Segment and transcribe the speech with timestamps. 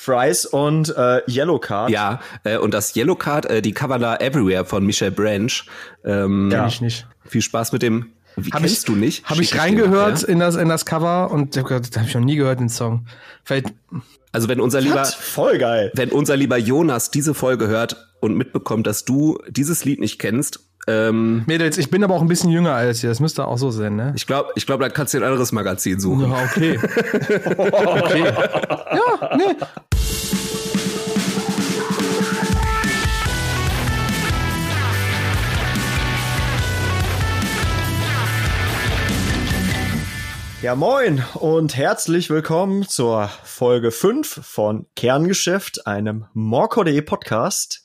[0.00, 1.90] Fries und äh, Yellow Card.
[1.90, 5.50] Ja, äh, und das Yellow Card, äh, die Cover da Everywhere von Michelle Branch.
[6.06, 6.66] Ähm, ja.
[6.66, 7.06] ich nicht.
[7.26, 8.06] Viel Spaß mit dem.
[8.36, 9.26] Wie hab kennst ich, du nicht?
[9.26, 10.28] Habe ich reingehört ja?
[10.28, 13.06] in das in das Cover und da habe ich noch nie gehört den Song.
[13.44, 13.74] Vielleicht
[14.32, 15.90] also wenn unser lieber voll geil.
[15.94, 20.60] Wenn unser lieber Jonas diese Folge hört und mitbekommt, dass du dieses Lied nicht kennst,
[20.86, 23.10] ähm, Mädels, ich bin aber auch ein bisschen jünger als ihr.
[23.10, 24.12] Das müsste auch so sein, ne?
[24.16, 26.30] Ich glaube, ich glaube, da kannst du ein anderes Magazin suchen.
[26.30, 26.78] Ja, okay.
[27.58, 28.24] okay.
[28.24, 29.56] Ja, nee.
[40.62, 47.82] Ja, moin und herzlich willkommen zur Folge 5 von Kerngeschäft, einem Morco.de Podcast.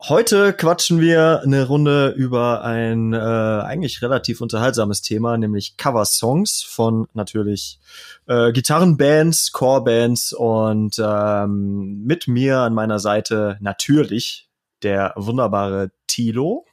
[0.00, 7.06] Heute quatschen wir eine Runde über ein äh, eigentlich relativ unterhaltsames Thema, nämlich Cover-Songs von
[7.14, 7.78] natürlich
[8.26, 14.48] äh, Gitarrenbands, Core-Bands und ähm, mit mir an meiner Seite natürlich
[14.82, 16.66] der wunderbare Tilo.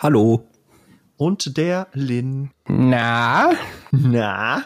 [0.00, 0.44] Hallo
[1.16, 2.50] und der Lin.
[2.66, 3.50] Na?
[3.90, 4.64] Na?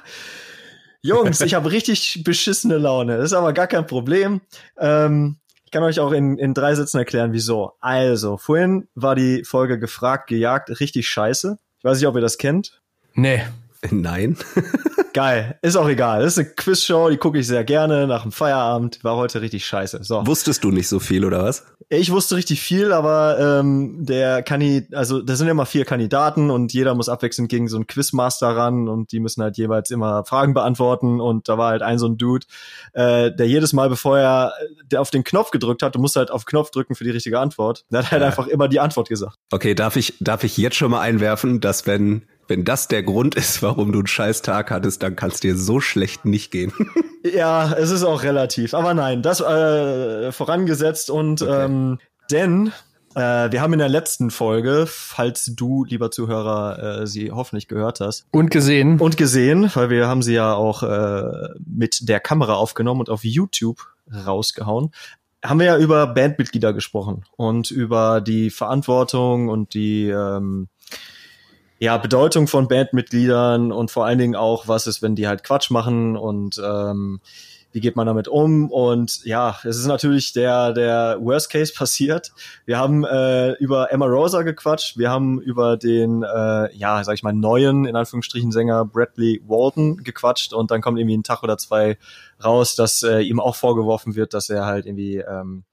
[1.03, 3.17] Jungs, ich habe richtig beschissene Laune.
[3.17, 4.41] Das ist aber gar kein Problem.
[4.79, 7.75] Ähm, ich kann euch auch in, in drei Sätzen erklären, wieso.
[7.81, 11.59] Also, vorhin war die Folge gefragt, gejagt, richtig scheiße.
[11.79, 12.81] Ich weiß nicht, ob ihr das kennt.
[13.15, 13.43] Nee.
[13.91, 14.37] Nein.
[15.13, 16.23] Geil, ist auch egal.
[16.23, 19.03] Das ist eine Quizshow, die gucke ich sehr gerne nach dem Feierabend.
[19.03, 20.01] War heute richtig scheiße.
[20.03, 20.25] So.
[20.27, 21.65] Wusstest du nicht so viel oder was?
[21.89, 26.73] Ich wusste richtig viel, aber ähm, der Kandidat, also da sind immer vier Kandidaten und
[26.73, 30.55] jeder muss abwechselnd gegen so einen Quizmaster ran und die müssen halt jeweils immer Fragen
[30.55, 32.47] beantworten und da war halt ein so ein Dude,
[32.93, 34.53] äh, der jedes Mal, bevor er
[34.85, 37.41] der auf den Knopf gedrückt hat, du musst halt auf Knopf drücken für die richtige
[37.41, 38.29] Antwort, der hat halt ja.
[38.29, 39.37] einfach immer die Antwort gesagt.
[39.51, 43.37] Okay, darf ich darf ich jetzt schon mal einwerfen, dass wenn wenn das der Grund
[43.37, 46.73] ist, warum du einen scheiß Tag hattest, dann kann es dir so schlecht nicht gehen.
[47.25, 48.75] ja, es ist auch relativ.
[48.75, 51.65] Aber nein, das äh, vorangesetzt und okay.
[51.65, 51.99] ähm,
[52.31, 52.73] denn
[53.15, 58.01] äh, wir haben in der letzten Folge, falls du, lieber Zuhörer, äh, sie hoffentlich gehört
[58.01, 58.27] hast.
[58.33, 59.01] Und gesehen.
[59.01, 63.25] Und gesehen, weil wir haben sie ja auch äh, mit der Kamera aufgenommen und auf
[63.25, 63.87] YouTube
[64.27, 64.91] rausgehauen
[65.43, 70.69] haben wir ja über Bandmitglieder gesprochen und über die Verantwortung und die ähm,
[71.81, 75.71] ja, Bedeutung von Bandmitgliedern und vor allen Dingen auch, was ist, wenn die halt Quatsch
[75.71, 77.21] machen und ähm,
[77.73, 78.71] wie geht man damit um?
[78.71, 82.33] Und ja, es ist natürlich der, der Worst Case passiert.
[82.67, 87.23] Wir haben äh, über Emma Rosa gequatscht, wir haben über den, äh, ja, sag ich
[87.23, 91.57] mal, neuen, in Anführungsstrichen, Sänger Bradley Walton gequatscht und dann kommt irgendwie ein Tag oder
[91.57, 91.97] zwei
[92.45, 95.65] raus, dass äh, ihm auch vorgeworfen wird, dass er halt irgendwie ähm,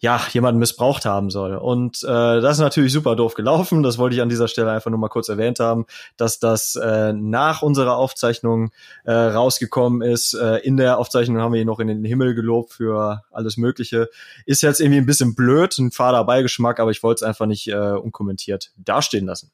[0.00, 1.54] ja, jemanden missbraucht haben soll.
[1.54, 2.06] Und äh,
[2.40, 3.82] das ist natürlich super doof gelaufen.
[3.82, 5.84] Das wollte ich an dieser Stelle einfach nur mal kurz erwähnt haben,
[6.16, 8.70] dass das äh, nach unserer Aufzeichnung
[9.04, 10.32] äh, rausgekommen ist.
[10.32, 14.08] Äh, in der Aufzeichnung haben wir ihn noch in den Himmel gelobt für alles Mögliche.
[14.46, 17.68] Ist jetzt irgendwie ein bisschen blöd, ein fader Beigeschmack, aber ich wollte es einfach nicht
[17.68, 19.50] äh, unkommentiert dastehen lassen.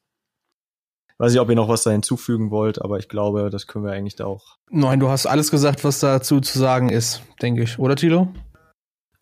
[1.17, 3.91] Weiß nicht, ob ihr noch was da hinzufügen wollt, aber ich glaube, das können wir
[3.91, 4.57] eigentlich da auch.
[4.69, 7.79] Nein, du hast alles gesagt, was dazu zu sagen ist, denke ich.
[7.79, 8.29] Oder, Tilo?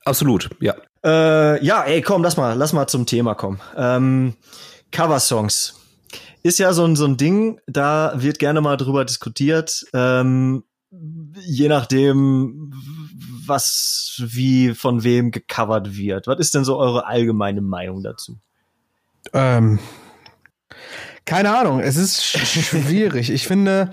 [0.04, 0.76] Absolut, ja.
[1.06, 3.62] Äh, ja, ey, komm, lass mal, lass mal zum Thema kommen.
[3.78, 4.34] Ähm,
[4.92, 5.80] Coversongs
[6.42, 10.64] ist ja so ein, so ein Ding, da wird gerne mal drüber diskutiert, ähm,
[11.42, 12.74] je nachdem,
[13.46, 16.26] was wie von wem gecovert wird.
[16.26, 18.40] Was ist denn so eure allgemeine Meinung dazu?
[19.34, 19.80] Ähm,
[21.26, 23.30] keine Ahnung, es ist schwierig.
[23.30, 23.92] ich finde,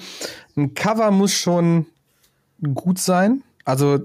[0.57, 1.87] ein Cover muss schon
[2.75, 3.43] gut sein.
[3.65, 3.99] Also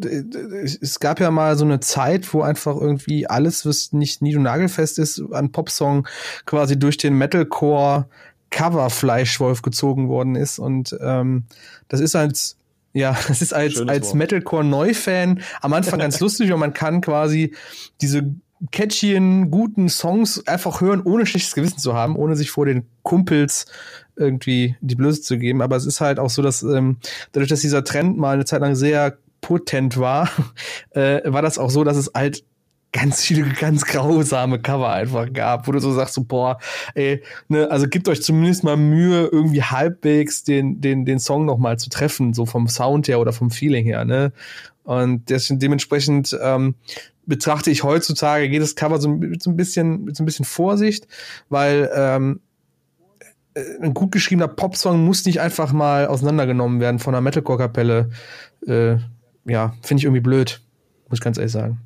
[0.81, 4.43] es gab ja mal so eine Zeit, wo einfach irgendwie alles, was nicht nied- und
[4.43, 6.07] nagelfest ist, an Popsong
[6.45, 8.07] quasi durch den Metalcore
[8.49, 10.59] Cover-Fleischwolf gezogen worden ist.
[10.59, 11.45] Und ähm,
[11.87, 12.57] das ist als
[12.93, 17.53] ja, das ist als, als Metalcore-Neufan am Anfang ganz lustig und man kann quasi
[18.01, 18.33] diese
[18.71, 23.67] catchyen, guten Songs einfach hören, ohne schlechtes Gewissen zu haben, ohne sich vor den Kumpels
[24.15, 25.61] irgendwie die Blöße zu geben.
[25.61, 26.97] Aber es ist halt auch so, dass ähm,
[27.33, 30.29] dadurch, dass dieser Trend mal eine Zeit lang sehr potent war,
[30.91, 32.43] äh, war das auch so, dass es halt
[32.93, 36.57] ganz viele ganz grausame Cover einfach gab, wo du so sagst, so, boah,
[36.95, 41.57] ey, ne, also gebt euch zumindest mal Mühe, irgendwie halbwegs den, den, den Song noch
[41.57, 44.31] mal zu treffen, so vom Sound her oder vom Feeling her, ne?
[44.83, 46.75] Und das, dementsprechend ähm,
[47.25, 51.07] betrachte ich heutzutage jedes Cover so, mit so ein bisschen, mit so ein bisschen Vorsicht,
[51.49, 52.39] weil ähm,
[53.53, 58.09] äh, ein gut geschriebener Popsong muss nicht einfach mal auseinandergenommen werden von einer Metalcore-Kapelle.
[58.65, 58.95] Äh,
[59.47, 60.61] ja, finde ich irgendwie blöd,
[61.09, 61.81] muss ich ganz ehrlich sagen.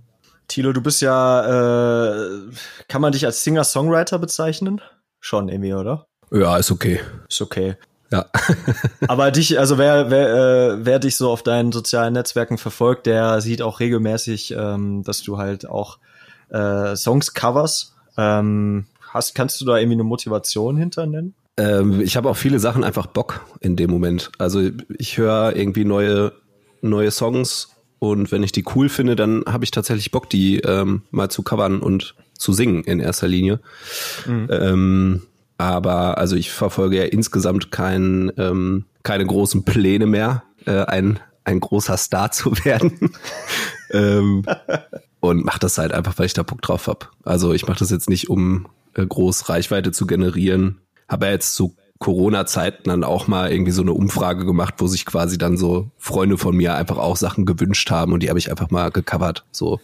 [0.47, 2.41] Tilo, du bist ja, äh,
[2.87, 4.81] kann man dich als Singer-Songwriter bezeichnen?
[5.19, 6.07] Schon irgendwie, oder?
[6.31, 6.99] Ja, ist okay.
[7.29, 7.75] Ist okay.
[8.11, 8.25] Ja.
[9.07, 13.39] Aber dich, also wer, wer, äh, wer dich so auf deinen sozialen Netzwerken verfolgt, der
[13.39, 15.99] sieht auch regelmäßig, ähm, dass du halt auch
[16.49, 17.95] äh, Songs covers.
[18.17, 21.33] Ähm, hast, kannst du da irgendwie eine Motivation hinter nennen?
[21.57, 24.31] Ähm, ich habe auch viele Sachen einfach Bock in dem Moment.
[24.37, 26.33] Also ich höre irgendwie neue,
[26.81, 27.69] neue Songs
[27.99, 31.43] und wenn ich die cool finde, dann habe ich tatsächlich Bock, die ähm, mal zu
[31.43, 33.59] covern und zu singen in erster Linie.
[34.25, 34.47] Mhm.
[34.49, 35.21] Ähm,
[35.59, 41.59] aber also ich verfolge ja insgesamt kein, ähm, keine großen Pläne mehr, äh, ein, ein
[41.59, 43.11] großer Star zu werden.
[43.91, 44.45] ähm,
[45.19, 47.11] und mache das halt einfach, weil ich da Bock drauf hab.
[47.23, 50.81] Also ich mache das jetzt nicht, um äh, groß Reichweite zu generieren.
[51.07, 55.05] Habe ja jetzt zu Corona-Zeiten dann auch mal irgendwie so eine Umfrage gemacht, wo sich
[55.05, 58.49] quasi dann so Freunde von mir einfach auch Sachen gewünscht haben und die habe ich
[58.49, 59.45] einfach mal gecovert.
[59.51, 59.79] So,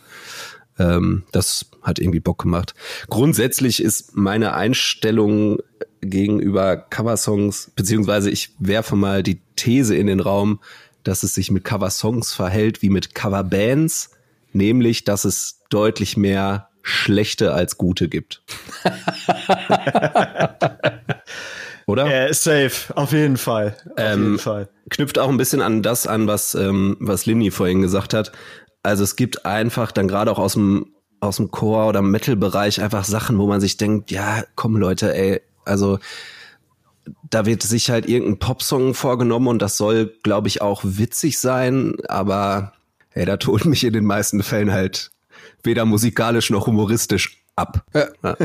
[0.80, 2.74] ähm, das hat irgendwie Bock gemacht.
[3.08, 5.60] Grundsätzlich ist meine Einstellung
[6.02, 10.60] gegenüber Coversongs, beziehungsweise ich werfe mal die These in den Raum,
[11.04, 14.10] dass es sich mit Coversongs verhält wie mit Coverbands,
[14.54, 18.42] nämlich dass es deutlich mehr schlechte als gute gibt.
[21.88, 22.30] Oder?
[22.30, 23.78] Äh, safe, auf jeden Fall.
[23.92, 24.69] Auf ähm, jeden Fall.
[24.89, 28.34] Knüpft auch ein bisschen an das an, was, ähm, was Linny vorhin gesagt hat.
[28.84, 33.06] Also es gibt einfach dann gerade auch aus dem, aus dem Core- oder Metal-Bereich einfach
[33.06, 36.00] Sachen, wo man sich denkt, ja, komm Leute, ey, also
[37.30, 41.95] da wird sich halt irgendein Popsong vorgenommen und das soll, glaube ich, auch witzig sein,
[42.10, 42.74] aber
[43.12, 45.12] ey, da tut mich in den meisten Fällen halt
[45.63, 47.86] weder musikalisch noch humoristisch ab.
[47.94, 48.07] Ja.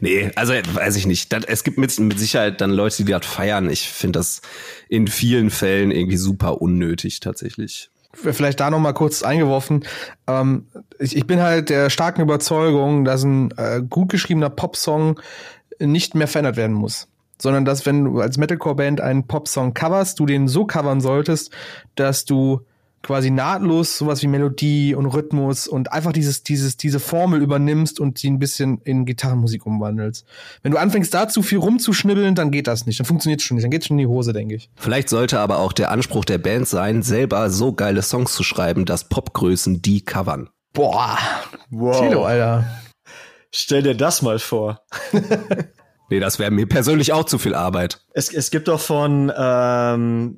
[0.00, 1.32] Nee, also weiß ich nicht.
[1.32, 3.70] Das, es gibt mit, mit Sicherheit dann Leute, die das feiern.
[3.70, 4.40] Ich finde das
[4.88, 7.90] in vielen Fällen irgendwie super unnötig tatsächlich.
[8.12, 9.84] Vielleicht da noch mal kurz eingeworfen.
[10.26, 10.66] Ähm,
[10.98, 15.20] ich, ich bin halt der starken Überzeugung, dass ein äh, gut geschriebener Popsong
[15.80, 17.08] nicht mehr verändert werden muss.
[17.40, 21.50] Sondern dass, wenn du als Metalcore-Band einen Popsong coverst, du den so covern solltest,
[21.96, 22.60] dass du
[23.04, 28.18] quasi nahtlos sowas wie Melodie und Rhythmus und einfach dieses, dieses, diese Formel übernimmst und
[28.18, 30.26] sie ein bisschen in Gitarrenmusik umwandelst.
[30.62, 32.98] Wenn du anfängst, da zu viel rumzuschnibbeln, dann geht das nicht.
[32.98, 33.64] Dann funktioniert es schon nicht.
[33.64, 34.70] Dann geht schon in die Hose, denke ich.
[34.74, 38.86] Vielleicht sollte aber auch der Anspruch der Band sein, selber so geile Songs zu schreiben,
[38.86, 40.48] dass Popgrößen die covern.
[40.72, 41.18] Boah.
[41.70, 42.00] Wow.
[42.00, 42.64] Tilo, Alter.
[43.52, 44.80] Stell dir das mal vor.
[46.10, 48.00] Nee, das wäre mir persönlich auch zu viel Arbeit.
[48.12, 50.36] Es, es gibt doch von, ähm,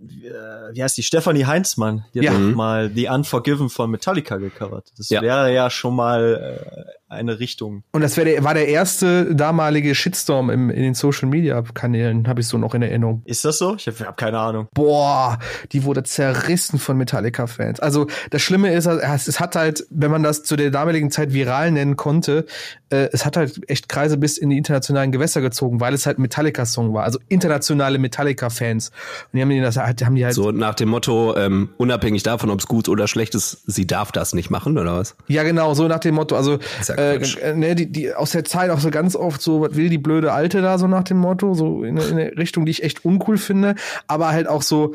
[0.73, 2.33] wie heißt die, Stefanie Heinzmann, die ja.
[2.33, 2.55] hat mhm.
[2.55, 4.93] mal The Unforgiven von Metallica gecovert.
[4.97, 5.23] Das ja.
[5.23, 7.85] wäre ja schon mal äh, eine Richtung.
[7.93, 12.41] Und das der, war der erste damalige Shitstorm im, in den Social Media Kanälen, habe
[12.41, 13.23] ich so noch in Erinnerung.
[13.25, 13.77] Ist das so?
[13.77, 14.69] Ich habe hab keine Ahnung.
[14.75, 15.39] Boah,
[15.73, 17.79] die wurde zerrissen von Metallica-Fans.
[17.81, 21.71] Also das Schlimme ist, es hat halt, wenn man das zu der damaligen Zeit viral
[21.71, 22.45] nennen konnte,
[22.91, 26.19] äh, es hat halt echt Kreise bis in die internationalen Gewässer gezogen, weil es halt
[26.19, 27.05] Metallica-Song war.
[27.05, 28.89] Also internationale Metallica-Fans.
[28.89, 30.35] Und die haben die das halt, haben die halt.
[30.35, 34.11] So nach dem Motto, ähm, unabhängig davon, ob es gut oder schlecht ist, sie darf
[34.11, 35.17] das nicht machen, oder was?
[35.29, 36.37] Ja, genau, so nach dem Motto.
[36.37, 39.77] Also äh, äh, ne, die, die aus der Zeit auch so ganz oft so, was
[39.77, 42.71] will die blöde Alte da, so nach dem Motto, so in, in eine Richtung, die
[42.71, 43.75] ich echt uncool finde,
[44.07, 44.95] aber halt auch so,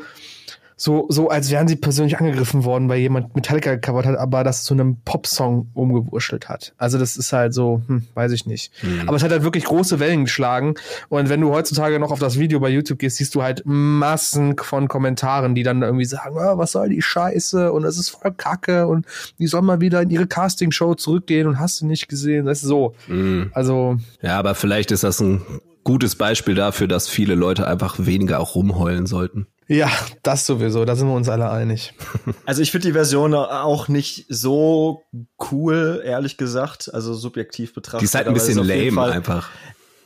[0.82, 4.64] so, so als wären sie persönlich angegriffen worden, weil jemand Metallica gecovert hat, aber das
[4.64, 6.74] zu einem Popsong umgewurschtelt hat.
[6.76, 8.72] Also das ist halt so, hm, weiß ich nicht.
[8.82, 9.02] Mhm.
[9.06, 10.74] Aber es hat halt wirklich große Wellen geschlagen.
[11.08, 14.56] Und wenn du heutzutage noch auf das Video bei YouTube gehst, siehst du halt Massen
[14.58, 18.32] von Kommentaren, die dann irgendwie sagen, oh, was soll die Scheiße und es ist voll
[18.32, 19.06] Kacke und
[19.38, 22.46] die sollen mal wieder in ihre Castingshow zurückgehen und hast du nicht gesehen.
[22.46, 22.96] Das ist so.
[23.06, 23.52] Mhm.
[23.54, 23.98] Also.
[24.20, 25.42] Ja, aber vielleicht ist das ein
[25.84, 29.46] gutes Beispiel dafür, dass viele Leute einfach weniger auch rumheulen sollten.
[29.72, 29.90] Ja,
[30.22, 31.94] das sowieso, da sind wir uns alle einig.
[32.44, 35.02] Also ich finde die Version auch nicht so
[35.50, 38.02] cool, ehrlich gesagt, also subjektiv betrachtet.
[38.02, 39.48] Die ist halt ein bisschen lame Fall, einfach.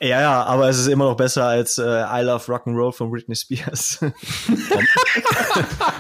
[0.01, 3.35] Ja, ja, aber es ist immer noch besser als äh, I Love Rock'n'Roll von Britney
[3.35, 3.99] Spears.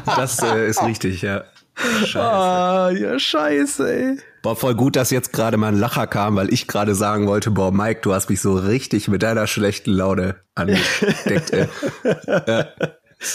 [0.07, 1.45] das äh, ist richtig, ja.
[1.75, 2.21] Scheiße.
[2.21, 4.19] Ah, ja, scheiße, ey.
[4.43, 7.51] Boah, voll gut, dass jetzt gerade mal ein Lacher kam, weil ich gerade sagen wollte,
[7.51, 11.51] boah, Mike, du hast mich so richtig mit deiner schlechten Laune angesteckt,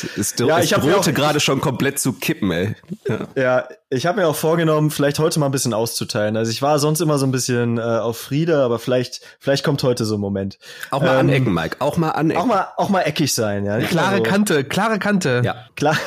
[0.03, 0.48] ey.
[0.48, 0.60] ja.
[0.60, 2.75] Es drohte gerade schon komplett zu kippen, ey.
[3.07, 6.38] Ja, ja ich habe mir auch vorgenommen, vielleicht heute mal ein bisschen auszuteilen.
[6.38, 9.83] Also ich war sonst immer so ein bisschen äh, auf Friede, aber vielleicht, vielleicht kommt
[9.83, 10.60] heute so ein Moment.
[10.91, 11.77] Auch mal ähm, anecken, Mike.
[11.79, 12.41] Auch mal anecken.
[12.41, 13.79] Auch mal, auch mal eckig sein, ja.
[13.79, 14.24] Klare so.
[14.24, 15.41] Kante, klare Kante.
[15.43, 15.98] Ja, klar.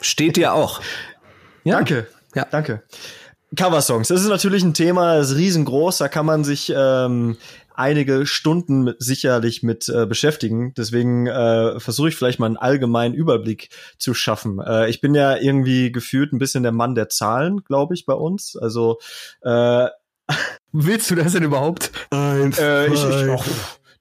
[0.00, 0.80] Steht dir auch.
[1.64, 1.76] Ja.
[1.76, 2.08] Danke.
[2.34, 2.82] Ja, danke.
[3.56, 7.36] Coversongs, das ist natürlich ein Thema, das ist riesengroß, da kann man sich ähm,
[7.74, 10.74] einige Stunden mit, sicherlich mit äh, beschäftigen.
[10.74, 14.60] Deswegen äh, versuche ich vielleicht mal einen allgemeinen Überblick zu schaffen.
[14.60, 18.14] Äh, ich bin ja irgendwie gefühlt ein bisschen der Mann der Zahlen, glaube ich, bei
[18.14, 18.56] uns.
[18.56, 18.98] Also
[19.42, 19.86] äh,
[20.72, 21.90] willst du das denn überhaupt?
[22.10, 23.42] Nein, äh, ich, ich oh,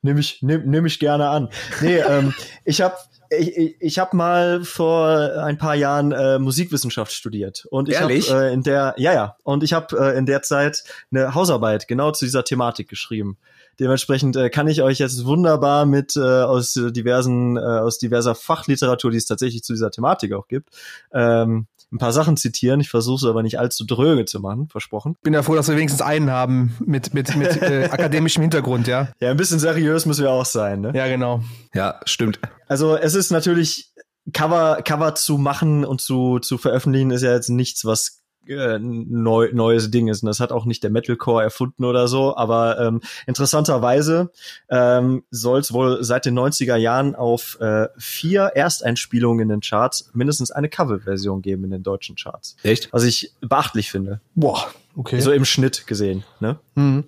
[0.02, 1.50] nehme ich nehm, nehm ich gerne an.
[1.82, 2.34] Nee, ähm,
[2.66, 2.96] ich habe
[3.30, 5.08] ich, ich, ich habe mal vor
[5.44, 9.64] ein paar Jahren äh, Musikwissenschaft studiert und ich habe äh, in der ja ja und
[9.64, 13.38] ich habe äh, in der Zeit eine Hausarbeit genau zu dieser Thematik geschrieben.
[13.82, 19.10] Dementsprechend äh, kann ich euch jetzt wunderbar mit äh, aus diversen äh, aus diverser Fachliteratur,
[19.10, 20.70] die es tatsächlich zu dieser Thematik auch gibt,
[21.12, 22.80] ähm, ein paar Sachen zitieren.
[22.80, 25.16] Ich versuche es aber nicht allzu dröge zu machen, versprochen.
[25.24, 29.10] Bin ja froh, dass wir wenigstens einen haben mit, mit, mit äh, akademischem Hintergrund, ja.
[29.20, 30.82] Ja, ein bisschen seriös müssen wir auch sein.
[30.82, 30.92] Ne?
[30.94, 31.42] Ja, genau.
[31.74, 32.40] Ja, stimmt.
[32.68, 33.96] Also es ist natürlich
[34.32, 39.50] Cover Cover zu machen und zu zu veröffentlichen ist ja jetzt nichts, was äh, neu,
[39.54, 40.24] neues Ding ist.
[40.24, 42.36] Und das hat auch nicht der Metalcore erfunden oder so.
[42.36, 44.32] Aber ähm, interessanterweise
[44.70, 50.10] ähm, soll es wohl seit den 90er Jahren auf äh, vier Ersteinspielungen in den Charts
[50.14, 52.56] mindestens eine Coverversion geben in den deutschen Charts.
[52.64, 52.92] Echt?
[52.92, 54.22] Was ich beachtlich finde.
[54.36, 55.20] Boah, okay.
[55.20, 56.24] So im Schnitt gesehen.
[56.40, 56.60] Ne?
[56.76, 57.06] Mhm.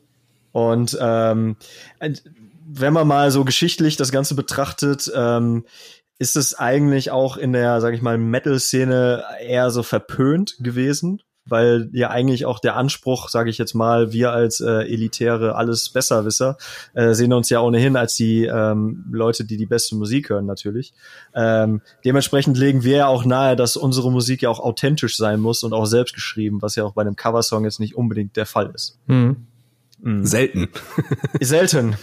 [0.52, 1.56] Und ähm,
[2.66, 5.66] wenn man mal so geschichtlich das Ganze betrachtet, ähm,
[6.20, 11.90] ist es eigentlich auch in der, sag ich mal, Metal-Szene eher so verpönt gewesen, weil
[11.92, 16.58] ja eigentlich auch der Anspruch, sage ich jetzt mal, wir als äh, elitäre alles Besserwisser
[16.94, 20.94] äh, sehen uns ja ohnehin als die ähm, Leute, die die beste Musik hören natürlich.
[21.34, 25.64] Ähm, dementsprechend legen wir ja auch nahe, dass unsere Musik ja auch authentisch sein muss
[25.64, 28.72] und auch selbst geschrieben, was ja auch bei einem Coversong jetzt nicht unbedingt der Fall
[28.74, 29.00] ist.
[29.08, 29.48] Mhm.
[30.04, 30.70] Selten.
[31.40, 31.96] Selten.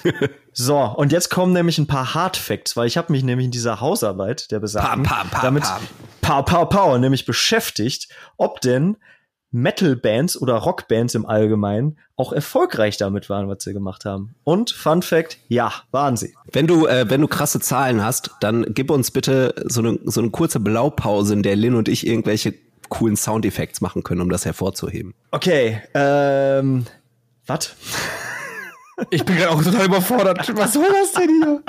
[0.52, 3.50] So, und jetzt kommen nämlich ein paar Hard Facts, weil ich habe mich nämlich in
[3.50, 5.64] dieser Hausarbeit der besagten Pam, pam, pam, damit
[6.22, 8.96] pow, pow, pow, nämlich beschäftigt, ob denn
[9.52, 14.34] Metal-Bands oder Rockbands im Allgemeinen auch erfolgreich damit waren, was sie gemacht haben.
[14.44, 16.34] Und Fun Fact, ja, waren sie.
[16.52, 20.20] Wenn du, äh, wenn du krasse Zahlen hast, dann gib uns bitte so eine, so
[20.20, 22.54] eine kurze Blaupause, in der Lin und ich irgendwelche
[22.88, 25.14] coolen Soundeffekte machen können, um das hervorzuheben.
[25.30, 26.86] Okay, ähm,
[27.50, 27.74] was?
[29.10, 30.38] Ich bin gerade auch total überfordert.
[30.56, 31.62] Was soll das denn hier?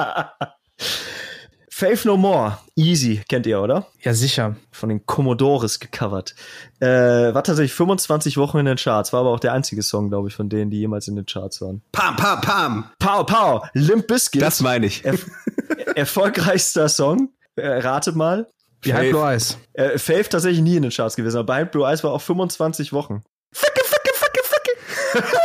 [1.70, 3.88] Faith No More, Easy, kennt ihr, oder?
[4.02, 4.56] Ja, sicher.
[4.72, 6.36] von den Commodores gecovert.
[6.80, 6.86] Äh,
[7.34, 10.36] war tatsächlich 25 Wochen in den Charts, war aber auch der einzige Song, glaube ich,
[10.36, 11.82] von denen, die jemals in den Charts waren.
[11.92, 12.92] Pam, pam, pam.
[13.00, 14.42] Pow, pow, Limp Bizkit.
[14.42, 15.04] Das meine ich.
[15.04, 15.16] er
[15.96, 17.30] erfolgreichster Song.
[17.56, 18.48] Äh, ratet mal.
[18.82, 19.58] Behind Blue Eyes.
[19.74, 22.94] Äh, Faith tatsächlich nie in den Charts gewesen, aber Behind Blue Eyes war auch 25
[22.94, 23.24] Wochen.
[23.54, 24.42] Ficke, ficke, ficke,
[25.14, 25.38] ficke.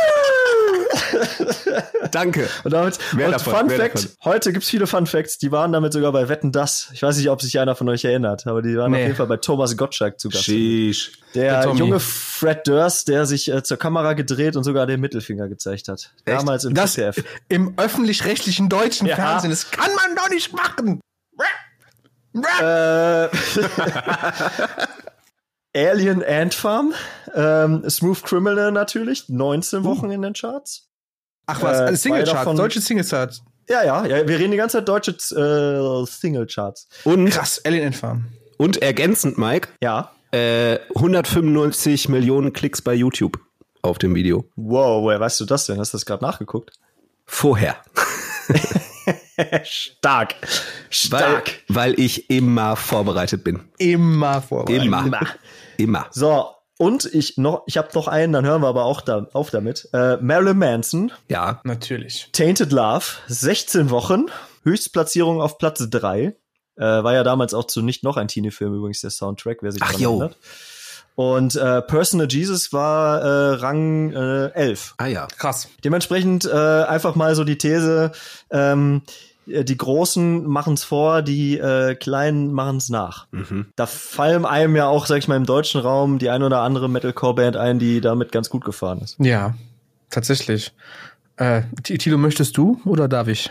[2.11, 2.47] Danke.
[2.63, 4.09] Und damit, und davon, Fun Fact, davon.
[4.23, 6.89] heute gibt's viele Fun Facts, die waren damit sogar bei Wetten Das.
[6.93, 8.97] Ich weiß nicht, ob sich einer von euch erinnert, aber die waren Nee.
[8.97, 10.43] auf jeden Fall bei Thomas Gottschalk zu Gast.
[10.45, 11.11] Sheesh.
[11.35, 15.47] Der Der junge Fred Durst, der sich äh, zur Kamera gedreht und sogar den Mittelfinger
[15.49, 16.11] gezeigt hat.
[16.25, 16.39] Echt?
[16.39, 17.23] Damals im Das ZDF.
[17.49, 19.15] im öffentlich-rechtlichen deutschen Ja.
[19.15, 19.49] Fernsehen.
[19.51, 21.01] Das kann man doch nicht machen.
[22.61, 23.27] Äh,
[25.75, 26.93] Alien Ant Farm,
[27.35, 30.86] ähm, Smooth Criminal natürlich, 19 Wochen in den Charts.
[31.47, 33.41] Ach was, Äh, Singlecharts, deutsche Singlecharts.
[33.69, 36.87] Ja, ja, ja, wir reden die ganze Zeit deutsche äh, Single Charts.
[37.03, 38.25] Und, Krass, Alien Entfarm.
[38.57, 40.11] und ergänzend, Mike, Ja.
[40.31, 43.39] äh, 195 Millionen Klicks bei YouTube
[43.81, 44.45] auf dem Video.
[44.55, 45.79] Wow, woher weißt du das denn?
[45.79, 46.71] Hast du das gerade nachgeguckt?
[47.25, 47.75] Vorher.
[49.63, 50.35] Stark.
[50.41, 50.49] Weil,
[50.89, 51.51] Stark.
[51.67, 53.61] weil ich immer vorbereitet bin.
[53.77, 54.85] Immer vorbereitet.
[54.85, 55.19] Immer.
[55.77, 56.07] Immer.
[56.11, 59.49] So, und ich noch, ich habe noch einen, dann hören wir aber auch da, auf
[59.49, 59.89] damit.
[59.93, 61.61] Äh, Marilyn Manson, Ja.
[61.63, 62.29] Natürlich.
[62.33, 64.25] Tainted Love, 16 Wochen,
[64.63, 66.35] Höchstplatzierung auf Platz 3.
[66.75, 69.81] Äh, war ja damals auch zu nicht noch ein Teenie-Film übrigens der Soundtrack, wer sich
[69.81, 70.11] Ach, daran jo.
[70.11, 70.37] erinnert.
[71.15, 74.93] Und äh, Personal Jesus war äh, Rang äh, 11.
[74.97, 75.27] Ah ja.
[75.39, 75.67] Krass.
[75.83, 78.11] Dementsprechend äh, einfach mal so die These,
[78.51, 79.11] ähm, äh,
[79.47, 83.27] die Großen machen's vor, die äh, Kleinen machen's nach.
[83.31, 83.67] Mhm.
[83.75, 86.89] Da fallen einem ja auch, sag ich mal, im deutschen Raum die ein oder andere
[86.89, 89.15] Metalcore-Band ein, die damit ganz gut gefahren ist.
[89.19, 89.53] Ja,
[90.09, 90.73] tatsächlich.
[91.37, 93.49] Äh, Tilo, möchtest du oder darf ich?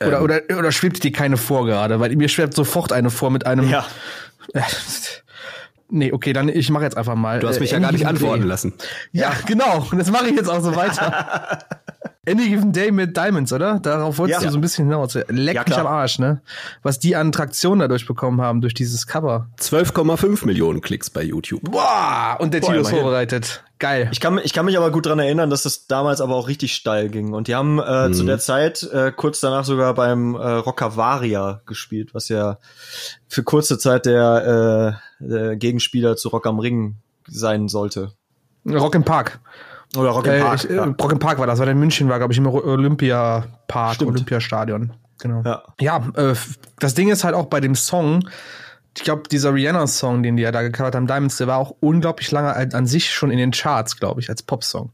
[0.00, 0.24] Oder, Ähm.
[0.24, 2.00] oder, oder schwebt dir keine vor gerade?
[2.00, 3.68] Weil mir schwebt sofort eine vor mit einem.
[3.68, 3.84] Ja.
[4.54, 4.62] Äh,
[5.90, 7.40] nee, okay, dann ich mache jetzt einfach mal.
[7.40, 8.72] Du hast Äh, mich ja Any gar nicht antworten lassen.
[9.12, 9.86] Ja, genau.
[9.90, 11.58] Und das mache ich jetzt auch so weiter.
[12.28, 13.80] Any Given Day mit Diamonds, oder?
[13.80, 14.46] Darauf wolltest Ja.
[14.48, 15.14] du so ein bisschen hinaus.
[15.28, 16.42] Leck Ja, mich am Arsch, ne?
[16.82, 19.48] Was die an Traktion dadurch bekommen haben, durch dieses Cover.
[19.58, 21.62] 12,5 Millionen Klicks bei YouTube.
[21.62, 22.36] Boah!
[22.38, 23.64] Und der Boah, Tilo ist vorbereitet.
[23.78, 24.10] Geil.
[24.12, 26.74] Ich kann, ich kann mich aber gut dran erinnern, dass das damals aber auch richtig
[26.74, 27.32] steil ging.
[27.32, 32.12] Und die haben äh, zu der Zeit äh, kurz danach sogar beim äh, Rockavaria gespielt,
[32.12, 32.58] was ja
[33.28, 36.96] für kurze Zeit der, äh, der Gegenspieler zu Rock am Ring
[37.26, 38.12] sein sollte.
[38.66, 39.40] Rock im Park.
[39.96, 40.64] Oder Rock im Äh, Park.
[40.64, 40.84] ich, äh, ja.
[40.84, 44.10] Rock im Park war das, weil in München war, glaube ich, im Olympiapark, Stimmt.
[44.12, 44.92] Olympiastadion.
[45.20, 45.42] Genau.
[45.44, 45.62] Ja.
[45.80, 46.34] Ja, äh,
[46.78, 48.28] das Ding ist halt auch bei dem Song,
[48.96, 52.30] ich glaube, dieser Rihanna-Song, den die ja da gecovert haben, Diamonds, der war auch unglaublich
[52.30, 54.90] lange an, an sich schon in den Charts, glaube ich, als Popsong.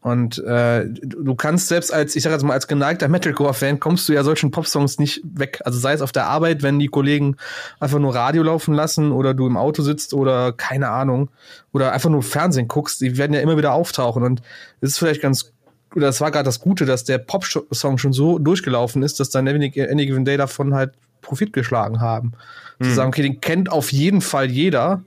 [0.00, 4.12] Und äh, du kannst selbst als, ich sag jetzt mal, als geneigter Metalcore-Fan kommst du
[4.12, 5.60] ja solchen Popsongs nicht weg.
[5.64, 7.36] Also sei es auf der Arbeit, wenn die Kollegen
[7.80, 11.30] einfach nur Radio laufen lassen oder du im Auto sitzt oder keine Ahnung
[11.72, 14.22] oder einfach nur Fernsehen guckst, die werden ja immer wieder auftauchen.
[14.22, 14.40] Und
[14.80, 15.52] es ist vielleicht ganz,
[15.96, 19.48] oder das war gerade das Gute, dass der Pop-Song schon so durchgelaufen ist, dass dann
[19.48, 22.34] Any Given Day davon halt Profit geschlagen haben.
[22.78, 22.84] Mhm.
[22.84, 25.02] Zu sagen, okay, den kennt auf jeden Fall jeder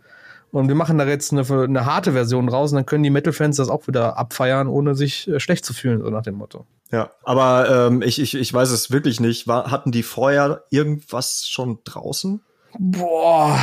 [0.52, 3.58] und wir machen da jetzt eine, eine harte Version raus und dann können die Metal-Fans
[3.58, 6.66] das auch wieder abfeiern, ohne sich äh, schlecht zu fühlen, so nach dem Motto.
[6.92, 9.48] Ja, aber ähm, ich, ich, ich weiß es wirklich nicht.
[9.48, 12.42] War, hatten die vorher irgendwas schon draußen?
[12.78, 13.58] Boah.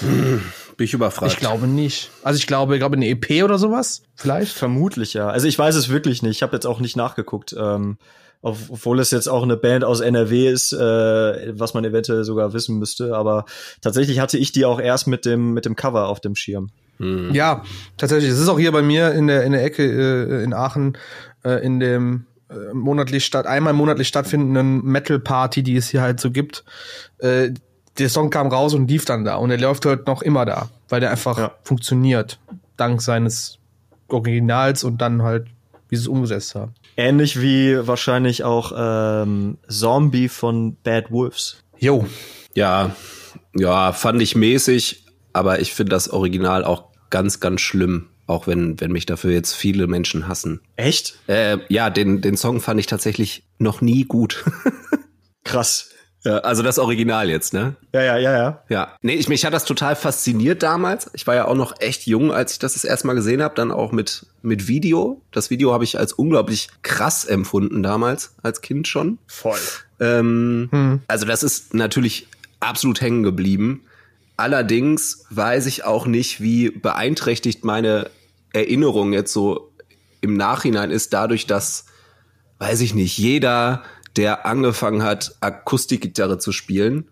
[0.00, 0.42] Hm,
[0.76, 1.32] bin ich überfragt.
[1.32, 2.10] Ich glaube nicht.
[2.22, 4.56] Also ich glaube, ich glaube eine EP oder sowas, vielleicht.
[4.56, 5.28] Vermutlich ja.
[5.28, 6.36] Also ich weiß es wirklich nicht.
[6.36, 7.54] Ich habe jetzt auch nicht nachgeguckt.
[7.58, 7.98] Ähm,
[8.44, 12.78] obwohl es jetzt auch eine Band aus NRW ist, äh, was man eventuell sogar wissen
[12.78, 13.16] müsste.
[13.16, 13.46] Aber
[13.80, 16.68] tatsächlich hatte ich die auch erst mit dem mit dem Cover auf dem Schirm.
[16.98, 17.32] Hm.
[17.32, 17.64] Ja,
[17.96, 18.30] tatsächlich.
[18.30, 20.98] Es ist auch hier bei mir in der in der Ecke äh, in Aachen
[21.42, 26.20] äh, in dem äh, monatlich statt einmal monatlich stattfindenden Metal Party, die es hier halt
[26.20, 26.64] so gibt.
[27.18, 27.52] Äh,
[27.98, 30.68] der Song kam raus und lief dann da und er läuft heute noch immer da,
[30.90, 31.52] weil der einfach ja.
[31.62, 32.38] funktioniert
[32.76, 33.58] dank seines
[34.08, 35.46] Originals und dann halt
[35.88, 36.74] wie sie es umgesetzt haben.
[36.96, 41.62] Ähnlich wie wahrscheinlich auch ähm, Zombie von Bad Wolves.
[41.78, 42.06] Jo.
[42.54, 42.94] Ja,
[43.56, 48.08] ja, fand ich mäßig, aber ich finde das Original auch ganz, ganz schlimm.
[48.26, 50.60] Auch wenn, wenn mich dafür jetzt viele Menschen hassen.
[50.76, 51.18] Echt?
[51.26, 54.44] Äh, ja, den, den Song fand ich tatsächlich noch nie gut.
[55.44, 55.90] Krass.
[56.24, 57.76] Ja, also das Original jetzt, ne?
[57.92, 58.62] Ja, ja, ja, ja.
[58.70, 58.96] Ja.
[59.02, 61.10] Nee, ich, mich hat das total fasziniert damals.
[61.12, 63.54] Ich war ja auch noch echt jung, als ich das das erste Mal gesehen habe,
[63.54, 65.20] dann auch mit, mit Video.
[65.32, 69.18] Das Video habe ich als unglaublich krass empfunden damals, als Kind schon.
[69.26, 69.58] Voll.
[70.00, 71.02] Ähm, hm.
[71.08, 72.26] Also das ist natürlich
[72.58, 73.82] absolut hängen geblieben.
[74.38, 78.10] Allerdings weiß ich auch nicht, wie beeinträchtigt meine
[78.54, 79.70] Erinnerung jetzt so
[80.22, 81.84] im Nachhinein ist, dadurch, dass,
[82.58, 83.82] weiß ich nicht, jeder
[84.16, 87.08] der angefangen hat, Akustikgitarre zu spielen,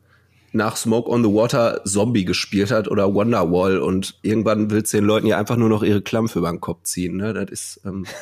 [0.52, 5.06] nach Smoke on the Water Zombie gespielt hat oder Wonderwall und irgendwann willst du den
[5.06, 7.16] Leuten ja einfach nur noch ihre Klampfe über den Kopf ziehen.
[7.16, 7.32] Ne?
[7.32, 8.04] Das ist ähm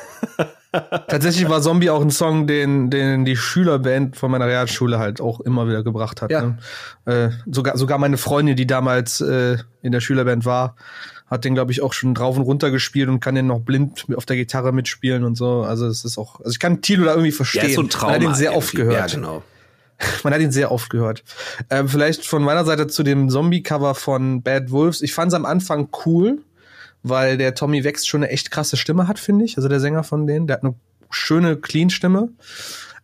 [1.07, 5.41] Tatsächlich war Zombie auch ein Song, den, den die Schülerband von meiner Realschule halt auch
[5.41, 6.31] immer wieder gebracht hat.
[6.31, 6.41] Ja.
[6.41, 6.57] Ne?
[7.05, 10.77] Äh, sogar, sogar meine Freundin, die damals äh, in der Schülerband war,
[11.31, 14.05] hat den, glaube ich, auch schon drauf und runter gespielt und kann den noch blind
[14.15, 15.61] auf der Gitarre mitspielen und so.
[15.61, 17.63] Also es ist auch, also ich kann Tilo da irgendwie verstehen.
[17.63, 19.11] Ja, ist so ein Trauma Man hat ihn sehr oft gehört.
[19.11, 19.41] Ja, genau.
[20.23, 21.23] Man hat ihn sehr oft gehört.
[21.69, 25.01] Ähm, vielleicht von meiner Seite zu dem Zombie-Cover von Bad Wolves.
[25.01, 26.39] Ich fand es am Anfang cool,
[27.03, 29.57] weil der Tommy Wex schon eine echt krasse Stimme hat, finde ich.
[29.57, 30.75] Also der Sänger von denen, der hat eine
[31.11, 32.29] schöne Clean-Stimme.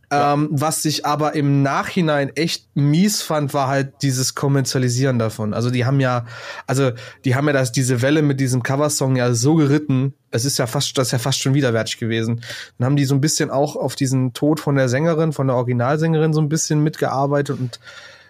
[0.10, 5.54] Ähm, was ich aber im Nachhinein echt mies fand, war halt dieses Kommerzialisieren davon.
[5.54, 6.26] Also die haben ja,
[6.66, 6.92] also
[7.26, 10.14] die haben ja das, diese Welle mit diesem Coversong ja so geritten.
[10.32, 12.42] Es ist ja fast, das ist ja fast schon widerwärtig gewesen.
[12.78, 15.58] Dann haben die so ein bisschen auch auf diesen Tod von der Sängerin, von der
[15.58, 17.80] Originalsängerin so ein bisschen mitgearbeitet und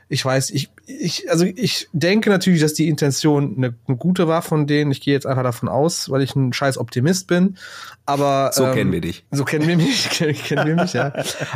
[0.09, 4.41] ich weiß, ich, ich, also ich denke natürlich, dass die Intention eine, eine gute war
[4.41, 4.91] von denen.
[4.91, 7.57] Ich gehe jetzt einfach davon aus, weil ich ein scheiß Optimist bin.
[8.05, 9.25] Aber so ähm, kennen wir dich.
[9.31, 11.11] So kennen wir mich, kennen wir mich, ja.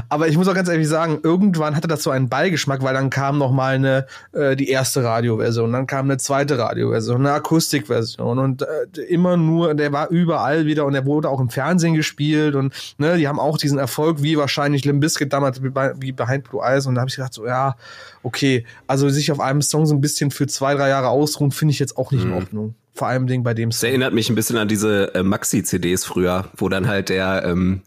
[0.09, 3.09] Aber ich muss auch ganz ehrlich sagen, irgendwann hatte das so einen Beigeschmack, weil dann
[3.09, 8.37] kam noch mal eine äh, die erste Radioversion, dann kam eine zweite Radioversion, eine Akustikversion
[8.37, 12.55] und äh, immer nur, der war überall wieder und der wurde auch im Fernsehen gespielt
[12.55, 16.61] und ne, die haben auch diesen Erfolg wie wahrscheinlich Limp Bizkit damals wie Behind Blue
[16.61, 17.75] Eyes und da habe ich gedacht so ja
[18.23, 21.73] okay, also sich auf einem Song so ein bisschen für zwei, drei Jahre ausruhen, finde
[21.73, 22.31] ich jetzt auch nicht mhm.
[22.31, 22.75] in Ordnung.
[22.93, 23.81] Vor allem Ding bei dem Song.
[23.81, 27.81] Das erinnert mich ein bisschen an diese äh, Maxi-CDs früher, wo dann halt der, ähm,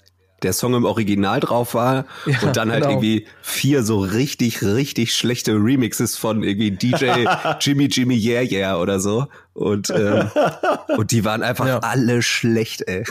[0.44, 2.94] der Song im Original drauf war ja, und dann halt genau.
[2.94, 7.26] irgendwie vier so richtig, richtig schlechte Remixes von irgendwie DJ
[7.60, 9.26] Jimmy Jimmy Yeah Yeah oder so.
[9.54, 10.30] Und, ähm,
[10.96, 11.78] und die waren einfach ja.
[11.78, 13.04] alle schlecht, ey.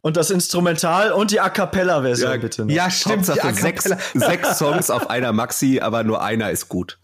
[0.00, 2.64] Und das Instrumental und die A Cappella-Version, ja, bitte.
[2.64, 2.72] Noch.
[2.72, 3.26] Ja, stimmt.
[3.26, 6.98] Sechs, sechs Songs auf einer Maxi, aber nur einer ist gut.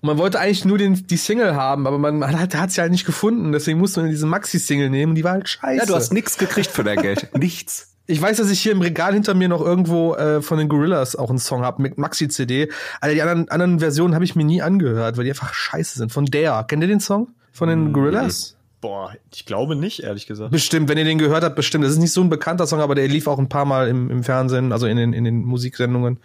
[0.00, 3.06] Man wollte eigentlich nur den, die Single haben, aber man hat es ja halt nicht
[3.06, 3.52] gefunden.
[3.52, 5.78] Deswegen musste man diese Maxi-Single nehmen die war halt scheiße.
[5.78, 7.28] Ja, du hast nichts gekriegt für dein Geld.
[7.36, 7.95] nichts.
[8.06, 11.16] Ich weiß, dass ich hier im Regal hinter mir noch irgendwo äh, von den Gorillas
[11.16, 12.70] auch einen Song habe mit Maxi-CD.
[13.00, 16.12] Also die anderen, anderen Versionen habe ich mir nie angehört, weil die einfach scheiße sind.
[16.12, 16.64] Von der.
[16.68, 17.28] Kennt ihr den Song?
[17.52, 18.56] Von den Gorillas?
[18.80, 20.52] Boah, ich glaube nicht, ehrlich gesagt.
[20.52, 21.84] Bestimmt, wenn ihr den gehört habt, bestimmt.
[21.84, 24.10] Das ist nicht so ein bekannter Song, aber der lief auch ein paar Mal im,
[24.10, 26.20] im Fernsehen, also in den, in den Musiksendungen.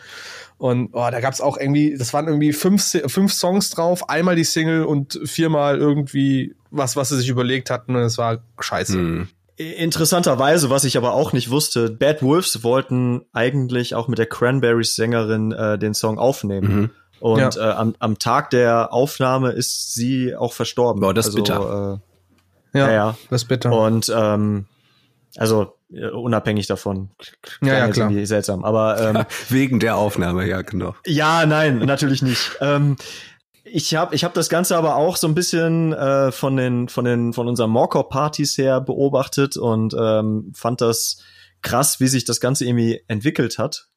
[0.57, 4.43] Und oh, da gab's auch irgendwie, das waren irgendwie fünf, fünf Songs drauf, einmal die
[4.43, 8.93] Single und viermal irgendwie was, was sie sich überlegt hatten und es war scheiße.
[8.93, 9.27] Hm.
[9.61, 14.95] Interessanterweise, was ich aber auch nicht wusste, Bad Wolves wollten eigentlich auch mit der Cranberries
[14.95, 16.75] Sängerin äh, den Song aufnehmen.
[16.75, 16.89] Mhm.
[17.19, 17.69] Und ja.
[17.69, 21.01] äh, am, am Tag der Aufnahme ist sie auch verstorben.
[21.01, 22.01] Boah, das ist also, bitter.
[22.73, 23.71] Äh, ja, ja, das ist bitter.
[23.71, 24.65] Und ähm,
[25.37, 27.09] also äh, unabhängig davon.
[27.61, 28.09] Ja, ja, klar.
[28.09, 30.95] irgendwie seltsam, aber ähm, Wegen der Aufnahme, ja, genau.
[31.05, 32.57] ja, nein, natürlich nicht.
[32.59, 32.95] Ähm,
[33.63, 37.05] ich habe ich hab das Ganze aber auch so ein bisschen äh, von den von
[37.05, 41.21] den von unseren Morcor-Partys her beobachtet und ähm, fand das
[41.61, 43.87] krass, wie sich das Ganze irgendwie entwickelt hat,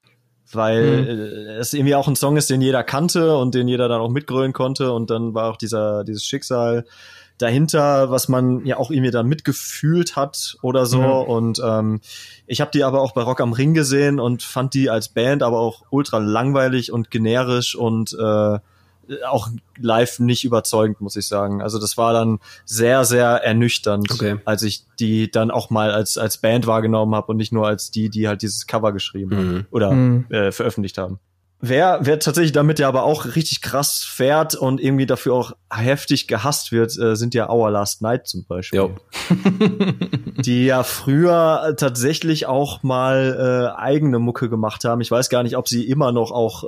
[0.52, 4.00] weil äh, es irgendwie auch ein Song ist, den jeder kannte und den jeder dann
[4.00, 6.84] auch mitgrölen konnte und dann war auch dieser dieses Schicksal
[7.38, 11.00] dahinter, was man ja auch irgendwie dann mitgefühlt hat oder so.
[11.00, 11.10] Ja.
[11.10, 12.00] Und ähm,
[12.46, 15.42] ich habe die aber auch bei Rock am Ring gesehen und fand die als Band
[15.42, 18.58] aber auch ultra langweilig und generisch und äh,
[19.28, 21.62] auch live nicht überzeugend, muss ich sagen.
[21.62, 24.36] Also das war dann sehr, sehr ernüchternd, Okay.
[24.44, 27.90] als ich die dann auch mal als, als Band wahrgenommen habe und nicht nur als
[27.90, 29.66] die, die halt dieses Cover geschrieben Mhm.
[29.70, 30.26] oder Mhm.
[30.30, 31.18] äh, veröffentlicht haben.
[31.66, 36.28] Wer, wer tatsächlich damit ja aber auch richtig krass fährt und irgendwie dafür auch heftig
[36.28, 38.76] gehasst wird, äh, sind ja Our Last Night zum Beispiel.
[38.78, 38.94] Jo.
[40.44, 45.00] Die ja früher tatsächlich auch mal äh, eigene Mucke gemacht haben.
[45.00, 46.64] Ich weiß gar nicht, ob sie immer noch auch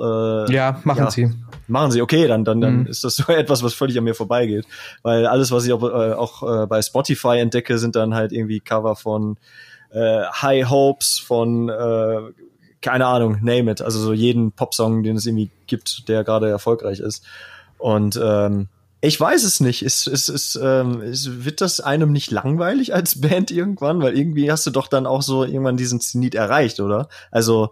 [0.47, 1.11] äh, Ja, machen Ja.
[1.11, 1.29] sie.
[1.67, 2.85] Machen sie, okay, dann, dann, dann Mhm.
[2.87, 4.65] ist das so etwas, was völlig an mir vorbeigeht.
[5.03, 8.61] Weil alles, was ich auch, äh, auch äh, bei Spotify entdecke, sind dann halt irgendwie
[8.61, 9.37] Cover von
[9.91, 12.17] äh, High Hopes, von äh,
[12.87, 13.81] keine Ahnung, name it.
[13.81, 17.21] Also so jeden Popsong, den es irgendwie gibt, der gerade erfolgreich ist.
[17.77, 18.69] Und ähm,
[19.01, 19.83] ich weiß es nicht.
[19.83, 24.01] Ist, ist, ist, ähm, ist, wird das einem nicht langweilig als Band irgendwann?
[24.01, 27.09] Weil irgendwie hast du doch dann auch so irgendwann diesen Zenit erreicht, oder?
[27.29, 27.71] Also,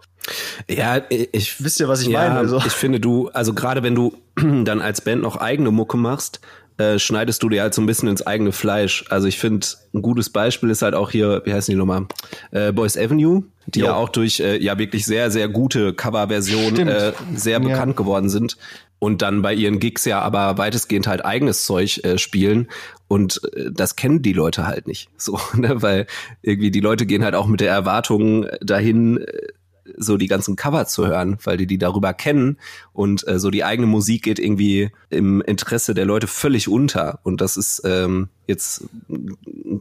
[0.68, 2.38] Ja, ich wisst ihr, was ich ja, meine?
[2.38, 6.40] Also, ich finde du, also gerade wenn du dann als Band noch eigene Mucke machst,
[6.76, 9.06] äh, schneidest du dir halt so ein bisschen ins eigene Fleisch.
[9.08, 12.04] Also ich finde, ein gutes Beispiel ist halt auch hier, wie heißen die nochmal?
[12.50, 13.86] Äh, Boys Avenue, die Jo.
[13.86, 17.68] ja auch durch äh, ja wirklich sehr, sehr gute Coverversionen äh, sehr Ja.
[17.68, 18.56] bekannt geworden sind.
[18.98, 22.68] Und dann bei ihren Gigs ja aber weitestgehend halt eigenes Zeug äh, spielen.
[23.08, 25.10] Und äh, das kennen die Leute halt nicht.
[25.18, 25.82] So, ne?
[25.82, 26.06] Weil
[26.42, 29.48] irgendwie die Leute gehen halt auch mit der Erwartung dahin, äh,
[29.96, 32.58] so die ganzen Cover zu hören, weil die die darüber kennen
[32.92, 37.40] und äh, so die eigene Musik geht irgendwie im Interesse der Leute völlig unter und
[37.40, 38.84] das ist ähm, jetzt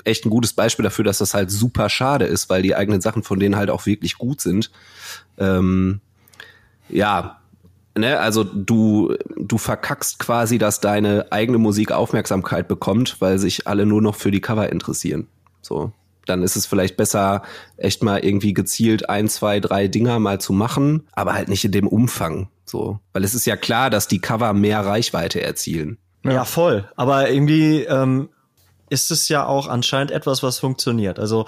[0.04, 3.24] echt ein gutes Beispiel dafür, dass das halt super schade ist, weil die eigenen Sachen
[3.24, 4.72] von denen halt auch wirklich gut sind.
[5.38, 6.02] Ähm,
[6.90, 7.40] ja,
[7.98, 13.86] ne, also du du verkackst quasi, dass deine eigene Musik Aufmerksamkeit bekommt, weil sich alle
[13.86, 15.28] nur noch für die Cover interessieren.
[15.62, 15.92] So,
[16.26, 17.44] dann ist es vielleicht besser,
[17.78, 21.72] echt mal irgendwie gezielt ein, zwei, drei Dinger mal zu machen, aber halt nicht in
[21.72, 22.50] dem Umfang.
[22.66, 25.98] So, weil es ist ja klar, dass die Cover mehr Reichweite erzielen.
[26.24, 26.90] Ja, voll.
[26.96, 28.30] Aber irgendwie ähm,
[28.90, 31.20] ist es ja auch anscheinend etwas, was funktioniert.
[31.20, 31.46] Also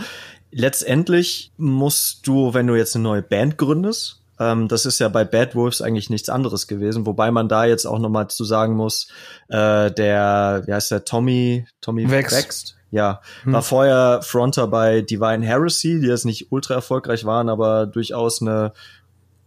[0.52, 5.26] letztendlich musst du, wenn du jetzt eine neue Band gründest, ähm, das ist ja bei
[5.26, 9.08] Bad Wolves eigentlich nichts anderes gewesen, wobei man da jetzt auch nochmal zu sagen muss,
[9.50, 12.36] äh, der, wie heißt der, Tommy, Tommy Wex.
[12.36, 17.86] Wächst, ja, war vorher Fronter bei Divine Heresy, die jetzt nicht ultra erfolgreich waren, aber
[17.86, 18.71] durchaus eine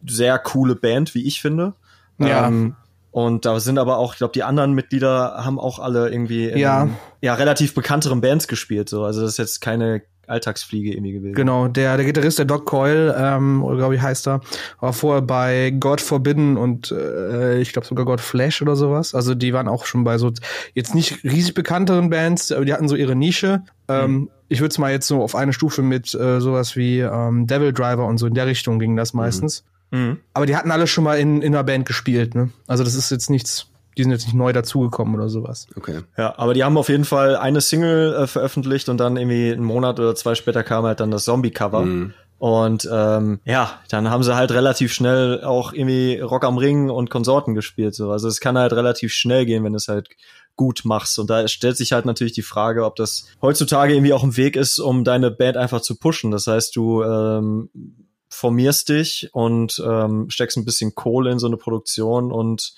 [0.07, 1.75] sehr coole Band, wie ich finde.
[2.19, 2.49] Ja.
[2.49, 2.77] Ähm,
[3.13, 6.59] und da sind aber auch, ich glaube, die anderen Mitglieder haben auch alle irgendwie in
[6.59, 6.89] Ja.
[7.21, 8.89] ja relativ bekannteren Bands gespielt.
[8.89, 11.35] So, also das ist jetzt keine Alltagsfliege irgendwie gewesen.
[11.35, 14.41] Genau, der, der Gitarrist, der Doc Coyle, ähm, oder glaube ich heißt er,
[14.81, 19.15] war vorher bei God Forbidden und äh, ich glaube sogar God Flash oder sowas.
[19.15, 20.33] Also die waren auch schon bei so
[20.75, 23.63] jetzt nicht riesig bekannteren Bands, aber die hatten so ihre Nische.
[23.89, 27.47] Ähm, ich würde es mal jetzt so auf eine Stufe mit äh, sowas wie ähm,
[27.47, 29.65] Devil Driver und so in der Richtung ging das meistens.
[29.91, 30.19] Mhm.
[30.35, 32.51] Aber die hatten alle schon mal in, in einer Band gespielt, ne?
[32.67, 35.67] Also das ist jetzt nichts, die sind jetzt nicht neu dazugekommen oder sowas.
[35.77, 36.01] Okay.
[36.17, 39.65] Ja, aber die haben auf jeden Fall eine Single äh, veröffentlicht und dann irgendwie einen
[39.65, 41.83] Monat oder zwei später kam halt dann das Zombie-Cover.
[41.83, 42.15] Mhm.
[42.39, 47.11] Und ähm, ja, dann haben sie halt relativ schnell auch irgendwie Rock am Ring und
[47.11, 47.95] Konsorten gespielt.
[47.95, 48.11] So.
[48.11, 50.09] Also es kann halt relativ schnell gehen, wenn du es halt
[50.57, 51.19] gut machst.
[51.19, 54.57] Und da stellt sich halt natürlich die Frage, ob das heutzutage irgendwie auch ein Weg
[54.57, 56.31] ist, um deine Band einfach zu pushen.
[56.31, 57.69] Das heißt, du ähm,
[58.31, 62.73] formierst dich und ähm, steckst ein bisschen Kohle in so eine Produktion und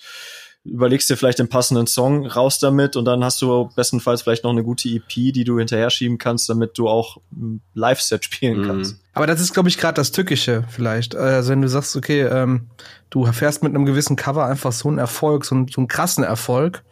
[0.65, 4.51] überlegst dir vielleicht den passenden Song raus damit und dann hast du bestenfalls vielleicht noch
[4.51, 8.67] eine gute EP, die du hinterher schieben kannst, damit du auch ein Live-Set spielen Mhm.
[8.67, 8.95] kannst.
[9.13, 11.15] Aber das ist, glaube ich, gerade das Tückische vielleicht.
[11.15, 12.67] Also wenn du sagst, okay, ähm,
[13.09, 16.23] du fährst mit einem gewissen Cover einfach so einen Erfolg, so einen, so einen krassen
[16.23, 16.83] Erfolg.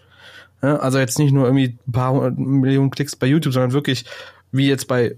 [0.61, 4.05] Ja, also jetzt nicht nur irgendwie ein paar hundert Millionen Klicks bei YouTube, sondern wirklich,
[4.51, 5.15] wie jetzt bei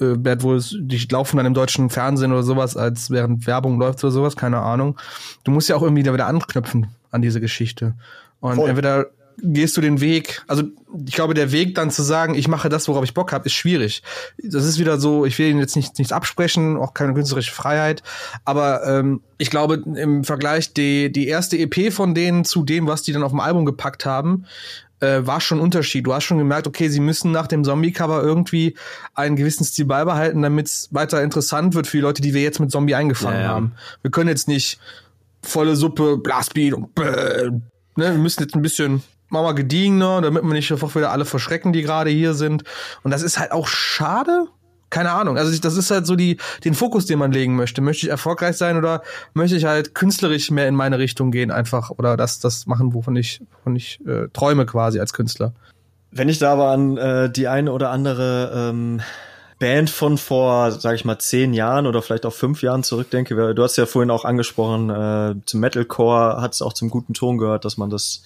[0.00, 4.02] äh, Bad Wolves, die laufen dann im deutschen Fernsehen oder sowas, als während Werbung läuft
[4.02, 4.98] oder sowas, keine Ahnung.
[5.44, 7.94] Du musst ja auch irgendwie da wieder anknüpfen an diese Geschichte.
[8.40, 8.68] Und Voll.
[8.68, 9.06] entweder
[9.38, 10.42] gehst du den Weg?
[10.46, 10.64] Also
[11.06, 13.54] ich glaube, der Weg dann zu sagen, ich mache das, worauf ich Bock habe, ist
[13.54, 14.02] schwierig.
[14.42, 18.02] Das ist wieder so, ich will ihnen jetzt nicht, nichts absprechen, auch keine künstlerische Freiheit.
[18.44, 23.02] Aber ähm, ich glaube, im Vergleich die, die erste EP von denen zu dem, was
[23.02, 24.44] die dann auf dem Album gepackt haben,
[25.00, 26.06] äh, war schon ein Unterschied.
[26.06, 28.76] Du hast schon gemerkt, okay, sie müssen nach dem Zombie-Cover irgendwie
[29.14, 32.60] einen gewissen Stil beibehalten, damit es weiter interessant wird für die Leute, die wir jetzt
[32.60, 33.48] mit Zombie eingefangen Ja, ja.
[33.48, 33.72] haben.
[34.02, 34.78] Wir können jetzt nicht
[35.42, 37.52] volle Suppe, Blastbeat und bäh, ne,
[37.96, 39.02] wir müssen jetzt ein bisschen
[39.32, 42.64] machen wir gediegener, damit wir nicht einfach wieder alle verschrecken, die gerade hier sind.
[43.02, 44.46] Und das ist halt auch schade.
[44.90, 45.38] Keine Ahnung.
[45.38, 47.80] Also das ist halt so die, den Fokus, den man legen möchte.
[47.80, 49.00] Möchte ich erfolgreich sein oder
[49.32, 53.16] möchte ich halt künstlerisch mehr in meine Richtung gehen einfach oder das, das machen, wovon
[53.16, 55.54] ich, wovon ich äh, träume quasi als Künstler.
[56.10, 59.00] Wenn ich da aber an äh, die eine oder andere ähm,
[59.62, 63.54] Band von vor, sag ich mal, zehn Jahren oder vielleicht auch fünf Jahren zurückdenke, weil
[63.54, 67.38] du hast ja vorhin auch angesprochen, äh, zum Metalcore hat es auch zum guten Ton
[67.38, 68.24] gehört, dass man das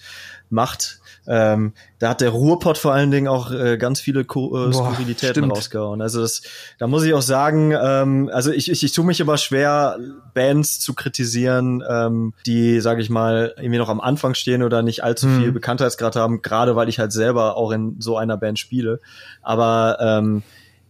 [0.49, 0.99] macht.
[1.29, 4.73] Ähm, da hat der Ruhrpott vor allen Dingen auch äh, ganz viele Ko äh, Boah,
[4.73, 5.51] Skurrilitäten stimmt.
[5.51, 6.01] rausgehauen.
[6.01, 6.41] Also das,
[6.79, 9.99] da muss ich auch sagen, ähm, also ich, ich, ich tue mich immer schwer,
[10.33, 15.03] Bands zu kritisieren, ähm, die, sage ich mal, irgendwie noch am Anfang stehen oder nicht
[15.03, 15.39] allzu Mhm.
[15.41, 19.01] viel Bekanntheitsgrad haben, gerade weil ich halt selber auch in so einer Band spiele.
[19.43, 20.41] Aber ähm,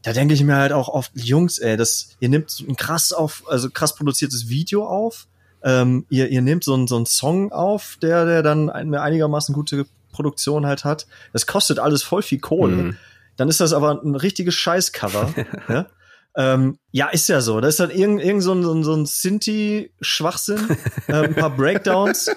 [0.08, 3.12] da denke ich mir halt auch oft, Jungs, ey, das, ihr nehmt so ein krass
[3.12, 5.28] auf, also krass produziertes Video auf.
[5.62, 9.54] Ähm, ihr, ihr nehmt so einen so einen Song auf, der, der dann eine einigermaßen
[9.54, 11.08] gute Produktion halt hat.
[11.34, 12.76] Das kostet alles voll viel Kohle.
[12.76, 12.98] Mhm.
[13.36, 15.34] Dann ist das aber ein richtiges Scheißcover.
[15.68, 15.88] ja?
[16.40, 17.60] Ähm, ja, ist ja so.
[17.62, 21.50] Da ist dann irgend, irgend so ein, so ein, so ein Sinti-Schwachsinn, äh, ein paar
[21.50, 22.30] Breakdowns.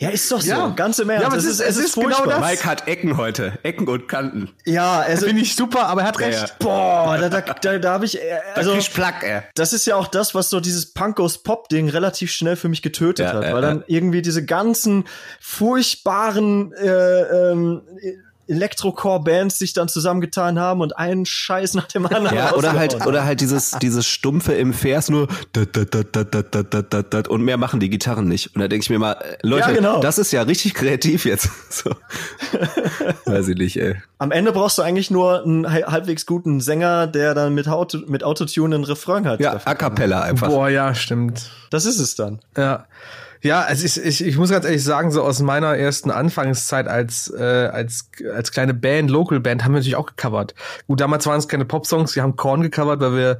[0.00, 0.48] Ja, ist doch so.
[0.50, 0.68] Ja.
[0.70, 1.22] Ganz im Ernst.
[1.22, 2.40] Ja, aber es es ist, ist- es ist ist genau furchtbar.
[2.40, 2.50] das.
[2.50, 3.58] Mike hat Ecken heute.
[3.62, 4.50] Ecken und Kanten.
[4.64, 6.40] Ja, also, Finde ich super, aber er hat recht.
[6.40, 6.46] ja.
[6.58, 9.42] boah, da, da, da, da habe ich, äh, also, kriegst Plack, ey.
[9.54, 13.34] das ist ja auch das, was so dieses Punkos-Pop-Ding relativ schnell für mich getötet Ja,
[13.34, 13.84] hat, ja, weil dann ja.
[13.88, 15.04] irgendwie diese ganzen
[15.38, 16.88] furchtbaren äh,
[17.50, 17.82] ähm,
[18.50, 22.36] Elektrocore-Bands sich dann zusammengetan haben und einen Scheiß nach dem anderen.
[22.36, 25.28] Ja, oder halt, oder halt dieses, dieses stumpfe im Vers nur
[27.28, 28.54] und mehr machen die Gitarren nicht.
[28.54, 30.00] Und da denke ich mir mal, äh, Leute, ja, genau.
[30.00, 31.48] das ist ja richtig kreativ jetzt.
[31.70, 31.90] So.
[33.26, 33.96] Weiß ich nicht, ey.
[34.18, 38.24] Am Ende brauchst du eigentlich nur einen halbwegs guten Sänger, der dann mit, Auto, mit
[38.24, 39.40] Autotune einen Refrain hat.
[39.40, 40.48] Ja, A Cappella einfach.
[40.48, 41.50] Boah, ja, stimmt.
[41.70, 42.40] Das ist es dann.
[42.56, 42.86] Ja.
[43.42, 47.32] Ja, also ich, ich, ich muss ganz ehrlich sagen, so aus meiner ersten Anfangszeit als,
[47.34, 50.54] äh, als, als kleine Band, Local Band, haben wir natürlich auch gecovert.
[50.86, 53.38] Gut, damals waren es keine Pop-Songs, wir haben Korn gecovert, weil wir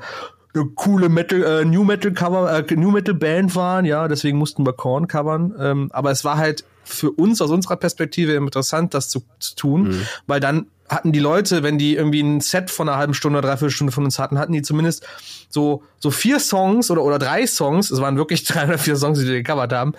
[0.55, 4.65] eine coole Metal, äh, New Metal Cover, äh, New Metal Band waren, ja, deswegen mussten
[4.67, 5.55] wir Korn covern.
[5.59, 10.07] Ähm, aber es war halt für uns aus unserer Perspektive interessant, das zu, zu tun,
[10.27, 13.71] weil dann hatten die Leute, wenn die irgendwie ein Set von einer halben Stunde, dreiviertel
[13.71, 15.07] Stunde von uns hatten, hatten die zumindest
[15.51, 19.19] so, so vier Songs oder, oder drei Songs, es waren wirklich drei oder vier Songs,
[19.19, 19.93] die wir gecovert haben,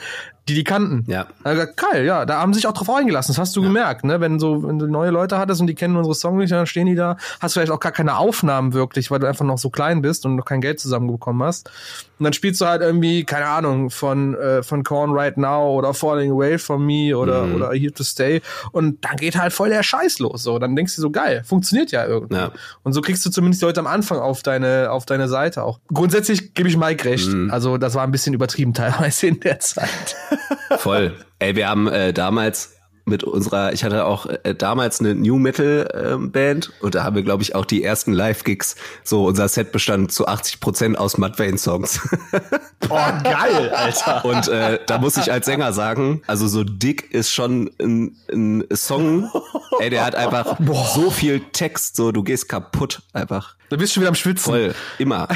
[0.50, 1.04] die die kannten.
[1.08, 1.28] Ja.
[1.44, 4.04] Da gesagt, geil, ja, da haben sie sich auch drauf eingelassen, das hast du gemerkt,
[4.04, 4.20] ne?
[4.22, 6.88] Wenn so, wenn du neue Leute hattest und die kennen unsere Songs nicht, dann stehen
[6.88, 10.02] die da, hast vielleicht auch gar keine Aufnahmen wirklich, weil du einfach noch so klein
[10.02, 11.70] bist und noch kein Geld zusammenbekommen hast.
[12.18, 15.94] Und dann spielst du halt irgendwie, keine Ahnung, von, äh, von Korn Right Now oder
[15.94, 17.56] Falling Away from Me oder, Mhm.
[17.56, 18.42] oder Here to Stay.
[18.72, 20.44] Und dann geht halt voll der Scheiß los.
[20.44, 22.36] So, dann denkst du so, geil, funktioniert ja irgendwie.
[22.36, 22.52] Ja.
[22.84, 25.80] Und so kriegst du zumindest die Leute am Anfang auf deine, auf deine Seite auch.
[25.94, 27.28] Grundsätzlich gebe ich Mike recht.
[27.28, 27.52] Mhm.
[27.52, 30.16] Also, das war ein bisschen übertrieben teilweise in der Zeit.
[30.78, 31.16] Voll.
[31.40, 32.76] Ey, wir haben äh, damals
[33.12, 37.16] mit unserer, ich hatte auch äh, damals eine New Metal ähm, Band und da haben
[37.16, 38.76] wir, glaube ich, auch die ersten Live-Gigs.
[39.04, 42.00] So, unser Set bestand zu 80 Prozent aus Mudvayne-Songs.
[42.80, 44.26] Boah, geil, Alter.
[44.26, 48.64] Und äh, da muss ich als Sänger sagen, also so dick ist schon ein, ein
[48.74, 49.30] Song,
[49.80, 50.58] ey, der hat einfach
[50.96, 53.56] so viel Text, so du gehst kaputt einfach.
[53.70, 54.52] Da bist du schon wieder am Schwitzen.
[54.52, 55.28] Voll, immer.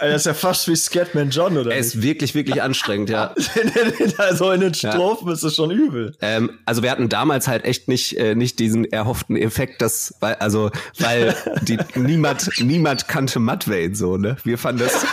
[0.00, 1.72] Alter, das ist ja fast wie Scatman John, oder?
[1.72, 3.34] Er ist wirklich, wirklich anstrengend, ja.
[4.18, 6.16] also in den Strophen ist das schon übel.
[6.22, 10.36] Ähm, also wir hatten damals halt echt nicht äh, nicht diesen erhofften Effekt, dass weil
[10.36, 14.36] also weil die niemand niemand kannte Mudvayne so ne.
[14.42, 15.04] Wir fanden das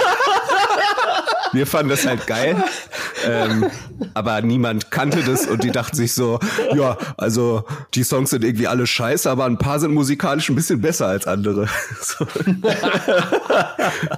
[1.52, 2.64] wir fanden das halt geil,
[3.28, 3.66] ähm,
[4.14, 6.40] aber niemand kannte das und die dachten sich so,
[6.76, 7.64] ja, also
[7.94, 11.28] die Songs sind irgendwie alle scheiße, aber ein paar sind musikalisch ein bisschen besser als
[11.28, 11.68] andere.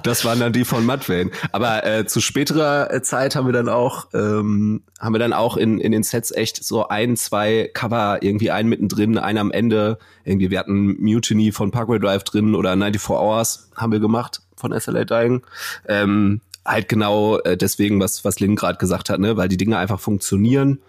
[0.02, 1.30] Das waren dann die von Mudvayne.
[1.52, 5.56] Aber äh, zu späterer äh, Zeit haben wir dann auch, ähm, haben wir dann auch
[5.56, 9.98] in, in den Sets echt so ein, zwei Cover, irgendwie einen mittendrin, einen am Ende.
[10.24, 14.78] Irgendwie, wir hatten Mutiny von Parkway Drive drin oder 94 Hours haben wir gemacht von
[14.78, 15.42] SLA Dying.
[15.88, 16.40] Ähm,
[16.70, 20.00] halt genau äh, deswegen, was, was Lynn gerade gesagt hat, ne, weil die Dinge einfach
[20.00, 20.80] funktionieren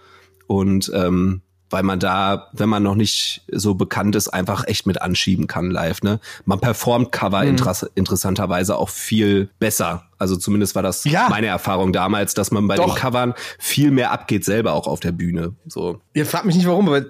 [0.48, 1.42] und ähm,
[1.72, 5.72] weil man da, wenn man noch nicht so bekannt ist, einfach echt mit anschieben kann
[5.72, 6.02] live.
[6.04, 6.20] Ne?
[6.46, 11.28] Man performt Cover interess interessanterweise auch viel besser Also zumindest war das Ja.
[11.30, 12.94] meine Erfahrung damals, dass man bei Doch.
[12.94, 15.56] den Covern viel mehr abgeht selber auch auf der Bühne.
[15.68, 16.00] So.
[16.14, 17.06] Ihr fragt mich nicht warum, aber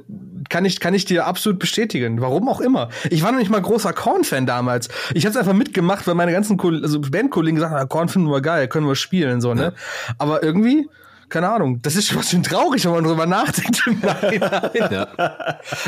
[0.49, 2.21] kann ich, kann ich dir absolut bestätigen.
[2.21, 2.87] Warum auch immer.
[3.09, 4.87] Ich war noch nicht mal großer Korn-Fan damals.
[5.13, 8.39] Ich habe einfach mitgemacht, weil meine ganzen Ko also Bandkollegen gesagt haben, Korn finden wir
[8.41, 9.73] geil, können wir spielen, so, ne?
[10.17, 10.87] Aber irgendwie,
[11.27, 13.83] keine Ahnung, das ist schon was schön traurig, wenn man drüber nachdenkt.
[14.91, 15.07] Ja.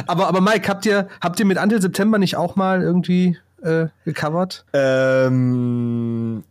[0.08, 3.88] aber, aber Mike, habt ihr, habt ihr mit Until September nicht auch mal irgendwie äh,
[4.06, 4.66] gecovert?
[4.74, 6.44] Ähm,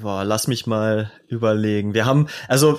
[0.00, 1.94] boah, lass mich mal überlegen.
[1.94, 2.78] Wir haben, also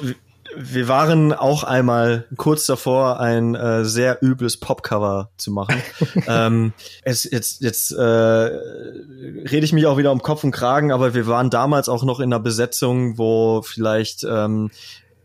[0.55, 5.81] wir waren auch einmal kurz davor, ein äh, sehr übles Popcover zu machen.
[6.27, 11.13] ähm, es, jetzt jetzt äh, rede ich mich auch wieder um Kopf und Kragen, aber
[11.13, 14.71] wir waren damals auch noch in einer Besetzung, wo vielleicht ähm,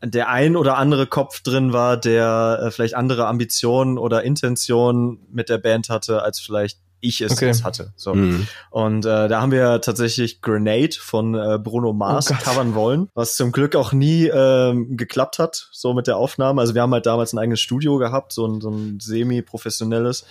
[0.04, 5.48] der ein oder andere Kopf drin war, der äh, vielleicht andere Ambitionen oder Intentionen mit
[5.48, 7.48] der Band hatte, als vielleicht ich es, Okay.
[7.50, 7.92] es hatte.
[7.96, 8.14] So.
[8.14, 8.46] Mhm.
[8.70, 12.44] Und äh, da haben wir tatsächlich Grenade von äh, Bruno Mars Oh Gott.
[12.44, 16.60] covern wollen, was zum Glück auch nie ähm, geklappt hat, so mit der Aufnahme.
[16.60, 20.24] Also wir haben halt damals ein eigenes Studio gehabt, so ein, so ein semi-professionelles,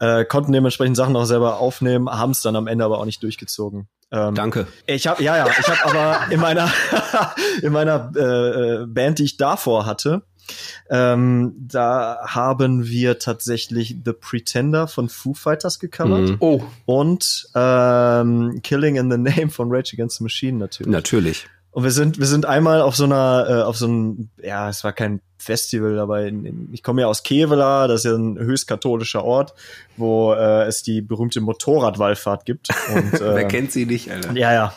[0.00, 3.22] äh, konnten dementsprechend Sachen auch selber aufnehmen, haben es dann am Ende aber auch nicht
[3.22, 3.88] durchgezogen.
[4.10, 4.66] Ähm, Danke.
[4.86, 6.70] ich habe ja ja, ich habe aber in meiner
[7.62, 8.22] in meiner äh,
[8.82, 10.22] äh, Band, die ich davor hatte,
[10.90, 16.36] ähm, da haben wir tatsächlich The Pretender von Foo Fighters gecovert Mhm.
[16.40, 20.92] Oh, und ähm, Killing in the Name von Rage Against the Machine natürlich.
[20.92, 21.46] Natürlich.
[21.72, 24.84] Und wir sind wir sind einmal auf so einer äh, auf so einem ja es
[24.84, 28.38] war kein Festival, aber in, in, ich komme ja aus Kevela, das ist ja ein
[28.38, 29.54] höchst katholischer Ort,
[29.96, 32.68] wo äh, es die berühmte Motorradwallfahrt gibt.
[32.94, 34.32] Und, äh, Wer kennt sie nicht, Alter?
[34.34, 34.76] ja, ja.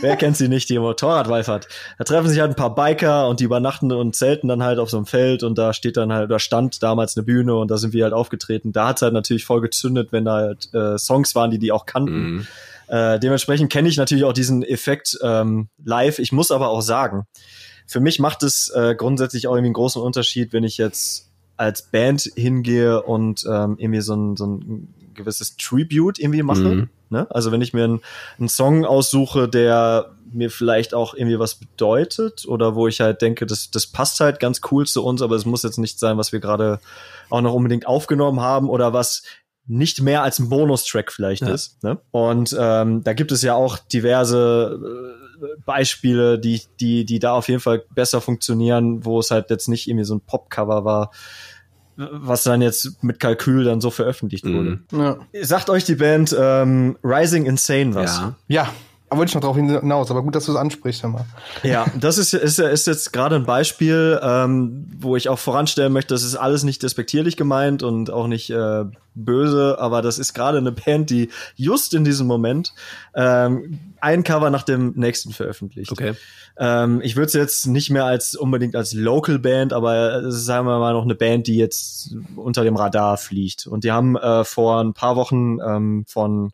[0.00, 1.68] Wer kennt sie nicht, die Motorradwallfahrt?
[1.96, 4.90] Da treffen sich halt ein paar Biker und die übernachten und zelten dann halt auf
[4.90, 7.78] so einem Feld und da steht dann halt, da stand damals eine Bühne und da
[7.78, 8.72] sind wir halt aufgetreten.
[8.72, 11.86] Da hat's halt natürlich voll gezündet, wenn da halt äh, Songs waren, die die auch
[11.86, 12.30] kannten.
[12.30, 12.46] Mhm.
[12.88, 16.18] Äh, dementsprechend kenne ich natürlich auch diesen Effekt ähm, live.
[16.18, 17.24] Ich muss aber auch sagen,
[17.86, 21.82] für mich macht es äh, grundsätzlich auch irgendwie einen großen Unterschied, wenn ich jetzt als
[21.82, 26.60] Band hingehe und ähm, irgendwie so ein, so ein gewisses Tribute irgendwie mache.
[26.60, 26.88] Mhm.
[27.08, 27.26] Ne?
[27.30, 28.00] Also wenn ich mir einen,
[28.38, 33.46] einen Song aussuche, der mir vielleicht auch irgendwie was bedeutet oder wo ich halt denke,
[33.46, 36.32] das, das passt halt ganz cool zu uns, aber es muss jetzt nicht sein, was
[36.32, 36.80] wir gerade
[37.30, 39.22] auch noch unbedingt aufgenommen haben oder was
[39.66, 41.52] nicht mehr als ein Bonustrack vielleicht Ja.
[41.54, 41.82] ist.
[41.82, 41.98] Ne?
[42.10, 44.78] Und ähm, da gibt es ja auch diverse
[45.42, 49.68] äh, Beispiele, die, die, die da auf jeden Fall besser funktionieren, wo es halt jetzt
[49.68, 51.10] nicht irgendwie so ein Popcover war,
[51.96, 54.80] was dann jetzt mit Kalkül dann so veröffentlicht wurde.
[54.92, 55.00] Mhm.
[55.00, 55.16] ja.
[55.42, 58.18] Sagt euch die Band ähm, Rising Insane was?
[58.18, 58.34] Ja.
[58.48, 58.72] Ja,
[59.10, 61.24] wollte ich noch drauf hinaus, aber gut, dass du es ansprichst, hör mal.
[61.62, 66.14] Ja, das ist, ist, ist jetzt gerade ein Beispiel, ähm, wo ich auch voranstellen möchte,
[66.14, 70.58] das ist alles nicht despektierlich gemeint und auch nicht äh, böse, aber das ist gerade
[70.58, 72.72] eine Band, die just in diesem Moment
[73.14, 75.92] ähm, ein Cover nach dem nächsten veröffentlicht.
[75.92, 76.14] Okay.
[76.58, 80.46] Ähm, ich würde es jetzt nicht mehr als unbedingt als Local Band, aber es ist,
[80.46, 83.66] sagen wir mal, noch eine Band, die jetzt unter dem Radar fliegt.
[83.66, 86.52] Und die haben äh, vor ein paar Wochen ähm, von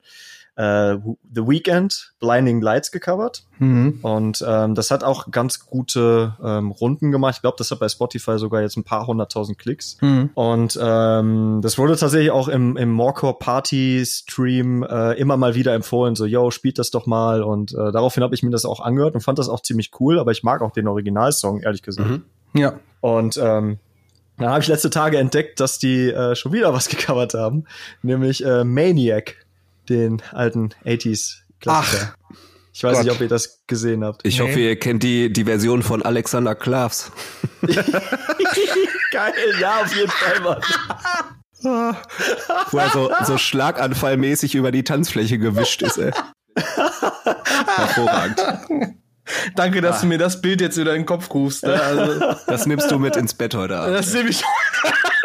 [0.56, 0.96] äh,
[1.34, 3.44] The Weeknd Blinding Lights gecovert.
[3.58, 4.00] Mhm.
[4.02, 7.36] Und ähm, das hat auch ganz gute ähm, Runden gemacht.
[7.36, 9.96] Ich glaube, das hat bei Spotify sogar jetzt ein paar hunderttausend Klicks.
[10.00, 10.30] Mhm.
[10.34, 15.74] Und ähm, das wurde tatsächlich auch im, im Morecore Party Stream äh, immer mal wieder
[15.74, 17.42] empfohlen, so, yo, spielt das doch mal.
[17.42, 20.18] Und äh, daraufhin habe ich mir das auch angehört und fand das auch ziemlich cool,
[20.18, 22.08] aber ich mag auch den Originalsong, ehrlich gesagt.
[22.08, 22.22] Mhm.
[22.54, 22.74] Ja.
[23.00, 23.78] Und ähm,
[24.38, 27.64] dann habe ich letzte Tage entdeckt, dass die äh, schon wieder was gecovert haben,
[28.02, 29.36] nämlich äh, Maniac,
[29.88, 32.14] den alten 80s Klassiker.
[32.74, 33.04] Ich weiß Gott.
[33.04, 34.26] nicht, ob ihr das gesehen habt.
[34.26, 34.48] Ich Nee.
[34.48, 37.12] hoffe, ihr kennt die, die Version von Alexander Klavs.
[39.12, 41.94] Geil, ja, auf jeden Fall, Mann.
[42.70, 46.12] Wo er so, so schlaganfallmäßig über die Tanzfläche gewischt ist, ey.
[47.76, 48.40] Hervorragend.
[49.54, 51.64] Danke, dass du mir das Bild jetzt wieder in den Kopf rufst.
[51.64, 51.80] Ne?
[51.80, 53.94] Also, Das nimmst du mit ins Bett heute Abend.
[53.94, 54.42] das nehme ich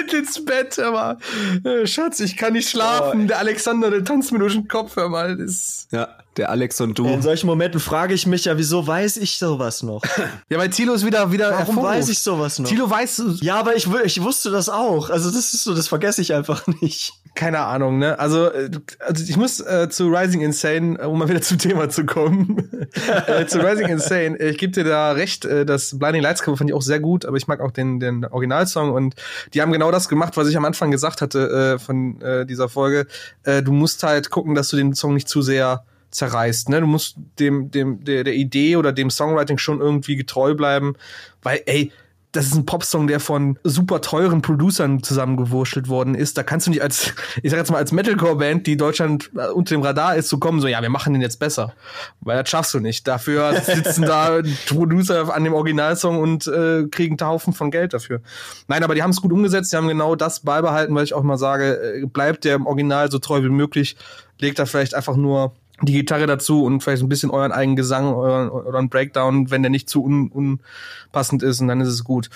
[0.00, 1.18] mit ins Bett, aber
[1.64, 3.28] äh, Schatz, ich kann nicht schlafen.
[3.28, 5.36] Der Alexander, der tanzt mir durch den Kopf, hör mal.
[5.36, 7.06] Das Ja, der Alex und du.
[7.06, 10.02] In solchen Momenten frage ich mich ja, wieso weiß ich sowas noch?
[10.48, 11.94] ja, weil Tilo ist wieder, wieder Warum hervorruft.
[11.94, 12.68] weiß ich sowas noch?
[12.68, 15.10] Tilo weiß, ja, aber ich, ich wusste das auch.
[15.10, 17.12] Also das ist so, das vergesse ich einfach nicht.
[17.34, 18.18] keine Ahnung, ne?
[18.18, 21.88] Also, äh, also ich muss äh, zu Rising Insane, äh, um mal wieder zum Thema
[21.88, 22.70] zu kommen.
[23.26, 26.70] äh, zu Rising Insane, ich gebe dir da recht, äh, das Blinding Lights Cover fand
[26.70, 29.14] ich auch sehr gut, aber ich mag auch den, den Originalsong und
[29.54, 32.68] die haben genau das gemacht, was ich am Anfang gesagt hatte äh, von äh, dieser
[32.68, 33.06] Folge.
[33.44, 36.80] Äh, du musst halt gucken, dass du den Song nicht zu sehr zerreißt, ne?
[36.80, 40.94] Du musst dem, dem, der, der Idee oder dem Songwriting schon irgendwie getreu bleiben,
[41.42, 41.92] weil, ey,
[42.32, 46.38] das ist ein Popsong, der von super teuren Producern zusammengewurschtelt worden ist.
[46.38, 47.12] Da kannst du nicht als,
[47.42, 50.40] ich sag jetzt mal, als Metalcore-Band, die Deutschland äh, unter dem Radar ist, zu so
[50.40, 51.72] kommen, so, ja, wir machen den jetzt besser.
[52.20, 53.08] Weil das schaffst du nicht.
[53.08, 58.20] Dafür sitzen da Producer an dem Originalsong und äh, kriegen Haufen von Geld dafür.
[58.68, 59.72] Nein, aber die haben es gut umgesetzt.
[59.72, 63.10] Die haben genau das beibehalten, weil ich auch mal sage, äh, bleibt der im Original
[63.10, 63.96] so treu wie möglich.
[64.38, 65.52] Legt da vielleicht einfach nur
[65.82, 69.70] die Gitarre dazu und vielleicht ein bisschen euren eigenen Gesang euren, ein Breakdown, wenn der
[69.70, 72.30] nicht zu un, unpassend ist und dann ist es gut.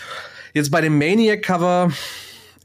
[0.52, 1.90] Jetzt bei dem Maniac-Cover,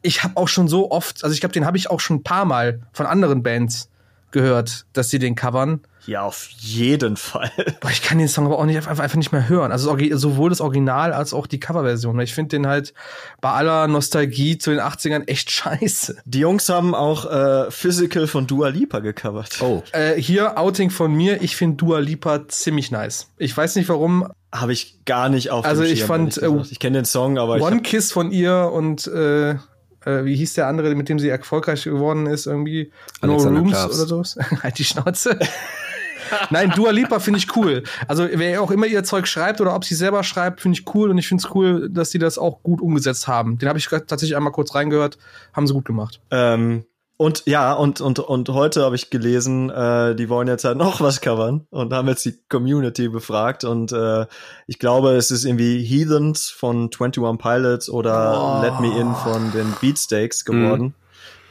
[0.02, 2.24] ich habe auch schon so oft, also ich glaube, den habe ich auch schon ein
[2.24, 3.89] paar Mal von anderen Bands
[4.32, 5.82] gehört, dass sie den covern.
[6.06, 7.52] Ja, auf jeden Fall.
[7.82, 9.72] Boah, ich kann den Song aber auch nicht, einfach, einfach nicht mehr hören.
[9.72, 12.20] Also sowohl das Original als auch die Coverversion.
[12.22, 12.94] Ich finde den halt
[13.42, 16.18] bei aller Nostalgie zu den 80ern echt scheiße.
[16.26, 19.62] Die Jungs haben auch äh, Physical von Dua Lipa gecovert.
[19.62, 19.84] Oh.
[19.92, 21.44] Äh, hier Outing von mir.
[21.44, 23.28] Ich finde Dua Lipa ziemlich nice.
[23.38, 24.28] Ich weiß nicht warum.
[24.52, 27.84] Habe ich gar nicht auf Also ich fand, äh, ich kenne den Song, aber One
[27.84, 29.58] Kiss von ihr und äh,
[30.06, 32.92] äh, wie hieß der andere, mit dem sie erfolgreich geworden ist, irgendwie
[33.22, 34.00] Alexander No Rooms Klaas.
[34.00, 34.38] oder sowas?
[34.64, 35.40] halt die Schnauze.
[36.50, 37.84] Nein, Dua Lipa finde ich cool.
[38.08, 41.10] Also wer auch immer ihr Zeug schreibt oder ob sie selber schreibt, finde ich cool
[41.10, 43.58] und ich finde es cool, dass sie das auch gut umgesetzt haben.
[43.58, 45.18] Den habe ich tatsächlich einmal kurz reingehört,
[45.54, 46.22] haben sie gut gemacht.
[46.30, 46.86] Ähm,
[47.22, 51.02] und ja, und, und, und heute habe ich gelesen, äh, die wollen jetzt halt noch
[51.02, 53.66] was covern und haben jetzt die Community befragt.
[53.66, 54.26] Und äh,
[54.68, 58.62] ich glaube, es ist irgendwie Heathens von 21 Pilots oder Oh.
[58.64, 60.94] Let Me In von den Beatsteaks geworden.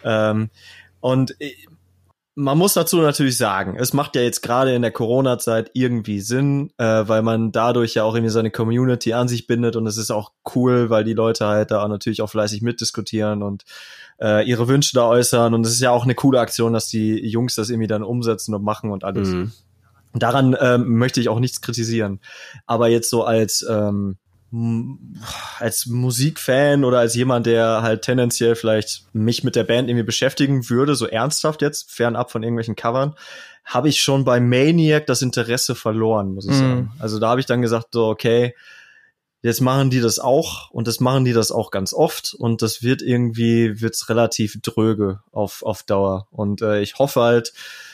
[0.04, 0.48] Ähm,
[1.00, 1.68] und ich-
[2.34, 6.70] man muss dazu natürlich sagen, es macht ja jetzt gerade in der Corona-Zeit irgendwie Sinn,
[6.78, 10.12] äh, weil man dadurch ja auch irgendwie seine Community an sich bindet und es ist
[10.12, 13.64] auch cool, weil die Leute halt da natürlich auch fleißig mitdiskutieren und
[14.20, 17.26] äh, ihre Wünsche da äußern und es ist ja auch eine coole Aktion, dass die
[17.26, 19.28] Jungs das irgendwie dann umsetzen und machen und alles.
[19.28, 19.52] Mhm.
[20.14, 22.20] Daran ähm, möchte ich auch nichts kritisieren.
[22.66, 24.16] Aber jetzt so als ähm,
[25.58, 30.70] als Musikfan oder als jemand, der halt tendenziell vielleicht mich mit der Band irgendwie beschäftigen
[30.70, 33.14] würde, so ernsthaft jetzt, fernab von irgendwelchen Covern,
[33.66, 36.58] habe ich schon bei Maniac das Interesse verloren, muss ich Mhm.
[36.58, 36.90] sagen.
[36.98, 38.54] Also da habe ich dann gesagt, so, okay,
[39.42, 42.82] jetzt machen die das auch und das machen die das auch ganz oft und das
[42.82, 46.26] wird irgendwie, wird's relativ dröge auf, auf Dauer.
[46.30, 47.52] Und äh, ich hoffe halt,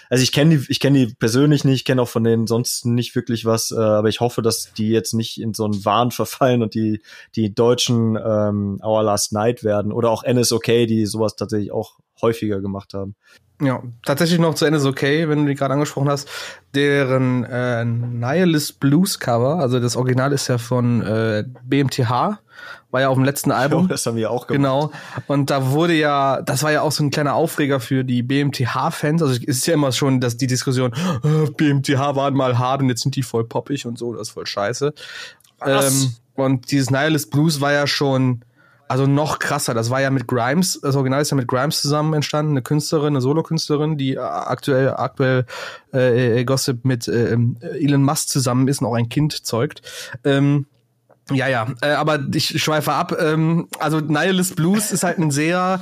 [0.09, 2.87] also ich kenne die, ich kenne die persönlich nicht, ich kenne auch von denen sonst
[2.87, 6.11] nicht wirklich was, äh, aber ich hoffe, dass die jetzt nicht in so einen Wahn
[6.11, 7.03] verfallen und die,
[7.37, 12.61] die deutschen ähm, Our Last Night werden oder auch NSOK, die sowas tatsächlich auch häufiger
[12.61, 13.17] gemacht haben.
[13.65, 16.29] Ja, tatsächlich noch zu Ende ist okay, wenn du die gerade angesprochen hast.
[16.75, 22.39] Deren äh, Nihilist Blues Cover, also das Original ist ja von äh, BMTH,
[22.91, 23.89] war ja auf dem letzten Album.
[23.89, 24.57] das haben wir auch gemacht.
[24.57, 24.93] Genau.
[25.27, 29.21] Und da wurde ja, das war ja auch so ein kleiner Aufreger für die BMTH-Fans.
[29.21, 30.93] Also es ist ja immer schon dass die Diskussion,
[31.25, 34.35] äh, BMTH waren mal hart und jetzt sind die voll poppig und so, das ist
[34.35, 34.95] voll scheiße.
[35.67, 38.45] Ähm, und dieses Nihilist Blues war ja schon,
[38.89, 39.75] also noch krasser.
[39.75, 43.09] Das war ja mit Grimes, das Original ist ja mit Grimes zusammen entstanden, eine Künstlerin,
[43.09, 45.47] eine Solokünstlerin, die äh, aktuell aktuell
[45.93, 49.83] äh, äh, Gossip mit äh, Elon Musk zusammen ist und auch ein Kind zeugt.
[50.25, 50.67] Ähm,
[51.31, 53.17] ja, ja, äh, aber ich schweife ab.
[53.19, 55.81] Ähm, also Nihilist Blues ist halt ein sehr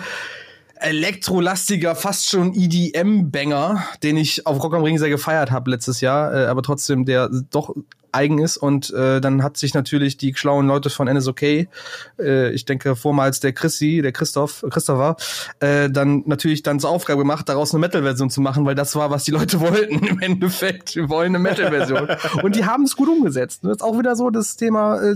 [0.82, 6.34] elektrolastiger, fast schon EDM-Banger, den ich auf Rock am Ring sehr gefeiert habe letztes Jahr,
[6.34, 7.74] äh, aber trotzdem der doch
[8.12, 12.64] eigen ist und äh, dann hat sich natürlich die schlauen Leute von NSOK, äh, ich
[12.64, 15.16] denke vormals der Chrissy, der Christoph, Christopher,
[15.60, 19.10] äh, dann natürlich dann zur Aufgabe gemacht, daraus eine Metal-Version zu machen, weil das war,
[19.10, 20.94] was die Leute wollten im Endeffekt.
[20.94, 22.08] Wir wollen eine Metal-Version.
[22.42, 23.60] und die haben es gut umgesetzt.
[23.62, 25.14] Das ist auch wieder so das Thema, äh,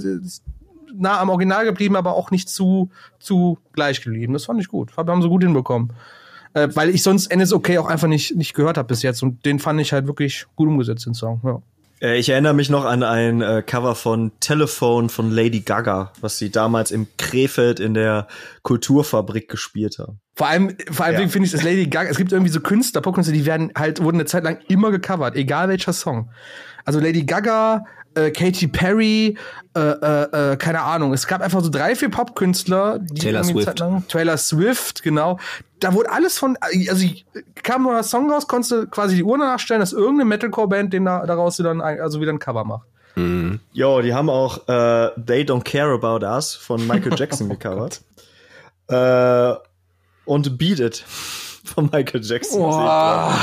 [0.99, 4.33] nah am Original geblieben, aber auch nicht zu, zu gleich geblieben.
[4.33, 4.97] Das fand ich gut.
[4.97, 5.93] Haben sie gut hinbekommen.
[6.55, 9.23] Äh, weil ich sonst NSOK auch einfach nicht, nicht gehört habe bis jetzt.
[9.23, 11.41] Und den fand ich halt wirklich gut umgesetzt, den Song.
[11.45, 11.61] Ja.
[12.01, 16.39] Äh, Ich erinnere mich noch an ein äh, Cover von Telephone von Lady Gaga, was
[16.39, 18.27] sie damals im Krefeld in der
[18.63, 20.21] Kulturfabrik gespielt haben.
[20.35, 21.29] Vor allem, vor allem Ja.
[21.29, 24.17] finde ich, dass Lady Gaga, es gibt irgendwie so Künstler, Popkünstler, die werden halt, wurden
[24.17, 26.31] eine Zeit lang immer gecovert, egal welcher Song.
[26.85, 27.85] Also Lady Gaga,
[28.17, 29.37] äh, Katy Perry,
[29.77, 31.13] äh, äh, äh, keine Ahnung.
[31.13, 33.67] Es gab einfach so drei, vier Popkünstler, die Taylor Swift.
[33.67, 35.39] Zeit lang, Taylor Swift, genau.
[35.81, 37.27] Da wurde alles von, also ich,
[37.63, 41.05] kam nur ein Song raus, konntest du quasi die Uhr nachstellen, dass irgendeine Metalcore-Band den
[41.05, 42.87] da, daraus wieder ein, also wieder ein Cover macht.
[43.17, 43.61] Mhm.
[43.73, 48.01] Jo, die haben auch äh, They Don't Care About Us von Michael Jackson gecovert.
[48.89, 49.55] äh,
[50.25, 51.05] und Beat It
[51.65, 52.61] von Michael Jackson.
[52.61, 53.39] Boah,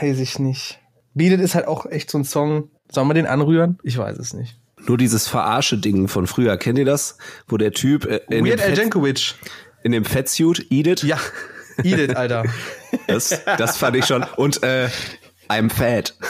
[0.00, 0.78] weiß ich nicht.
[1.14, 2.70] Beat It ist halt auch echt so ein Song.
[2.92, 3.78] Sollen wir den anrühren?
[3.82, 4.56] Ich weiß es nicht.
[4.86, 7.16] Nur dieses Verarsche-Ding von früher, kennt ihr das?
[7.48, 9.34] Wo der Typ äh, in, dem Weird Al Jankovic.
[9.82, 11.18] in dem Fettsuit, It, Ja,
[11.82, 12.44] It, Alter.
[13.06, 14.24] das, das fand ich schon.
[14.36, 14.88] Und äh,
[15.48, 16.14] I'm fat.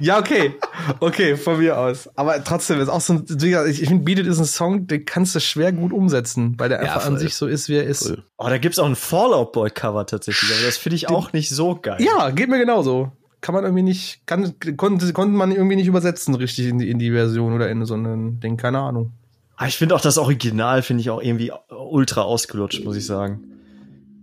[0.00, 0.54] Ja, okay.
[1.00, 2.08] Okay, von mir aus.
[2.16, 3.26] Aber trotzdem ist auch so ein,
[3.68, 6.70] ich, ich finde, Beat It ist ein Song, den kannst du schwer gut umsetzen, weil
[6.70, 7.20] der Ja, einfach an voll.
[7.20, 8.06] sich so ist, wie er ist.
[8.06, 8.24] Voll.
[8.38, 11.50] Oh, da gibt's auch ein Fallout Boy Cover tatsächlich, aber das finde ich auch nicht
[11.50, 11.98] so geil.
[12.00, 13.12] Ja, geht mir genauso.
[13.42, 16.98] Kann man irgendwie nicht, kann, konnte, konnte man irgendwie nicht übersetzen, richtig in die, in
[16.98, 19.12] die Version oder in so ein Ding, keine Ahnung.
[19.56, 23.42] Aber ich finde auch das Original finde ich auch irgendwie ultra ausgelutscht, muss ich sagen.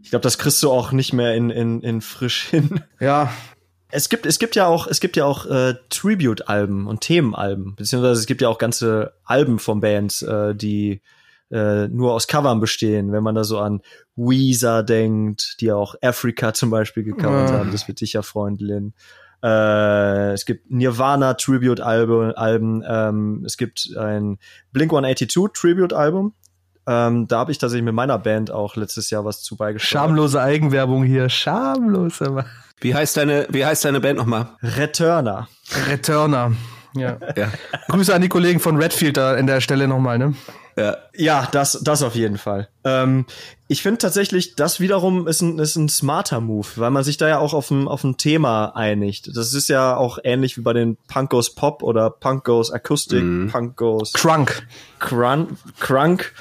[0.01, 2.81] Ich glaube, das kriegst du auch nicht mehr in, in, in frisch hin.
[2.99, 3.31] Ja,
[3.91, 8.19] Es gibt, es gibt ja auch, es gibt ja auch äh, Tribute-Alben und Themenalben, beziehungsweise
[8.19, 11.01] es gibt ja auch ganze Alben von Bands, äh, die
[11.51, 13.11] äh, nur aus Covern bestehen.
[13.11, 13.81] Wenn man da so an
[14.15, 17.59] Weezer denkt, die ja auch Africa zum Beispiel gecovert Ah.
[17.59, 18.93] haben, das wird dich ja freuen, Lynn.
[19.43, 24.37] Äh, es gibt Nirvana Tribute-Alben, Alben, ähm, es gibt ein
[24.71, 26.33] Blink 182 Tribute-Album.
[26.87, 29.89] Ähm, da habe ich tatsächlich mit meiner Band auch letztes Jahr was zu beigesteuert.
[29.89, 32.21] schamlose Eigenwerbung hier, schamlos.
[32.21, 32.45] Aber.
[32.81, 34.47] Wie heißt deine, wie heißt deine Band nochmal?
[34.61, 35.47] Returner.
[35.89, 36.53] Returner.
[36.95, 37.17] Ja.
[37.35, 37.51] Ja.
[37.89, 40.33] Grüße an die Kollegen von Redfield da an der Stelle nochmal, ne?
[40.79, 40.97] Ja.
[41.15, 42.69] Ja, das, das auf jeden Fall.
[42.83, 43.25] Ähm,
[43.67, 47.27] ich finde tatsächlich, das wiederum ist ein, ist ein smarter Move, weil man sich da
[47.27, 49.35] ja auch auf ein, auf ein Thema einigt.
[49.35, 53.23] Das ist ja auch ähnlich wie bei den Punk Goes Pop oder Punk Goes Acoustic,
[53.51, 54.67] Punk Goes Crunk.
[54.99, 56.33] Crun Crunk,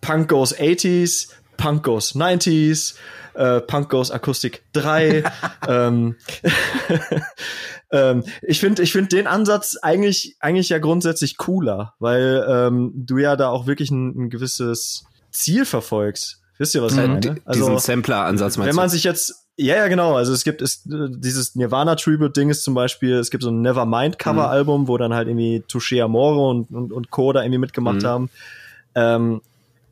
[0.00, 2.94] Punk Goes 80s, Punk Goes 90s,
[3.34, 5.24] äh, Punk Goes Acoustic 3.
[5.68, 6.16] ähm,
[7.90, 13.18] ähm, ich finde ich finde den Ansatz eigentlich, eigentlich ja grundsätzlich cooler, weil ähm, du
[13.18, 16.40] ja da auch wirklich ein, ein gewisses Ziel verfolgst.
[16.58, 17.06] Wisst ihr, was ich Mhm.
[17.06, 17.20] meine?
[17.20, 18.90] Die- Diesen Sampler-Ansatz meinst wenn man du?
[18.92, 23.14] sich jetzt, ja, ja, genau, also es gibt, es, äh, dieses Nirvana-Tribute-Ding ist zum Beispiel,
[23.14, 27.32] es gibt so ein Nevermind-Cover-Album, wo dann halt irgendwie Touché Amore und, und, und Co.
[27.32, 28.06] da irgendwie mitgemacht Mhm.
[28.06, 28.30] haben.
[28.94, 29.40] Ähm,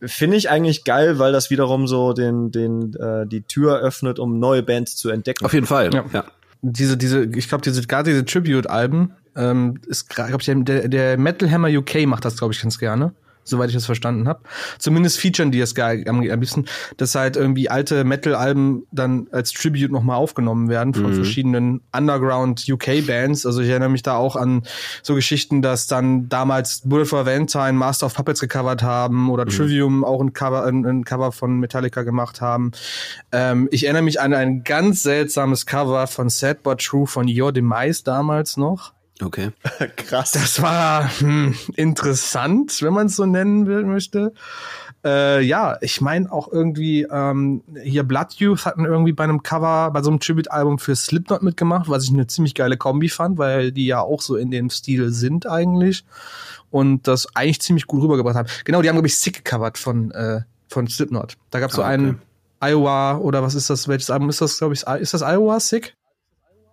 [0.02, 4.38] Finde ich eigentlich geil, weil das wiederum so den, den, äh, die Tür öffnet, um
[4.38, 5.44] neue Bands zu entdecken.
[5.46, 5.92] Auf jeden Fall.
[5.94, 6.04] Ja.
[6.12, 6.24] Ja.
[6.62, 11.50] Diese, diese, ich glaube, diese, gerade diese Tribute-Alben, ähm, ist, glaube ich, der, der Metal
[11.50, 13.12] Hammer UK macht das, glaube ich, ganz gerne.
[13.48, 14.40] Soweit ich das verstanden habe.
[14.78, 16.66] Zumindest featuren die es gar am, am liebsten,
[16.96, 23.46] dass halt irgendwie alte Metal-Alben dann als Tribute nochmal aufgenommen werden von verschiedenen Underground-UK-Bands.
[23.46, 24.62] Also ich erinnere mich da auch an
[25.02, 30.04] so Geschichten, dass dann damals Bullet for Valentine Master of Puppets gecovert haben oder Trivium
[30.04, 32.72] auch ein Cover, ein, ein Cover von Metallica gemacht haben.
[33.32, 37.52] Ähm, ich erinnere mich an ein ganz seltsames Cover von Sad But True von Your
[37.52, 38.95] Demise damals noch.
[39.22, 39.50] Okay.
[39.96, 40.32] Krass.
[40.32, 44.32] Das war hm, interessant, wenn man es so nennen will, möchte.
[45.04, 49.90] Äh, ja, ich meine auch irgendwie, ähm, hier Blood Youth hatten irgendwie bei einem Cover,
[49.92, 53.72] bei so einem Tribute-Album für Slipknot mitgemacht, was ich eine ziemlich geile Kombi fand, weil
[53.72, 56.04] die ja auch so in dem Stil sind eigentlich
[56.70, 58.48] und das eigentlich ziemlich gut rübergebracht haben.
[58.64, 61.36] Genau, die haben, glaube ich, Sick gecovert von, äh, von Slipknot.
[61.50, 61.94] Da gab es so Ah, okay.
[61.94, 62.22] einen
[62.60, 65.94] Iowa oder was ist das, welches Album ist das, glaube ich, ist das Iowa Sick?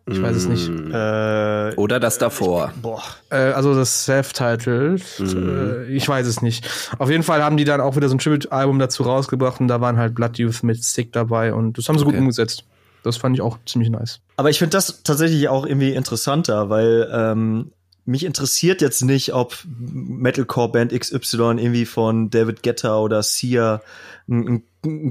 [0.06, 0.68] Ich weiß es nicht.
[0.70, 2.74] Äh, Oder das davor.
[2.82, 3.02] boah.
[3.30, 5.02] Äh, also das Self-Titled.
[5.20, 6.68] Äh, ich weiß es nicht.
[7.00, 9.80] Auf jeden Fall haben die dann auch wieder so ein Tribute-Album dazu rausgebracht und da
[9.80, 12.20] waren halt Blood Youth mit Sick dabei und das haben sie gut Okay.
[12.22, 12.66] umgesetzt.
[13.04, 14.20] Das fand ich auch ziemlich nice.
[14.38, 17.72] Aber ich finde das tatsächlich auch irgendwie interessanter, weil ähm,
[18.06, 23.82] mich interessiert jetzt nicht, ob Metalcore-Band XY irgendwie von David Guetta oder Sia
[24.30, 24.64] ein, ein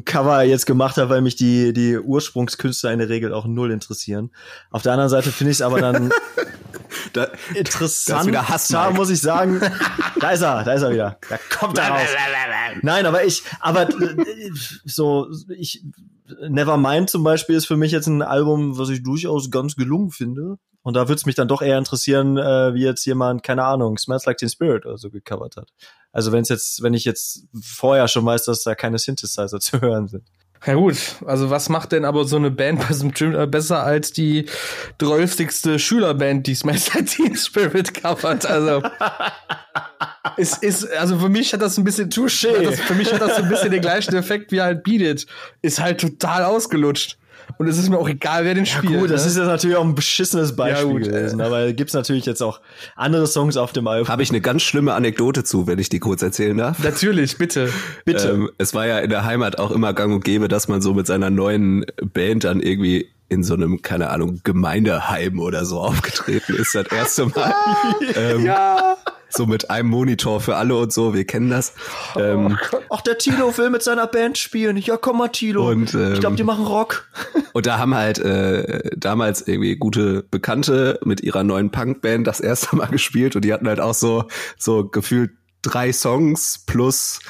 [0.04, 4.30] Cover jetzt gemacht hat, weil mich die, die Ursprungskünstler in der Regel auch null interessieren.
[4.70, 6.12] Auf der anderen Seite finde ich es aber dann
[7.12, 8.26] Da, interessant.
[8.26, 9.60] Wieder Hass, da muss ich sagen,
[10.20, 11.18] da ist er, da ist er wieder.
[11.28, 12.00] Da kommt er raus.
[12.82, 13.88] Nein, aber ich, aber
[14.84, 15.84] so, ich,
[16.48, 20.58] Nevermind zum Beispiel ist für mich jetzt ein Album, was ich durchaus ganz gelungen finde.
[20.82, 23.98] Und da würde es mich dann doch eher interessieren, äh, wie jetzt jemand, keine Ahnung,
[23.98, 25.70] Smells Like Teen Spirit oder so gecovert hat.
[26.12, 29.80] Also wenn es jetzt, wenn ich jetzt vorher schon weiß, dass da keine Synthesizer zu
[29.80, 30.24] hören sind.
[30.64, 30.96] Ja gut,
[31.26, 34.46] also was macht denn aber so eine Band bei so einem Tribute besser als die
[34.98, 38.46] drölftigste Schülerband, die Smash Teen Spirit covert?
[38.46, 38.80] Also
[40.36, 42.62] es ist, also für mich hat das ein bisschen Touché.
[42.62, 45.26] das, für mich hat das so ein bisschen den gleichen Effekt wie halt Beat It.
[45.62, 47.18] Ist halt total ausgelutscht.
[47.58, 49.00] Und es ist mir auch egal, wer den spielt.
[49.00, 49.30] Gut, das ne?
[49.30, 51.42] ist jetzt natürlich auch ein beschissenes Beispiel Ja, gut, gewesen, äh.
[51.42, 52.60] aber gibt's natürlich jetzt auch
[52.96, 54.08] andere Songs auf dem Album.
[54.08, 56.82] habe ich eine ganz schlimme Anekdote zu, wenn ich die kurz erzählen darf.
[56.82, 57.70] Natürlich, bitte.
[58.04, 58.30] Bitte.
[58.30, 60.94] Ähm, es war ja in der Heimat auch immer gang und gäbe, dass man so
[60.94, 66.54] mit seiner neuen Band dann irgendwie in so einem, keine Ahnung, Gemeindeheim oder so aufgetreten
[66.54, 66.74] ist.
[66.74, 67.54] Das erste Mal.
[68.16, 68.96] ähm, Ja.
[69.34, 71.72] So mit einem Monitor für alle und so, wir kennen das.
[72.16, 72.58] Ähm,
[72.90, 74.76] Ach, der Tilo will mit seiner Band spielen.
[74.76, 75.68] Ja, komm mal, Tilo.
[75.68, 77.08] Und, ähm, ich glaube, die machen Rock.
[77.52, 82.76] Und da haben halt äh, damals irgendwie gute Bekannte mit ihrer neuen Punkband das erste
[82.76, 84.24] Mal gespielt und die hatten halt auch so
[84.58, 85.30] so gefühlt
[85.62, 87.20] drei Songs plus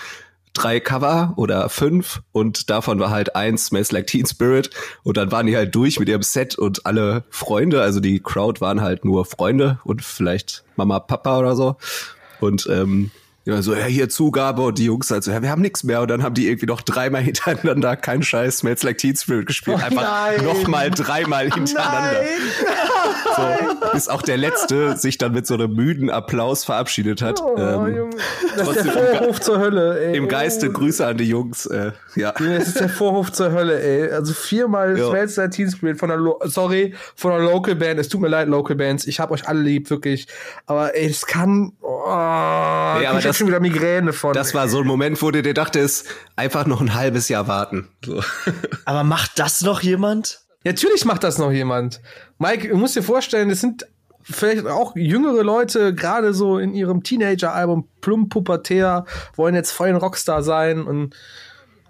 [0.52, 4.70] drei Cover oder fünf und davon war halt eins Smells Like Teen Spirit.
[5.02, 8.60] Und dann waren die halt durch mit ihrem Set und alle Freunde, also die Crowd
[8.60, 11.76] waren halt nur Freunde und vielleicht Mama, Papa oder so.
[12.40, 13.10] Und ähm,
[13.44, 16.00] ja, so, ja, hier Zugabe und die Jungs halt so, ja, wir haben nichts mehr.
[16.00, 19.78] Und dann haben die irgendwie noch dreimal hintereinander kein Scheiß Smells Like Teen Spirit gespielt.
[19.80, 20.44] Oh Einfach nein.
[20.44, 22.20] nochmal dreimal hintereinander.
[23.36, 27.40] So, bis auch der Letzte sich dann mit so einem müden Applaus verabschiedet hat.
[27.42, 28.16] Oh, ähm, Junge.
[28.56, 30.16] Das ist der Vorhof zur Hölle, ey.
[30.16, 31.66] Im Geiste Grüße an die Jungs.
[31.66, 32.32] Äh, ja.
[32.32, 34.12] Das ist der Vorhof zur Hölle, ey.
[34.12, 35.08] Also viermal Ja.
[35.08, 37.98] Smells Like Teen Spirit von der, Lo sorry, von der Local Band.
[37.98, 39.06] Es tut mir leid, Local Bands.
[39.06, 40.26] Ich hab euch alle lieb, wirklich.
[40.66, 44.32] Aber ey, das kann, oh, aber ich hab das- schon wieder Migräne von.
[44.32, 46.06] Das war so ein Moment, wo du dir dachtest,
[46.36, 47.88] einfach noch ein halbes Jahr warten.
[48.04, 48.22] So.
[48.84, 50.40] Aber macht das noch jemand?
[50.64, 52.00] Natürlich macht das noch jemand.
[52.38, 53.86] Mike, du musst dir vorstellen, das sind
[54.22, 59.04] vielleicht auch jüngere Leute, gerade so in ihrem Teenager-Album, plump pubertär,
[59.34, 61.14] wollen jetzt voll ein Rockstar sein und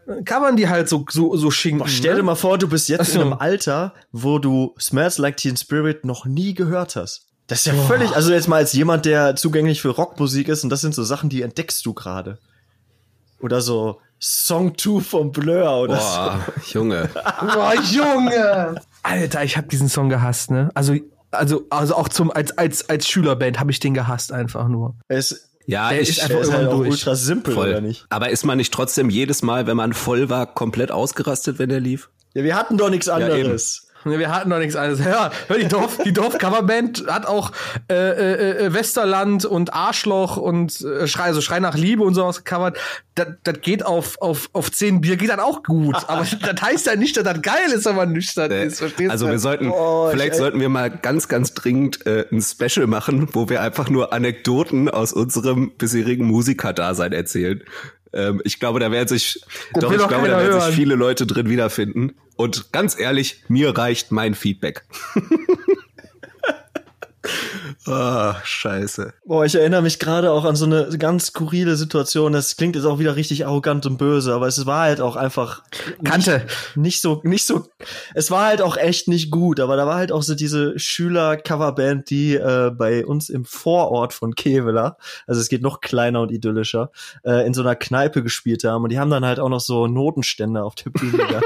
[0.07, 1.81] äh, covern die halt so, so, so schinken.
[1.81, 2.23] Boah, stell dir ne?
[2.25, 3.21] mal vor, du bist jetzt Ach so.
[3.21, 7.27] in einem Alter, wo du Smells Like Teen Spirit noch nie gehört hast.
[7.53, 10.71] Das ist ja völlig, also jetzt mal als jemand, der zugänglich für Rockmusik ist und
[10.71, 12.39] das sind so Sachen, die entdeckst du gerade.
[13.41, 16.41] Oder so Song 2 von Blur oder Boah,
[16.73, 17.11] Junge.
[17.41, 18.81] Boah, Junge!
[19.03, 20.71] Alter, ich hab diesen Song gehasst, ne?
[20.75, 20.95] Also,
[21.31, 24.91] also, also auch zum, als, als, als Schülerband habe ich den gehasst einfach nur.
[24.91, 24.95] so.
[25.09, 26.91] Es, Ja, Der ich, ist einfach ist halt auch durch.
[26.91, 27.69] ultra simpel, voll.
[27.69, 28.07] oder nicht?
[28.09, 31.81] Aber ist man nicht trotzdem jedes Mal, wenn man voll war, komplett ausgerastet, wenn der
[31.81, 32.09] lief?
[32.35, 33.83] Ja, wir hatten doch nichts anderes.
[33.87, 35.01] Ne, Wir hatten noch nichts anderes.
[35.13, 37.53] Ja, hör, die Dorf, die Dorf-Coverband hat auch
[37.91, 42.45] äh, äh, äh, Westerland und Arschloch und äh, Schrei, also Schrei nach Liebe und sowas
[42.45, 42.79] gecovert.
[43.15, 45.97] Das, das geht auf, auf, auf 10 Bier, geht dann auch gut.
[46.09, 48.79] Aber das heißt ja nicht, dass das geil ist, wenn man nüchtern ist.
[48.79, 52.87] Verstehst Also wir sollten, ich- vielleicht sollten wir mal ganz, ganz dringend äh, ein Special
[52.87, 57.63] machen, wo wir einfach nur Anekdoten aus unserem bisherigen Musikerdasein erzählen.
[58.13, 59.41] Ähm, ich glaube, da werden sich,
[59.73, 62.15] Das doch, ich glaube, da werden sich viele Leute drin wiederfinden.
[62.37, 64.85] Und ganz ehrlich, mir reicht mein Feedback.
[67.87, 69.13] Ah, scheiße.
[69.25, 72.33] Boah, ich erinnere mich gerade auch an so eine ganz skurrile Situation.
[72.33, 75.63] Das klingt jetzt auch wieder richtig arrogant und böse, aber es war halt auch einfach
[76.05, 76.45] Kante.
[76.75, 77.67] nicht, nicht so, nicht so.
[78.15, 82.11] Es war halt auch echt nicht gut, aber da war halt auch so diese Schüler-Coverband,
[82.11, 84.97] die äh, bei uns im Vorort von Kevela,
[85.27, 86.91] also es geht noch kleiner und idyllischer,
[87.25, 89.87] äh, in so einer Kneipe gespielt haben und die haben dann halt auch noch so
[89.87, 91.45] Notenstände auf der Bühne gehabt.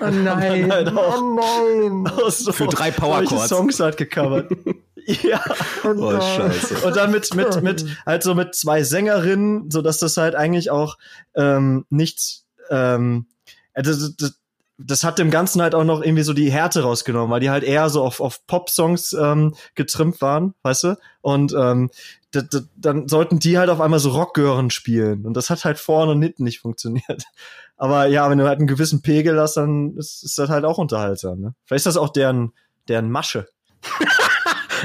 [0.00, 0.70] Oh nein.
[0.72, 2.06] halt auch- oh nein.
[2.18, 3.48] Auch so Für drei Powerchords.
[3.48, 4.50] Songs halt gecovert.
[5.22, 5.42] ja.
[5.84, 6.86] Oh, scheiße.
[6.86, 10.70] Und dann mit, mit, mit, halt so mit zwei Sängerinnen, so dass das halt eigentlich
[10.70, 10.98] auch
[11.34, 13.26] ähm, nicht, ähm,
[13.72, 14.34] äh, das, das,
[14.76, 17.64] das hat dem Ganzen halt auch noch irgendwie so die Härte rausgenommen, weil die halt
[17.64, 20.98] eher so auf, auf Pop-Songs ähm, getrimmt waren, weißt du?
[21.20, 21.90] Und ähm,
[22.34, 25.26] d- d- dann sollten die halt auf einmal so Rockgören spielen.
[25.26, 27.24] Und das hat halt vorne und hinten nicht funktioniert.
[27.76, 30.78] Aber ja, wenn du halt einen gewissen Pegel hast, dann ist, ist das halt auch
[30.78, 31.40] unterhaltsam.
[31.40, 31.54] Ne?
[31.64, 32.52] Vielleicht ist das auch deren,
[32.88, 33.48] deren Masche.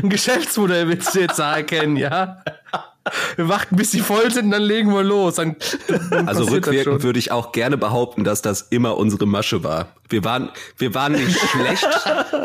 [0.01, 2.43] Ein Geschäftsmodell willst du jetzt da erkennen, ja?
[3.35, 5.35] Wir warten, bis die voll sind, dann legen wir los.
[5.35, 5.57] Dann,
[6.09, 9.87] dann Also das rückwirkend würde ich auch gerne behaupten, dass das immer unsere Masche war.
[10.07, 11.83] Wir waren, wir waren nicht schlecht.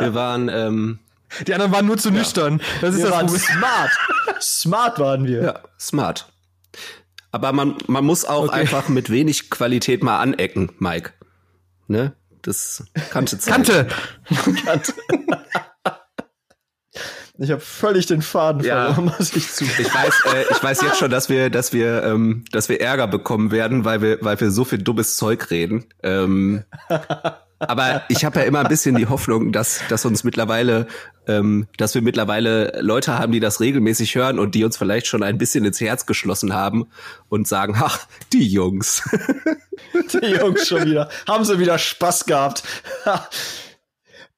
[0.00, 0.98] Wir waren, ähm,
[1.46, 2.60] Die anderen waren nur zu nüchtern.
[2.80, 3.40] Das ist Wir das waren Problem.
[3.42, 3.90] smart.
[4.42, 5.42] smart waren wir.
[5.42, 6.26] ja, smart.
[7.30, 8.60] Aber man, man muss auch Okay.
[8.60, 11.12] einfach mit wenig Qualität mal anecken, Mike.
[11.86, 12.14] Ne?
[12.42, 13.52] Das kannte Zeit.
[13.54, 13.88] Kante.
[17.40, 18.92] Ich habe völlig den Faden Ja.
[18.92, 19.64] verloren, muss ich zu.
[19.64, 23.06] Ich weiß, äh, ich weiß jetzt schon, dass wir, dass wir, ähm, dass wir Ärger
[23.06, 25.84] bekommen werden, weil wir, weil wir so viel dummes Zeug reden.
[26.02, 26.64] Ähm,
[27.60, 30.88] aber ich habe ja immer ein bisschen die Hoffnung, dass, dass uns mittlerweile,
[31.28, 35.22] ähm, dass wir mittlerweile Leute haben, die das regelmäßig hören und die uns vielleicht schon
[35.22, 36.86] ein bisschen ins Herz geschlossen haben
[37.28, 38.00] und sagen, ach,
[38.32, 39.02] die Jungs.
[40.12, 41.08] Die Jungs schon wieder.
[41.28, 42.62] Haben sie wieder Spaß gehabt.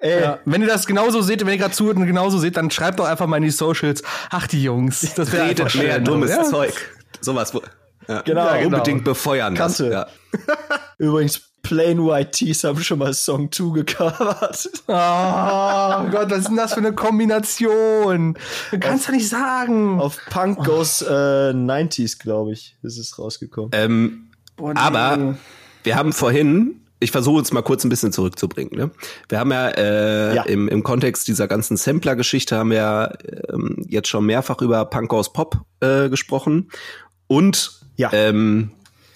[0.00, 2.70] Ey, Ja, wenn ihr das genauso seht, wenn ihr gerade zuhört und genauso seht, dann
[2.70, 4.02] schreibt doch einfach mal in die Socials.
[4.30, 5.14] Ach, die Jungs.
[5.14, 6.04] Das wäre Redet mehr schön.
[6.04, 6.42] dummes ja.
[6.44, 6.72] Zeug.
[7.20, 7.52] Sowas.
[7.54, 7.62] wo-
[8.08, 8.22] Ja.
[8.22, 8.40] Genau.
[8.46, 8.76] Ja, Ja, genau.
[8.78, 9.54] Unbedingt befeuern.
[9.54, 9.92] Das, Kante.
[9.92, 10.06] ja.
[10.98, 14.70] übrigens, Plain White Tees haben schon mal Song 2 gecovert.
[14.88, 18.38] Oh Gott, was ist denn das für eine Kombination?
[18.70, 20.00] Du kannst doch nicht sagen.
[20.00, 23.70] Auf Punk Goes äh, 90s, glaube ich, ist es rausgekommen.
[23.74, 24.80] Ähm, Boah, nee.
[24.80, 25.36] Aber
[25.84, 28.76] wir haben vorhin, ich versuche uns mal kurz ein bisschen zurückzubringen.
[28.78, 28.90] Ne?
[29.28, 30.42] Wir haben ja, äh, Ja.
[30.44, 33.16] Im, im Kontext dieser ganzen Sampler-Geschichte haben wir
[33.52, 36.70] ähm, jetzt schon mehrfach über Punk aus Pop äh, gesprochen.
[37.26, 38.10] Und Ja.
[38.12, 38.72] ähm,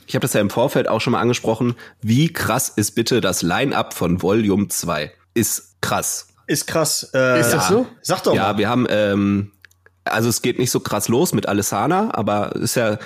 [0.07, 1.74] ich habe das ja im Vorfeld auch schon mal angesprochen.
[2.03, 5.12] Wie krass ist bitte das Line-Up von Volume 2?
[5.35, 6.28] Ist krass.
[6.47, 7.11] Ist krass.
[7.14, 7.87] Äh, Ist das so?
[8.03, 8.59] Sag doch Ja, mal.
[8.59, 9.53] wir haben, ähm,
[10.05, 12.99] also es geht nicht so krass los mit Alessana, aber ist ja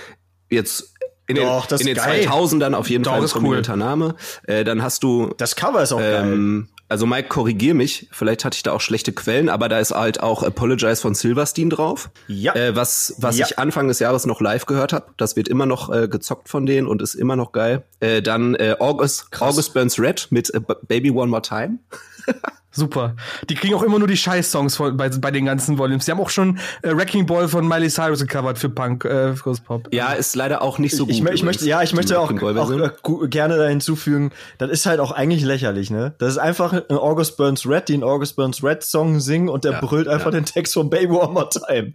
[0.50, 0.94] jetzt
[1.28, 2.26] In den, Doch, das in den geil.
[2.26, 3.62] 2000ern auf jeden Doch, Fall ein ist cool.
[3.76, 4.14] Name.
[4.44, 6.22] Äh, dann hast du Das Cover ist auch geil.
[6.24, 9.90] ähm, also Mike, korrigier mich, vielleicht hatte ich da auch schlechte Quellen, aber da ist
[9.90, 12.08] halt auch Apologize von Silverstein drauf.
[12.28, 12.54] Ja.
[12.54, 13.44] Äh, was was Ja.
[13.46, 15.04] ich Anfang des Jahres noch live gehört habe.
[15.18, 17.84] Das wird immer noch äh, gezockt von denen und ist immer noch geil.
[18.00, 21.78] Äh, dann äh, August, August Burns Red mit äh, Baby One More Time.
[22.78, 23.16] Super.
[23.50, 26.04] Die kriegen auch immer nur die Scheiß-Songs von- bei, bei den ganzen Volumes.
[26.04, 29.52] Die haben auch schon äh, Wrecking Ball von Miley Cyrus gecovert für Punk, äh, für
[29.54, 29.88] Pop.
[29.92, 31.14] Ja, ist leider auch nicht so gut.
[31.14, 35.00] ich, ich möchte, ja, ich möchte auch, auch äh, gerne da hinzufügen, das ist halt
[35.00, 36.14] auch eigentlich lächerlich, ne?
[36.18, 39.64] Das ist einfach ein August Burns Red, die einen August Burns Red Song singen und
[39.64, 40.38] der Ja, brüllt einfach ja.
[40.40, 41.92] den Text von Baby One More Time.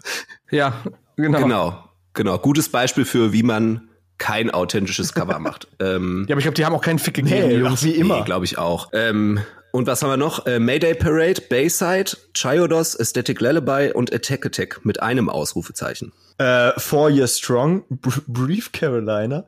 [0.52, 0.74] Ja,
[1.16, 1.40] genau.
[1.40, 2.38] Genau, genau.
[2.40, 5.68] Gutes Beispiel für, wie man kein authentisches Cover macht.
[5.80, 7.80] Ähm, Ja, aber ich glaube, die haben auch keinen Fick gegeben, Nee, Jungs.
[7.82, 8.20] ach, wie immer.
[8.20, 8.90] Nee, glaube ich auch.
[8.94, 9.40] Ähm,
[9.74, 10.46] und was haben wir noch?
[10.46, 16.14] Äh, Mayday Parade, Bayside, Chiodos, Aesthetic Lullaby und Attack Attack mit einem Ausrufezeichen.
[16.38, 19.46] Äh, Four Years Strong, Br Brief Carolina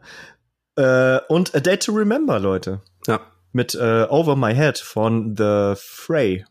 [0.77, 2.81] äh, und A Day to Remember, Leute.
[3.05, 3.21] Ja.
[3.51, 6.43] Mit äh, Over My Head von The Fray.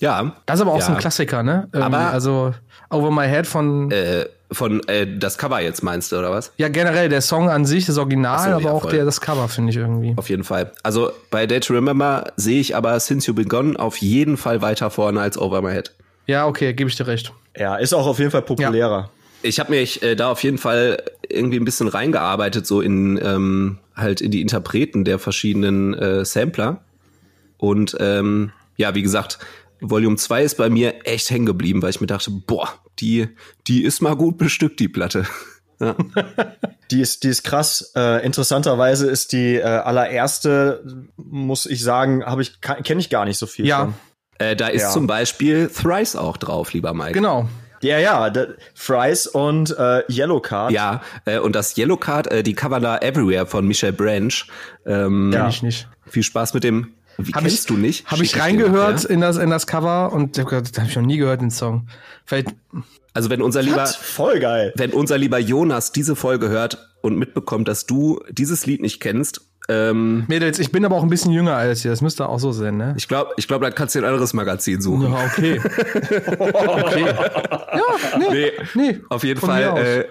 [0.00, 0.32] Ja.
[0.46, 0.86] Das ist aber auch ja.
[0.86, 1.68] so ein Klassiker, ne?
[1.72, 2.54] Ähm, Aber- also
[2.90, 6.50] Over My Head von Äh, von äh, das Cover jetzt meinst du, oder was?
[6.56, 8.90] ja generell der Song an sich, das Original, so, aber ja, auch voll.
[8.90, 10.14] der das Cover finde ich irgendwie.
[10.16, 10.72] Auf jeden Fall.
[10.82, 14.90] Also bei Day to Remember sehe ich aber Since You Begun auf jeden Fall weiter
[14.90, 15.92] vorne als Over My Head.
[16.26, 17.32] Ja, okay, gebe ich dir recht.
[17.56, 19.10] Ja, ist auch auf jeden Fall populärer.
[19.42, 23.78] Ich habe mich äh, da auf jeden Fall irgendwie ein bisschen reingearbeitet, so in ähm,
[23.96, 26.78] halt in die Interpreten der verschiedenen äh, Sampler.
[27.56, 29.38] Und ähm, ja, wie gesagt,
[29.80, 32.68] Volume 2 ist bei mir echt hängen geblieben, weil ich mir dachte, boah,
[32.98, 33.28] die,
[33.66, 35.24] die ist mal gut bestückt, die Platte.
[35.80, 35.94] Ja.
[36.90, 37.92] Die ist, die ist krass.
[37.94, 40.82] Äh, interessanterweise ist die äh, allererste,
[41.16, 43.94] muss ich sagen, habe ich kenne ich gar nicht so viel Ja, von.
[44.38, 44.90] Äh, da ist Ja.
[44.90, 47.12] zum Beispiel Thrice auch drauf, lieber Mike.
[47.12, 47.48] genau.
[47.82, 48.30] Ja, ja,
[48.74, 50.72] Fries und äh, Yellow Card.
[50.72, 54.32] Ja, äh, und das Yellow Card, äh, die Cover da Everywhere von Michelle Branch.
[54.84, 55.88] Ähm, Kenn ich nicht.
[56.06, 56.92] Viel Spaß mit dem.
[57.26, 58.06] Wie Hab kennst ich, du nicht?
[58.06, 59.10] Habe ich reingehört ja?
[59.10, 61.88] in das in das Cover und da habe ich noch nie gehört den Song.
[62.24, 62.48] Vielleicht
[63.12, 63.88] Also wenn unser lieber, What?
[63.88, 64.72] Voll geil.
[64.76, 69.42] wenn unser lieber Jonas diese Folge hört und mitbekommt, dass du dieses Lied nicht kennst,
[69.68, 71.92] ähm, Mädels, ich bin aber auch ein bisschen jünger als ihr.
[71.92, 72.94] Das müsste auch so sein, ne?
[72.96, 75.12] ich glaube, ich glaube, da kannst du dir ein anderes Magazin suchen.
[75.12, 75.60] Ja, okay.
[76.48, 77.04] okay.
[77.72, 78.26] Ja, nee.
[78.30, 80.04] Nee, Nee, auf jeden Fall, äh,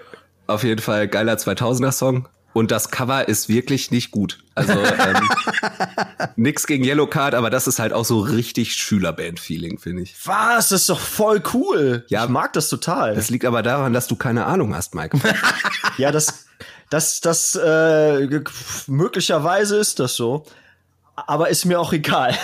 [0.46, 2.26] auf jeden Fall geiler 2000er Song.
[2.52, 4.42] Und das Cover ist wirklich nicht gut.
[4.54, 5.28] Also ähm,
[6.36, 10.14] nix gegen Yellow Card, aber das ist halt auch so richtig Schülerband-Feeling, finde ich.
[10.24, 10.70] Was?
[10.70, 12.04] Das ist doch voll cool.
[12.08, 12.24] Ja.
[12.24, 13.14] ich mag das total.
[13.14, 15.18] Das liegt aber daran, dass du keine Ahnung hast, Mike.
[15.96, 16.46] ja, das,
[16.90, 18.42] das, das, äh,
[18.88, 20.44] möglicherweise ist das so.
[21.14, 22.36] Aber ist mir auch egal.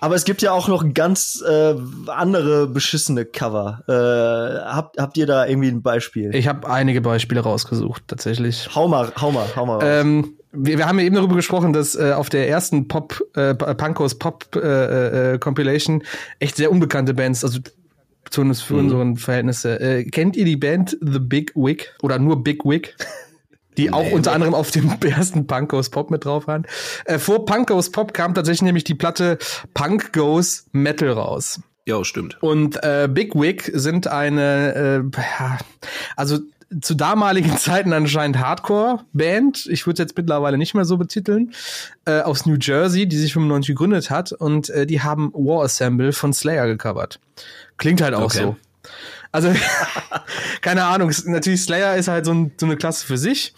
[0.00, 1.74] Aber es gibt ja auch noch ganz äh,
[2.06, 3.82] andere beschissene Cover.
[3.88, 6.34] Äh, habt, habt ihr da irgendwie ein Beispiel?
[6.34, 8.68] Ich habe einige Beispiele rausgesucht, tatsächlich.
[8.74, 9.74] hau mal, hau mal, hau mal.
[9.74, 9.84] raus.
[9.84, 13.54] Ähm, wir, wir haben ja eben darüber gesprochen, dass äh, auf der ersten Pop, äh,
[13.54, 16.02] Punkos Pop äh, äh, Compilation
[16.38, 17.60] echt sehr unbekannte Bands, also
[18.30, 19.80] zumindest für unseren Verhältnisse.
[19.80, 22.96] Äh, kennt ihr die Band The Big Wig oder nur Big Wig?
[23.76, 26.66] Die auch unter anderem auf dem ersten Punkos Pop mit drauf waren.
[27.04, 29.38] Äh, vor Punkos Pop kam tatsächlich nämlich die Platte
[29.74, 31.60] Punk Goes Metal raus.
[31.86, 32.42] Ja, stimmt.
[32.42, 35.18] Und äh, Big Wig sind eine, äh,
[36.16, 36.38] also
[36.80, 39.66] zu damaligen Zeiten anscheinend Hardcore-Band.
[39.70, 41.52] Ich würde jetzt mittlerweile nicht mehr so betiteln.
[42.04, 44.32] Äh, aus New Jersey, die sich 95 gegründet hat.
[44.32, 47.20] Und äh, die haben War Assemble von Slayer gecovert.
[47.76, 48.42] Klingt halt auch Okay.
[48.42, 48.56] so.
[49.36, 49.52] Also,
[50.62, 51.12] keine Ahnung.
[51.26, 53.52] Natürlich, Slayer ist halt so, ein, so eine Klasse für sich.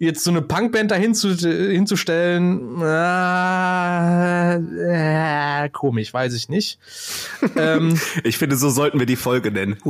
[0.00, 6.80] Jetzt so eine Punkband dahin zu, hinzustellen, äh, äh, komisch, weiß ich nicht.
[7.56, 9.76] ähm, Ich finde, so sollten wir die Folge nennen.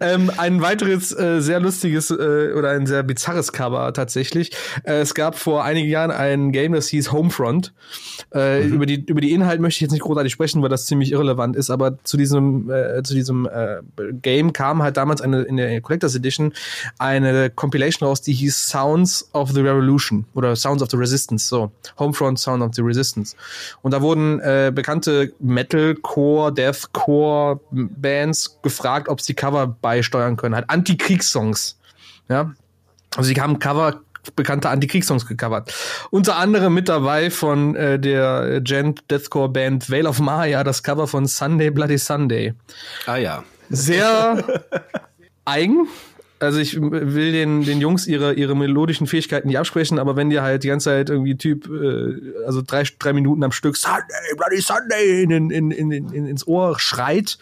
[0.00, 4.52] ähm, ein weiteres äh, sehr lustiges äh, oder ein sehr bizarres Cover tatsächlich.
[4.84, 7.72] Äh, es gab vor einigen Jahren ein Game, das hieß Homefront.
[8.34, 11.12] Äh, über, die, über die Inhalt möchte ich jetzt nicht großartig sprechen, weil das ziemlich
[11.12, 13.78] irrelevant ist, aber zu diesem, äh, zu diesem äh,
[14.22, 16.52] Game kam halt damals eine, in der Collectors Edition
[16.98, 21.70] eine Compilation raus, die hieß Sounds of the Revolution oder Sounds of the Resistance, so.
[21.98, 23.36] Homefront Sound of the Resistance.
[23.82, 28.58] Und da wurden äh, bekannte Metalcore, Deathcore Bands
[29.08, 31.78] gefragt, ob sie Cover beisteuern können, halt Anti-Kriegssongs.
[32.28, 32.52] Ja.
[33.16, 34.00] Also sie haben Cover
[34.36, 35.72] bekannte Anti-Kriegssongs gecovert.
[36.10, 41.06] Unter anderem mit dabei von äh, der Gent Deathcore Band Veil of Maya, das Cover
[41.06, 42.52] von Sunday Bloody Sunday.
[43.06, 43.44] Ah ja.
[43.70, 44.44] Sehr
[45.46, 45.88] eigen.
[46.40, 50.42] Also ich will den, den Jungs ihre, ihre melodischen Fähigkeiten nicht absprechen, aber wenn dir
[50.42, 54.60] halt die ganze Zeit irgendwie Typ, äh, also drei, drei Minuten am Stück Sunday, Bloody
[54.60, 57.38] Sunday in, in, in, in, in, ins Ohr schreit,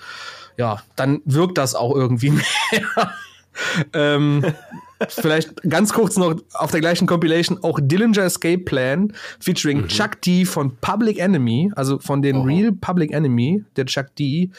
[0.57, 2.31] ja, dann wirkt das auch irgendwie
[2.73, 3.13] mehr.
[3.93, 4.45] ähm,
[5.09, 9.89] vielleicht ganz kurz noch auf der gleichen Compilation auch Dillinger Escape Plan featuring mhm.
[9.89, 12.43] Chuck D von Public Enemy, also von den oh.
[12.43, 14.51] Real Public Enemy, der Chuck D,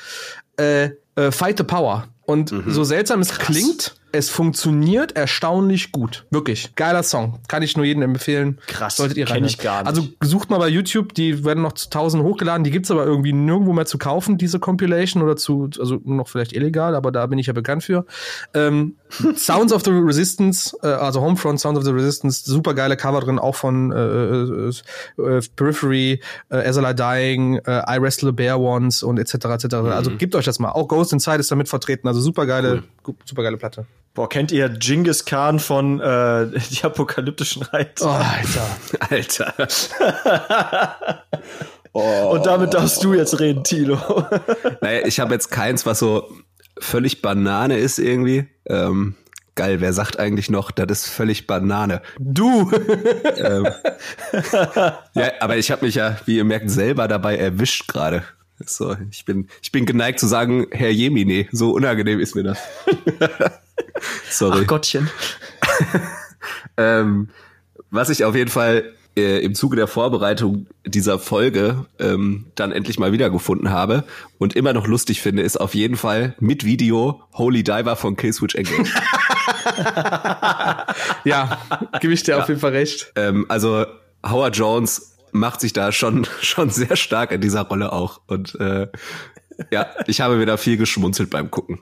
[0.57, 2.07] äh, äh, Fight the Power.
[2.25, 2.71] Und mhm.
[2.71, 3.45] so seltsam es Krass.
[3.45, 6.26] klingt, es funktioniert erstaunlich gut.
[6.32, 6.76] Wirklich.
[6.76, 7.39] Geiler Song.
[7.47, 8.60] Kann ich nur jedem empfehlen.
[8.68, 8.97] Krass.
[8.97, 9.88] Solltet ihr Kenn ich gar nicht.
[9.88, 12.64] Also sucht mal bei YouTube, die werden noch zu tausend hochgeladen.
[12.64, 16.53] Die gibt's aber irgendwie nirgendwo mehr zu kaufen, diese Compilation oder zu, also noch vielleicht
[16.53, 18.05] illegal, aber da bin ich ja bekannt für.
[18.53, 18.95] Ähm,
[19.36, 23.39] Sounds of the Resistance, äh, also Homefront Sounds of the Resistance, super geile Cover drin,
[23.39, 28.60] auch von äh, äh, äh Periphery, äh, As I Dying, äh, I Wrestle a Bear
[28.60, 29.34] Once und etc.
[29.34, 29.64] etc.
[29.64, 29.88] Mhm.
[29.88, 30.72] Also gebt euch das mal.
[30.72, 32.08] Auch Ghost Inside ist damit vertreten.
[32.08, 33.16] Also super geile, cool.
[33.26, 33.86] super geile Platte.
[34.18, 38.07] Boah, kennt ihr Genghis Khan von äh, die apokalyptischen Reiter?
[38.07, 39.53] Oh, Alter.
[39.53, 41.24] Alter.
[41.93, 42.32] oh.
[42.32, 43.99] Und damit darfst du jetzt reden, Tilo.
[44.82, 46.28] naja, ich habe jetzt keins, was so
[46.80, 48.47] völlig Banane ist irgendwie.
[48.65, 49.13] Ähm,
[49.53, 52.01] geil, wer sagt eigentlich noch, das ist völlig Banane?
[52.18, 52.72] Du!
[53.36, 53.68] ähm,
[55.13, 58.24] ja, aber ich habe mich ja, wie ihr merkt, selber dabei erwischt gerade.
[58.66, 62.60] So, ich bin, ich bin geneigt zu sagen, Herr Jemine, so unangenehm ist mir das.
[64.30, 64.62] Sorry.
[64.64, 65.10] Ach Gottchen.
[66.78, 67.30] ähm,
[67.91, 72.99] was ich auf jeden Fall äh, im Zuge der Vorbereitung dieser Folge ähm, dann endlich
[72.99, 74.03] mal wiedergefunden habe
[74.38, 78.55] und immer noch lustig finde, ist auf jeden Fall mit Video Holy Diver von Killswitch
[78.55, 78.91] Engage.
[81.24, 81.60] ja,
[81.99, 82.41] gebe ich dir ja.
[82.41, 83.12] auf jeden Fall recht.
[83.16, 83.86] Ähm, also
[84.26, 88.88] Howard Jones macht sich da schon schon sehr stark in dieser Rolle auch und äh,
[89.71, 91.79] ja, ich habe wieder viel geschmunzelt beim Gucken.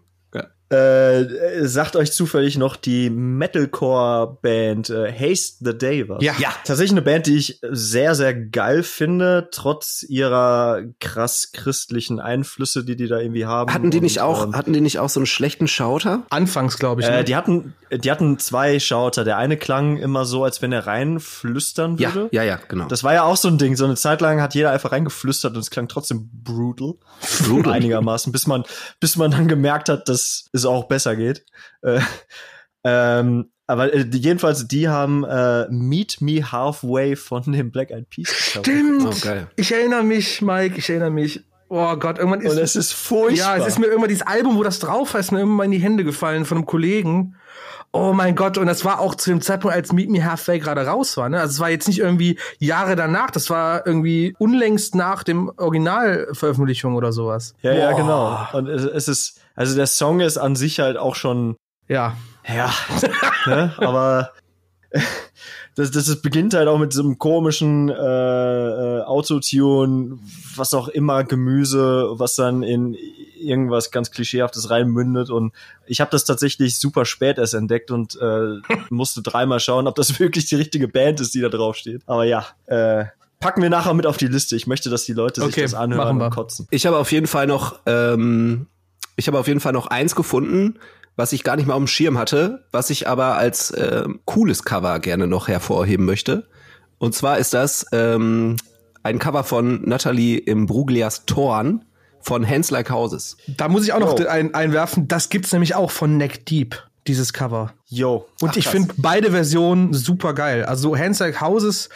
[0.75, 6.23] Äh, sagt euch zufällig noch die Metalcore-Band äh, Haste the Day was?
[6.23, 6.33] Ja.
[6.39, 6.49] ja.
[6.63, 12.95] Tatsächlich eine Band, die ich sehr, sehr geil finde, trotz ihrer krass christlichen Einflüsse, die
[12.95, 13.73] die da irgendwie haben.
[13.73, 16.23] Hatten die nicht auch, ähm, hatten die nicht auch so einen schlechten Schauter?
[16.29, 17.07] Anfangs, glaube ich.
[17.07, 17.23] Äh, ne?
[17.23, 19.23] die hatten, die hatten zwei Schauter.
[19.23, 22.29] Der eine klang immer so, als wenn er reinflüstern würde.
[22.31, 22.87] Ja, ja, ja, genau.
[22.87, 23.75] Das war ja auch so ein Ding.
[23.75, 26.95] So eine Zeit lang hat jeder einfach reingeflüstert und es klang trotzdem brutal.
[27.47, 27.73] Brutal.
[27.73, 28.63] Einigermaßen, bis man,
[28.99, 31.45] bis man dann gemerkt hat, dass es auch besser geht.
[31.81, 31.99] Äh,
[32.83, 38.29] ähm, aber äh, jedenfalls, die haben äh, Meet Me Halfway von dem Black Eyed Peas.
[38.29, 39.05] Stimmt.
[39.05, 39.47] Oh, geil.
[39.55, 41.43] Ich erinnere mich, Mike, ich erinnere mich.
[41.67, 42.51] Oh Gott, irgendwann ist.
[42.51, 43.57] Und es ist furchtbar.
[43.57, 45.79] Ja, es ist mir irgendwann dieses Album, wo das drauf ist, mir irgendwann in die
[45.79, 47.35] Hände gefallen von einem Kollegen.
[47.91, 50.85] Oh mein Gott, und das war auch zu dem Zeitpunkt, als Meet Me Halfway gerade
[50.85, 51.29] raus war.
[51.29, 51.39] Ne?
[51.39, 56.95] Also es war jetzt nicht irgendwie Jahre danach, das war irgendwie unlängst nach dem Originalveröffentlichung
[56.95, 57.55] oder sowas.
[57.61, 57.79] Ja, Boah.
[57.79, 58.47] ja, genau.
[58.53, 61.55] Und es, es ist, also der Song ist an sich halt auch schon.
[61.87, 62.17] Ja.
[62.47, 62.73] Ja.
[63.45, 63.73] ne?
[63.77, 64.31] Aber
[65.75, 70.19] das, das, das beginnt halt auch mit so einem komischen äh, äh, Autotune,
[70.55, 72.95] was auch immer, Gemüse, was dann in
[73.39, 75.29] irgendwas ganz Klischeehaftes reinmündet.
[75.29, 75.53] Und
[75.85, 80.19] ich habe das tatsächlich super spät erst entdeckt und äh, musste dreimal schauen, ob das
[80.19, 82.01] wirklich die richtige Band ist, die da drauf steht.
[82.07, 83.05] Aber ja, äh,
[83.39, 84.55] packen wir nachher mit auf die Liste.
[84.55, 86.67] Ich möchte, dass die Leute sich okay, das anhören und kotzen.
[86.71, 88.67] Ich habe auf jeden Fall noch, ähm,
[89.15, 90.79] ich habe auf jeden Fall noch eins gefunden,
[91.15, 94.63] was ich gar nicht mal auf dem Schirm hatte, was ich aber als äh, cooles
[94.63, 96.47] Cover gerne noch hervorheben möchte.
[96.97, 98.57] Und zwar ist das ähm,
[99.03, 101.85] ein Cover von Natalie im Bruglias Torn
[102.21, 103.37] von Hands Like Houses.
[103.47, 104.27] Da muss ich auch noch oh.
[104.27, 107.73] ein, einwerfen, das gibt's nämlich auch von Neck Deep, dieses Cover.
[107.87, 108.27] Yo.
[108.41, 110.65] Und Ach, ich finde beide Versionen super geil.
[110.65, 111.89] Also Hands Like Houses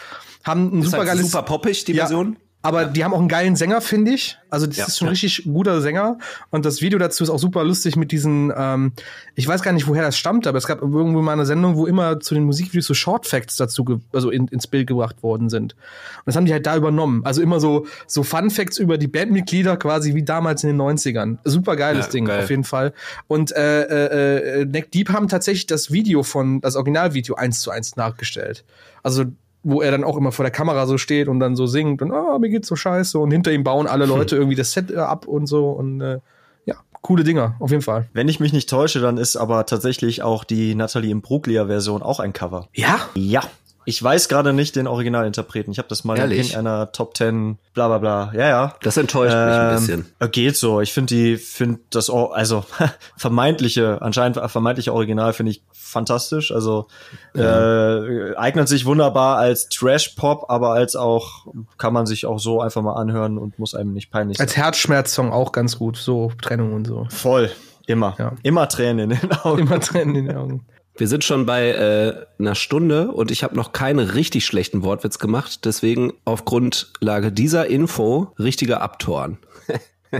[0.44, 1.30] haben ein ist super halt geiles.
[1.30, 2.36] Super poppig, die ja, Version.
[2.62, 2.88] Aber ja.
[2.88, 4.36] die haben auch einen geilen Sänger, finde ich.
[4.50, 5.12] Also das ja, ist schon ja.
[5.12, 6.18] richtig guter Sänger.
[6.50, 8.92] Und das Video dazu ist auch super lustig mit diesen, ähm,
[9.34, 11.86] ich weiß gar nicht, woher das stammt, aber es gab irgendwo mal eine Sendung, wo
[11.86, 15.72] immer zu den Musikvideos so Short Facts dazu, also in, ins Bild gebracht worden sind.
[15.72, 17.24] Und das haben die halt da übernommen.
[17.24, 21.38] Also immer so, so Fun Facts über die Bandmitglieder quasi wie damals in den 90ern.
[21.44, 22.42] Super geiles Ding, geil.
[22.42, 22.92] auf jeden Fall.
[23.26, 27.70] Und äh, äh, äh, Neck Deep haben tatsächlich das Video von, das Originalvideo eins zu
[27.70, 28.64] eins nachgestellt.
[29.02, 29.24] Also
[29.62, 32.12] wo er dann auch immer vor der Kamera so steht und dann so singt und
[32.12, 34.90] ah, oh, mir geht's so scheiße und hinter ihm bauen alle Leute irgendwie das Set
[34.90, 36.18] äh, ab und so und äh,
[36.64, 38.08] ja, coole Dinger, auf jeden Fall.
[38.12, 42.32] Wenn ich mich nicht täusche, dann ist aber tatsächlich auch die Natalie Imbruglia-Version auch ein
[42.32, 42.68] Cover.
[42.72, 43.00] Ja?
[43.14, 43.42] Ja.
[43.86, 45.72] Ich weiß gerade nicht den Originalinterpreten.
[45.72, 46.52] Ich habe das mal Ehrlich?
[46.52, 48.32] in einer Top 10 bla bla bla.
[48.34, 48.74] Ja, ja.
[48.82, 50.06] Das enttäuscht ähm, mich ein ähm, bisschen.
[50.18, 50.80] Äh, geht so.
[50.80, 52.64] Ich finde die, finde das, also
[53.16, 56.52] vermeintliche, anscheinend vermeintliche Original finde ich fantastisch.
[56.52, 56.86] Also
[57.34, 57.98] ja.
[57.98, 61.46] äh, eignet sich wunderbar als Trash-Pop, aber als auch,
[61.78, 64.46] kann man sich auch so einfach mal anhören und muss einem nicht peinlich sein.
[64.46, 65.96] Als Herzschmerz-Song auch ganz gut.
[65.96, 67.06] So Trennung und so.
[67.10, 67.50] Voll.
[67.86, 68.14] Immer.
[68.18, 68.32] Ja.
[68.42, 69.62] Immer Tränen in den Augen.
[69.62, 70.66] Immer Tränen in den Augen.
[70.96, 75.18] Wir sind schon bei äh, einer Stunde und ich habe noch keinen richtig schlechten Wortwitz
[75.18, 75.64] gemacht.
[75.64, 79.38] Deswegen auf Grundlage dieser Info richtiger Abtoren.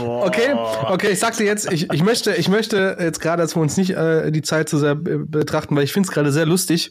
[0.00, 0.54] okay,
[0.88, 3.90] okay, ich sagte jetzt, ich, ich möchte, ich möchte jetzt gerade, dass wir uns nicht
[3.90, 6.90] äh, die Zeit zu sehr betrachten, weil ich finde es gerade sehr lustig.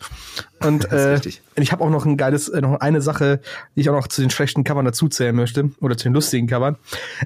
[0.62, 1.20] Und äh,
[1.56, 3.42] ich habe auch noch ein geiles, äh, noch eine Sache,
[3.76, 6.78] die ich auch noch zu den schlechten Covern dazuzählen möchte oder zu den lustigen Covern.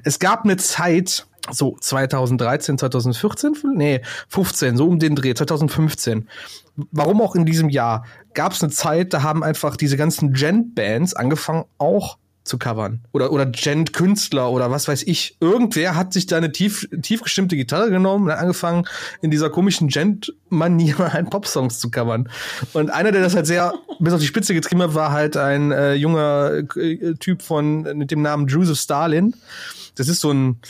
[0.04, 6.28] Es gab eine Zeit, so 2013, 2014, nee, 15, so um den Dreh, 2015.
[6.92, 8.04] Warum auch in diesem Jahr
[8.34, 13.00] gab es eine Zeit, da haben einfach diese ganzen Gent-Bands angefangen, auch zu covern.
[13.12, 15.36] Oder, oder Gent-Künstler oder was weiß ich.
[15.40, 18.86] Irgendwer hat sich da eine tief, tief gestimmte Gitarre genommen und hat angefangen,
[19.20, 22.28] in dieser komischen Gent-Manier halt Popsongs zu covern.
[22.72, 25.72] Und einer, der das halt sehr bis auf die Spitze getrieben hat, war halt ein
[25.72, 29.34] äh, junger äh, Typ von mit dem Namen Joseph Stalin.
[29.96, 30.60] Das ist so ein,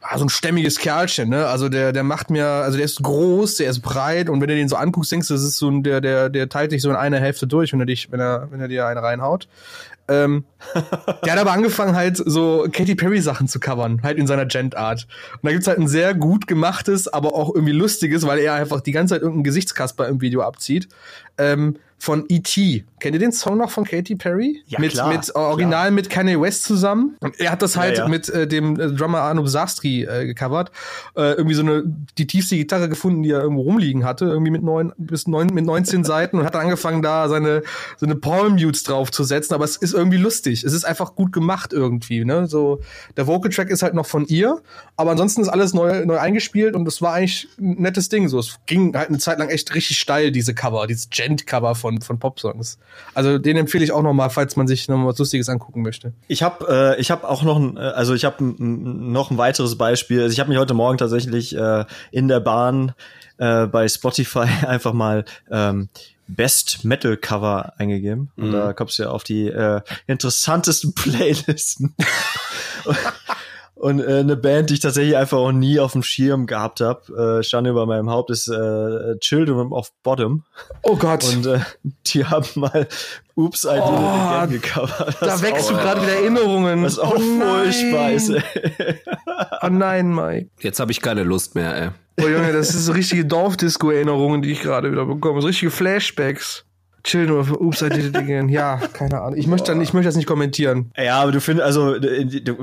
[0.00, 1.46] ah, so ein stämmiges Kerlchen, ne?
[1.46, 4.56] Also der, der macht mir, also der ist groß, der ist breit und wenn du
[4.56, 6.90] den so anguckst, denkst du, das ist so ein, der, der, der teilt dich so
[6.90, 9.46] in eine Hälfte durch, wenn er dich, wenn er, wenn er dir eine reinhaut.
[10.10, 10.44] Ähm,
[11.24, 15.06] der hat aber angefangen halt so Katy Perry Sachen zu covern, halt in seiner Gent-Art.
[15.34, 18.80] Und da gibt's halt ein sehr gut gemachtes, aber auch irgendwie lustiges, weil er einfach
[18.80, 20.88] die ganze Zeit irgendeinen Gesichtskasper im Video abzieht.
[21.38, 22.84] Ähm, von E.T.
[23.00, 24.62] Kennt ihr den Song noch von Katy Perry?
[24.66, 25.90] Ja, mit, klar, mit Original klar.
[25.90, 27.16] mit Kanye West zusammen.
[27.38, 28.08] Er hat das halt Ja, ja.
[28.08, 30.70] mit äh, dem äh, Drummer Arno Sastri äh, gecovert.
[31.16, 31.82] Äh, irgendwie so eine
[32.18, 35.64] die tiefste Gitarre gefunden, die er irgendwo rumliegen hatte, irgendwie mit neun bis neun mit
[35.64, 37.62] 19 Seiten und hat dann angefangen da seine
[37.96, 40.62] so eine Palm Mutes draufzusetzen, aber es ist irgendwie lustig.
[40.62, 42.46] Es ist einfach gut gemacht irgendwie, ne?
[42.46, 42.80] So
[43.16, 44.60] der Vocal Track ist halt noch von ihr,
[44.96, 48.38] aber ansonsten ist alles neu neu eingespielt und das war eigentlich ein nettes Ding so.
[48.38, 52.02] Es ging halt eine Zeit lang echt richtig steil diese Cover, dieses Gent Cover von
[52.02, 52.78] von Popsongs.
[53.14, 55.82] Also den empfehle ich auch noch mal, falls man sich noch mal was lustiges angucken
[55.82, 56.12] möchte.
[56.28, 59.76] Ich habe äh, ich habe auch noch ein, äh, also ich habe noch ein weiteres
[59.76, 60.22] Beispiel.
[60.22, 62.92] Also ich habe mich heute Morgen tatsächlich äh, in der Bahn
[63.38, 65.88] äh, bei Spotify einfach mal ähm,
[66.28, 68.52] Best Metal Cover eingegeben und Mhm.
[68.52, 71.94] da kommst du ja auf die äh, interessantesten Playlisten.
[73.80, 77.38] Und äh, eine Band, die ich tatsächlich einfach auch nie auf dem Schirm gehabt habe,
[77.38, 80.44] äh, stand über meinem Haupt, ist äh, Children of Bottom.
[80.82, 81.24] Oh Gott.
[81.24, 81.60] Und äh,
[82.08, 82.86] die haben mal
[83.36, 85.16] Oops, I Did It Oh, Again gecovert.
[85.22, 86.84] da Das wächst du gerade wieder Erinnerungen.
[86.84, 88.28] Was auch oh furchtbar ist.
[88.28, 88.42] ey.
[89.62, 90.50] Oh nein, Mike.
[90.60, 91.88] Jetzt habe ich keine Lust mehr, ey.
[92.22, 95.40] Oh Junge, das ist so richtige Dorfdisco-Erinnerungen, die ich gerade wieder bekomme.
[95.40, 96.66] So richtige Flashbacks.
[97.02, 98.48] Chill nur, oops, I did it again.
[98.48, 99.38] Ja, keine Ahnung.
[99.38, 100.92] Ich möchte, dann, ich möchte das nicht kommentieren.
[100.96, 102.56] Ja, aber du findest, also äh, du,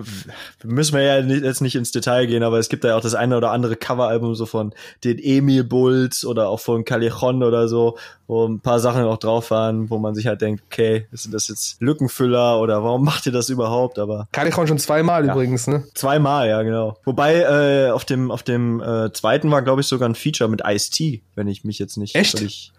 [0.64, 3.02] müssen wir ja nicht, jetzt nicht ins Detail gehen, aber es gibt da ja auch
[3.02, 4.74] das eine oder andere Coveralbum so von
[5.04, 9.52] den Emil Bulls oder auch von Callejon oder so, wo ein paar Sachen auch drauf
[9.52, 13.32] waren, wo man sich halt denkt, okay, sind das jetzt Lückenfüller oder warum macht ihr
[13.32, 14.00] das überhaupt?
[14.00, 15.34] Aber Kalikon schon zweimal Ja.
[15.34, 15.84] übrigens, ne?
[15.94, 16.98] zweimal, ja genau.
[17.06, 17.42] Wobei
[17.88, 21.22] äh, auf dem auf dem äh, zweiten war glaube ich sogar ein Feature mit Ice-T,
[21.36, 22.38] wenn ich mich jetzt nicht Echt?
[22.38, 22.72] völlig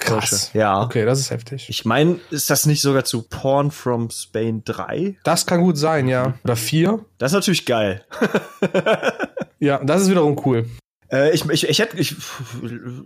[0.00, 0.50] Krass.
[0.54, 0.82] Ja.
[0.82, 1.68] Okay, das ist heftig.
[1.68, 5.16] Ich meine, ist das nicht sogar zu Porn from Spain 3?
[5.22, 6.34] Das kann gut sein, ja.
[6.42, 7.04] Oder vier.
[7.18, 8.04] Das ist natürlich geil.
[9.62, 10.64] Ja, das ist wiederum cool.
[11.12, 12.14] Äh, ich, ich, ich hätte, ich,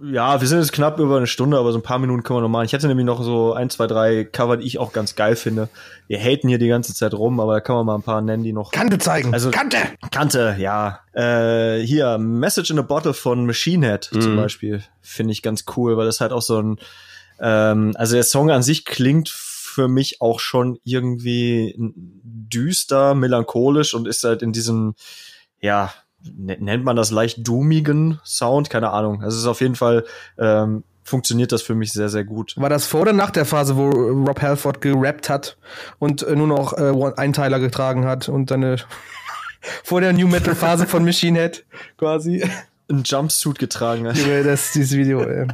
[0.04, 2.42] ja, wir sind jetzt knapp über eine Stunde, aber so ein paar Minuten können wir
[2.42, 2.66] noch machen.
[2.66, 5.68] Ich hätte nämlich noch so ein, zwei, drei Cover, die ich auch ganz geil finde.
[6.06, 8.42] Wir haten hier die ganze Zeit rum, aber da kann man mal ein paar nennen,
[8.42, 8.72] die noch.
[8.72, 9.32] Kante zeigen.
[9.32, 9.78] Also- Kante!
[10.10, 11.00] Kante, ja.
[11.14, 14.36] Äh, hier, Message in a Bottle von Machine Head zum Mhm.
[14.36, 14.82] Beispiel.
[15.00, 16.78] Finde ich ganz cool, weil das halt auch so ein,
[17.40, 21.74] ähm, also der Song an sich klingt für mich auch schon irgendwie
[22.22, 24.94] düster, melancholisch und ist halt in diesem,
[25.60, 25.92] ja,
[26.36, 29.22] nennt man das leicht doomigen Sound, keine Ahnung.
[29.22, 30.04] Also es ist auf jeden Fall,
[30.38, 32.54] ähm, funktioniert das für mich sehr, sehr gut.
[32.56, 35.56] War das vor oder nach der Phase, wo Rob Halford gerappt hat
[35.98, 38.76] und äh, nur noch äh, Einteiler getragen hat und dann äh,
[39.84, 41.64] vor der New Metal Phase von Machine Head
[41.98, 42.48] quasi.
[42.90, 44.06] Ein Jumpsuit getragen.
[44.06, 44.18] hat.
[44.18, 45.46] Junge, das dieses Video, ey.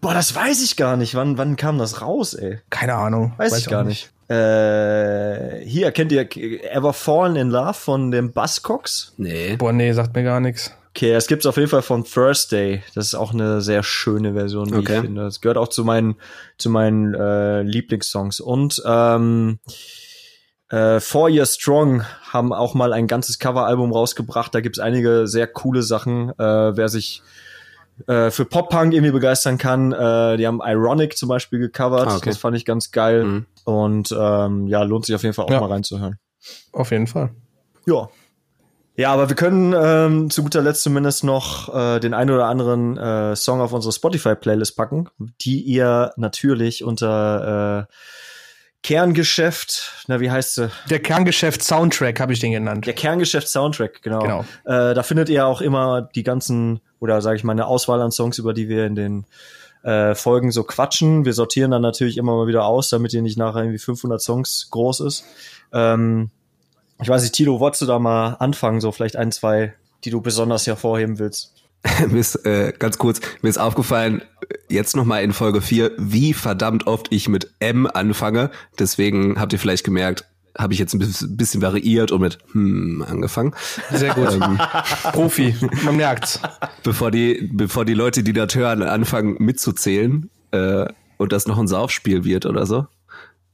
[0.00, 1.14] Boah, das weiß ich gar nicht.
[1.14, 2.60] Wann, wann kam das raus, ey?
[2.70, 3.34] Keine Ahnung.
[3.36, 4.10] Weiß, ich auch gar nicht.
[4.32, 6.26] Äh, hier, kennt ihr
[6.72, 9.12] Ever Fallen in Love von dem Buzzcocks?
[9.18, 9.56] Nee.
[9.56, 10.72] Boah, nee, sagt mir gar nichts.
[10.94, 12.82] Okay, es gibt's auf jeden Fall von Thursday.
[12.94, 14.96] Das ist auch eine sehr schöne Version, wie Okay.
[14.96, 15.22] ich finde.
[15.22, 16.16] Das gehört auch zu meinen,
[16.58, 18.40] zu meinen äh, Lieblingssongs.
[18.40, 19.58] Und ähm,
[20.68, 24.54] äh, Four Year Strong haben auch mal ein ganzes Coveralbum rausgebracht.
[24.54, 26.30] Da gibt's einige sehr coole Sachen.
[26.38, 27.22] Äh, wer sich
[28.06, 32.08] äh, für Pop-Punk irgendwie begeistern kann, äh, die haben Ironic zum Beispiel gecovert.
[32.08, 32.30] Ah, okay.
[32.30, 33.24] Das fand ich ganz geil.
[33.24, 33.46] Mhm.
[33.64, 35.60] Und ähm, ja, lohnt sich auf jeden Fall auch Ja.
[35.60, 36.18] mal reinzuhören.
[36.72, 37.30] Auf jeden Fall.
[37.86, 38.08] Ja.
[38.94, 42.98] Ja, aber wir können ähm, zu guter Letzt zumindest noch äh, den einen oder anderen
[42.98, 45.08] äh, Song auf unsere Spotify-Playlist packen,
[45.40, 47.92] die ihr natürlich unter äh,
[48.82, 50.70] Kerngeschäft, na wie heißt sie?
[50.90, 52.86] Der Kerngeschäft Soundtrack habe ich den genannt.
[52.86, 54.20] Der Kerngeschäft Soundtrack, genau.
[54.20, 54.40] Genau.
[54.64, 58.10] Äh, da findet ihr auch immer die ganzen, oder sage ich mal, eine Auswahl an
[58.10, 59.24] Songs, über die wir in den
[59.84, 61.24] äh, Folgen so quatschen.
[61.24, 64.68] Wir sortieren dann natürlich immer mal wieder aus, damit ihr nicht nachher irgendwie 500 Songs
[64.70, 65.24] groß ist.
[65.72, 66.30] Ähm,
[67.00, 69.74] Ich weiß nicht, Tilo, wolltest du da mal anfangen, so vielleicht ein, zwei,
[70.04, 71.54] die du besonders hervorheben willst?
[72.08, 74.22] mir ist, äh, ganz kurz, mir ist aufgefallen,
[74.68, 78.50] jetzt nochmal in Folge 4, wie verdammt oft ich mit M anfange.
[78.78, 80.24] Deswegen habt ihr vielleicht gemerkt,
[80.56, 83.54] habe ich jetzt ein bisschen variiert und mit hm angefangen.
[83.90, 84.32] Sehr gut.
[84.32, 84.60] Ähm,
[85.12, 86.40] Profi, man merkt's.
[86.82, 91.68] Bevor die, bevor die Leute, die das hören, anfangen mitzuzählen äh, und das noch ein
[91.68, 92.86] Saufspiel wird oder so.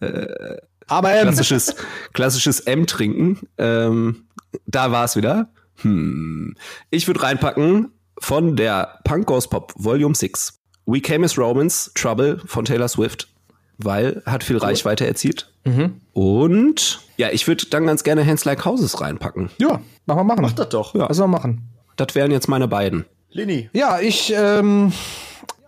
[0.01, 0.57] Äh,
[0.89, 1.23] Aber M.
[1.23, 1.77] Klassisches,
[2.13, 3.41] klassisches M-Trinken.
[3.59, 4.25] Ähm,
[4.67, 5.51] da war es wieder.
[5.83, 6.57] Hm.
[6.91, 10.59] Ich würde reinpacken von der Punk Goes Pop Volume 6.
[10.87, 13.29] We Came as Romans, Trouble von Taylor Swift,
[13.77, 14.63] weil hat viel cool.
[14.63, 15.53] Reichweite erzielt.
[15.65, 16.01] Mhm.
[16.15, 19.51] Und ja, ich würde dann ganz gerne Hands Like Houses reinpacken.
[19.59, 20.43] Ja, machen wir machen.
[20.43, 20.95] Mach das doch.
[20.95, 21.13] Ja.
[21.13, 21.69] Soll machen?
[21.97, 23.05] Das wären jetzt meine beiden.
[23.31, 23.69] Lini.
[23.73, 24.93] Ja, ich, ähm,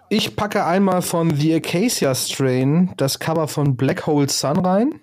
[0.08, 5.00] ich packe einmal von The Acacia Strain das Cover von Black Hole Sun rein.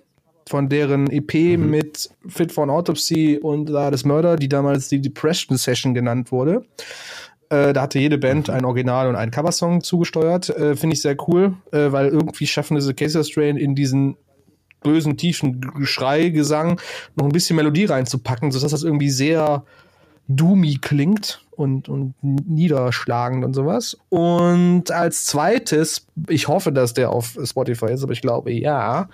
[0.49, 1.69] Von deren EP mhm.
[1.69, 6.63] mit Fit for an Autopsy und Hardest Murder, die damals die Depression Session genannt wurde.
[7.49, 10.49] Äh, da hatte jede Band ein Original und einen Coversong zugesteuert.
[10.49, 14.17] Äh, Finde ich sehr cool, äh, weil irgendwie schaffen diese Acacia Strain in diesen
[14.83, 16.79] bösen, tiefen Geschrei-Gesang
[17.15, 19.63] noch ein bisschen Melodie reinzupacken, sodass das irgendwie sehr
[20.27, 23.97] doomy klingt und, und niederschlagend und sowas.
[24.09, 29.09] Und als zweites, ich hoffe, dass der auf Spotify ist, aber ich glaube ja,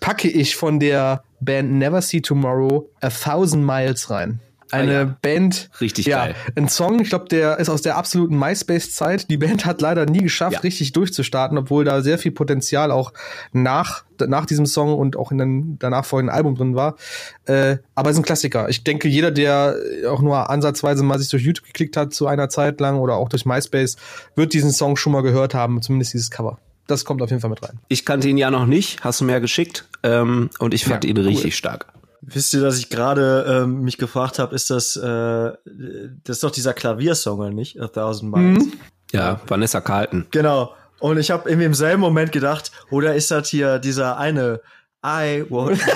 [0.00, 4.40] packe ich von der Band Never See Tomorrow A Thousand Miles rein
[4.72, 5.16] eine ah, ja.
[5.20, 5.70] Band.
[5.80, 6.34] Richtig ja, geil.
[6.56, 9.28] Ein Song, ich glaube, der ist aus der absoluten MySpace-Zeit.
[9.30, 10.60] Die Band hat leider nie geschafft, ja.
[10.60, 13.12] richtig durchzustarten, obwohl da sehr viel Potenzial auch
[13.52, 16.96] nach, nach diesem Song und auch in den danach folgenden Album drin war.
[17.44, 18.68] Äh, aber es ist ein Klassiker.
[18.70, 19.76] Ich denke, jeder, der
[20.08, 23.28] auch nur ansatzweise mal sich durch YouTube geklickt hat zu einer Zeit lang oder auch
[23.28, 23.96] durch MySpace,
[24.36, 26.58] wird diesen Song schon mal gehört haben, zumindest dieses Cover.
[26.86, 27.78] Das kommt auf jeden Fall mit rein.
[27.88, 29.88] Ich kannte ihn ja noch nicht, hast du mir ja geschickt.
[30.02, 31.26] Ähm, und ich fand ja, ihn cool.
[31.26, 31.86] richtig stark.
[32.24, 36.52] Wisst ihr, dass ich gerade ähm, mich gefragt habe, ist das, äh, das ist doch
[36.52, 37.80] dieser Klaviersong, oder nicht?
[37.80, 38.64] A Thousand Miles.
[38.64, 38.72] Mhm.
[39.10, 40.28] Ja, Vanessa Carlton.
[40.30, 40.72] Genau.
[41.00, 44.60] Und ich habe irgendwie im selben Moment gedacht, oder ist das hier dieser eine
[45.04, 45.80] I won't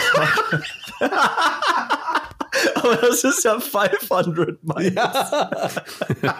[2.74, 4.94] Aber das ist ja 500 Miles.
[4.94, 5.60] Ja.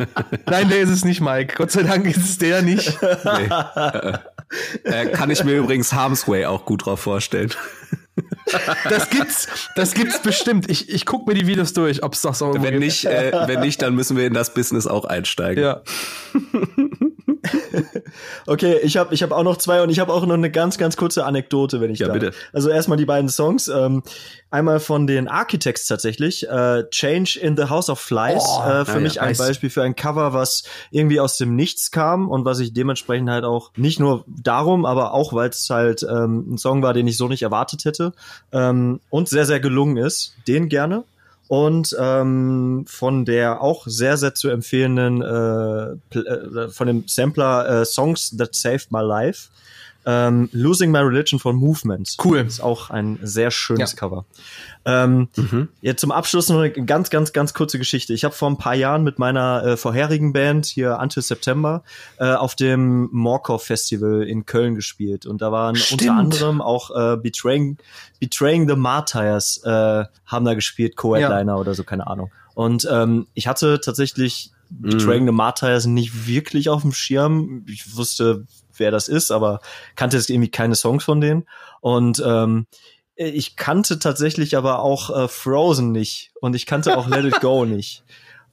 [0.47, 1.55] Nein, der ist es nicht, Mike.
[1.57, 2.99] Gott sei Dank ist es der nicht.
[3.01, 3.49] Nee.
[4.85, 7.53] Äh, kann ich mir übrigens Harm's Way auch gut drauf vorstellen.
[8.89, 10.71] Das gibt's, das gibt's bestimmt.
[10.71, 13.83] Ich, ich guck mir die Videos durch, ob's das so Wenn nicht, äh, wenn nicht,
[13.83, 15.63] dann müssen wir in das Business auch einsteigen.
[15.63, 15.83] Ja.
[18.47, 20.79] okay, ich habe ich hab auch noch zwei und ich habe auch noch eine ganz,
[20.79, 22.19] ganz kurze Anekdote, wenn ich ja, darf.
[22.19, 22.33] bitte.
[22.53, 23.69] Also erstmal die beiden Songs.
[23.69, 24.03] Ähm,
[24.51, 26.49] einmal von den Architects tatsächlich.
[26.49, 28.43] Äh, Change in the House of Flies.
[28.47, 29.39] Oh, äh, für ja, mich ja, ein nice.
[29.39, 33.45] Beispiel für ein Cover, was irgendwie aus dem Nichts kam und was ich dementsprechend halt
[33.45, 37.17] auch nicht nur darum, aber auch, weil es halt ähm, ein Song war, den ich
[37.17, 38.13] so nicht erwartet hätte
[38.53, 40.35] ähm, und sehr, sehr gelungen ist.
[40.47, 41.05] Den gerne
[41.49, 47.85] und ähm, von der auch sehr, sehr zu empfehlenden, äh, äh, von dem Sampler äh,
[47.85, 49.49] Songs That Saved My Life.
[50.09, 52.17] Ähm, Losing My Religion von Movement.
[52.25, 52.39] Cool.
[52.39, 53.99] Ist auch ein sehr schönes ja.
[53.99, 54.25] Cover.
[54.85, 55.69] Ähm, mhm.
[55.81, 58.15] Jetzt zum Abschluss noch eine ganz, ganz, ganz kurze Geschichte.
[58.15, 61.83] Ich habe vor ein paar Jahren mit meiner äh, vorherigen Band hier Until September
[62.19, 66.03] äh, auf dem Morkov Festival in Köln gespielt und da waren Stimmt.
[66.03, 67.77] unter anderem auch äh, Betraying,
[68.21, 71.57] Betraying the Martyrs äh, haben da gespielt, Co-Headliner ja.
[71.57, 72.31] oder so, keine Ahnung.
[72.55, 75.29] Und ähm, ich hatte tatsächlich Betraying mhm.
[75.29, 77.65] the Martyrs nicht wirklich auf dem Schirm.
[77.69, 78.47] Ich wusste,
[78.79, 79.61] wer das ist, aber
[79.95, 81.47] kannte jetzt irgendwie keine Songs von denen.
[81.81, 82.67] Und ähm,
[83.17, 87.65] ich kannte tatsächlich aber auch äh, Frozen nicht und ich kannte auch Let It Go
[87.67, 88.05] nicht.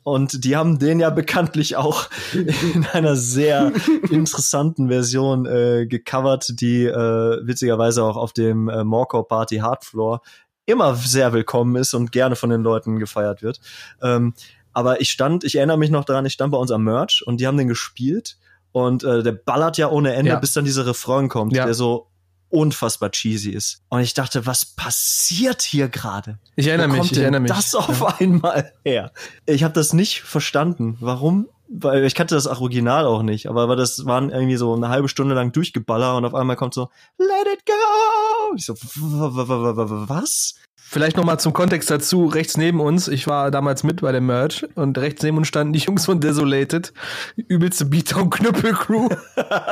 [0.03, 3.71] Und die haben den ja bekanntlich auch in einer sehr
[4.09, 10.21] interessanten Version äh, gecovert, die äh, witzigerweise auch auf dem äh, Morco Party Hardfloor
[10.65, 13.59] immer sehr willkommen ist und gerne von den Leuten gefeiert wird.
[14.01, 14.33] Ähm,
[14.73, 17.39] aber ich stand, ich erinnere mich noch daran, ich stand bei uns am Merch und
[17.39, 18.37] die haben den gespielt
[18.73, 20.39] und äh, der ballert ja ohne Ende, ja.
[20.39, 21.63] bis dann dieser Refrain kommt, ja.
[21.63, 22.09] der so
[22.49, 23.81] unfassbar cheesy ist.
[23.89, 26.37] Und ich dachte, was passiert hier gerade?
[26.55, 27.51] Ich erinnere mich, ich erinnere mich.
[27.51, 28.15] Das auf ja.
[28.19, 29.11] einmal her.
[29.45, 30.97] Ich habe das nicht verstanden.
[30.99, 31.47] Warum?
[31.69, 35.09] Weil ich kannte das Original auch nicht, aber, aber das waren irgendwie so eine halbe
[35.09, 38.53] Stunde lang durchgeballert und auf einmal kommt so Let it go.
[38.55, 40.55] Ich so was?
[40.85, 44.27] Vielleicht noch mal zum Kontext dazu, rechts neben uns, ich war damals mit bei dem
[44.27, 46.93] Merch und rechts neben uns standen die Jungs von Desolated,
[47.35, 49.09] übelste Beatdown-Knüppel-Crew.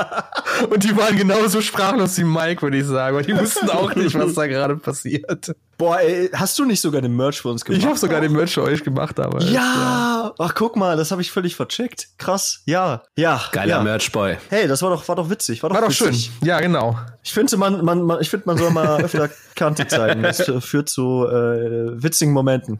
[0.71, 4.17] und die waren genauso sprachlos wie Mike, würde ich sagen, weil die wussten auch nicht,
[4.17, 5.55] was da gerade passiert.
[5.77, 7.81] Boah, ey, hast du nicht sogar den Merch für uns gemacht?
[7.81, 9.41] Ich habe sogar den Merch für euch gemacht, aber.
[9.41, 9.51] Ja!
[9.51, 10.33] ja.
[10.37, 12.09] Ach, guck mal, das habe ich völlig vercheckt.
[12.19, 12.61] Krass.
[12.65, 13.01] Ja.
[13.15, 13.41] Ja.
[13.51, 13.83] Geiler ja.
[13.83, 14.37] Merch-Boy.
[14.49, 15.63] Hey, das war doch, war doch witzig.
[15.63, 16.15] War doch, war doch schön.
[16.43, 16.99] Ja, genau.
[17.23, 20.21] Ich finde, man, man, man, ich finde, man soll mal öfter Kante zeigen.
[20.21, 22.79] Das führt zu zu äh, witzigen Momenten.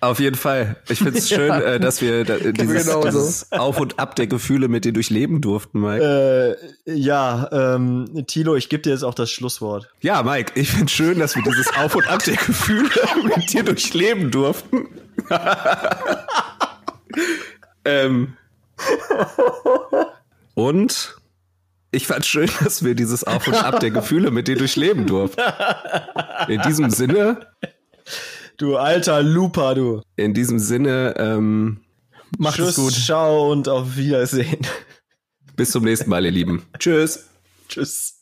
[0.00, 0.76] Auf jeden Fall.
[0.88, 3.08] Ich finde es schön, äh, dass wir da, dieses, genauso.
[3.08, 6.56] dieses Auf und Ab der Gefühle mit dir durchleben durften, Mike.
[6.86, 9.90] Äh, ja, ähm, Tilo, ich gebe dir jetzt auch das Schlusswort.
[10.00, 12.90] Ja, Mike, ich finde schön, dass wir dieses Auf und Ab der Gefühle
[13.36, 14.88] mit dir durchleben durften.
[17.84, 18.36] ähm.
[20.54, 21.16] Und
[21.94, 25.40] ich fand schön, dass wir dieses Auf und Ab der Gefühle mit dir durchleben durften.
[26.48, 27.46] In diesem Sinne,
[28.56, 30.00] Du alter Lupa, du.
[30.16, 31.80] in diesem Sinne, ähm,
[32.52, 32.92] Tschüss, es gut.
[32.92, 34.58] ciao und auf Wiedersehen.
[35.56, 36.62] bis zum nächsten Mal, ihr Lieben.
[36.78, 37.28] Tschüss.
[37.68, 38.13] Tschüss.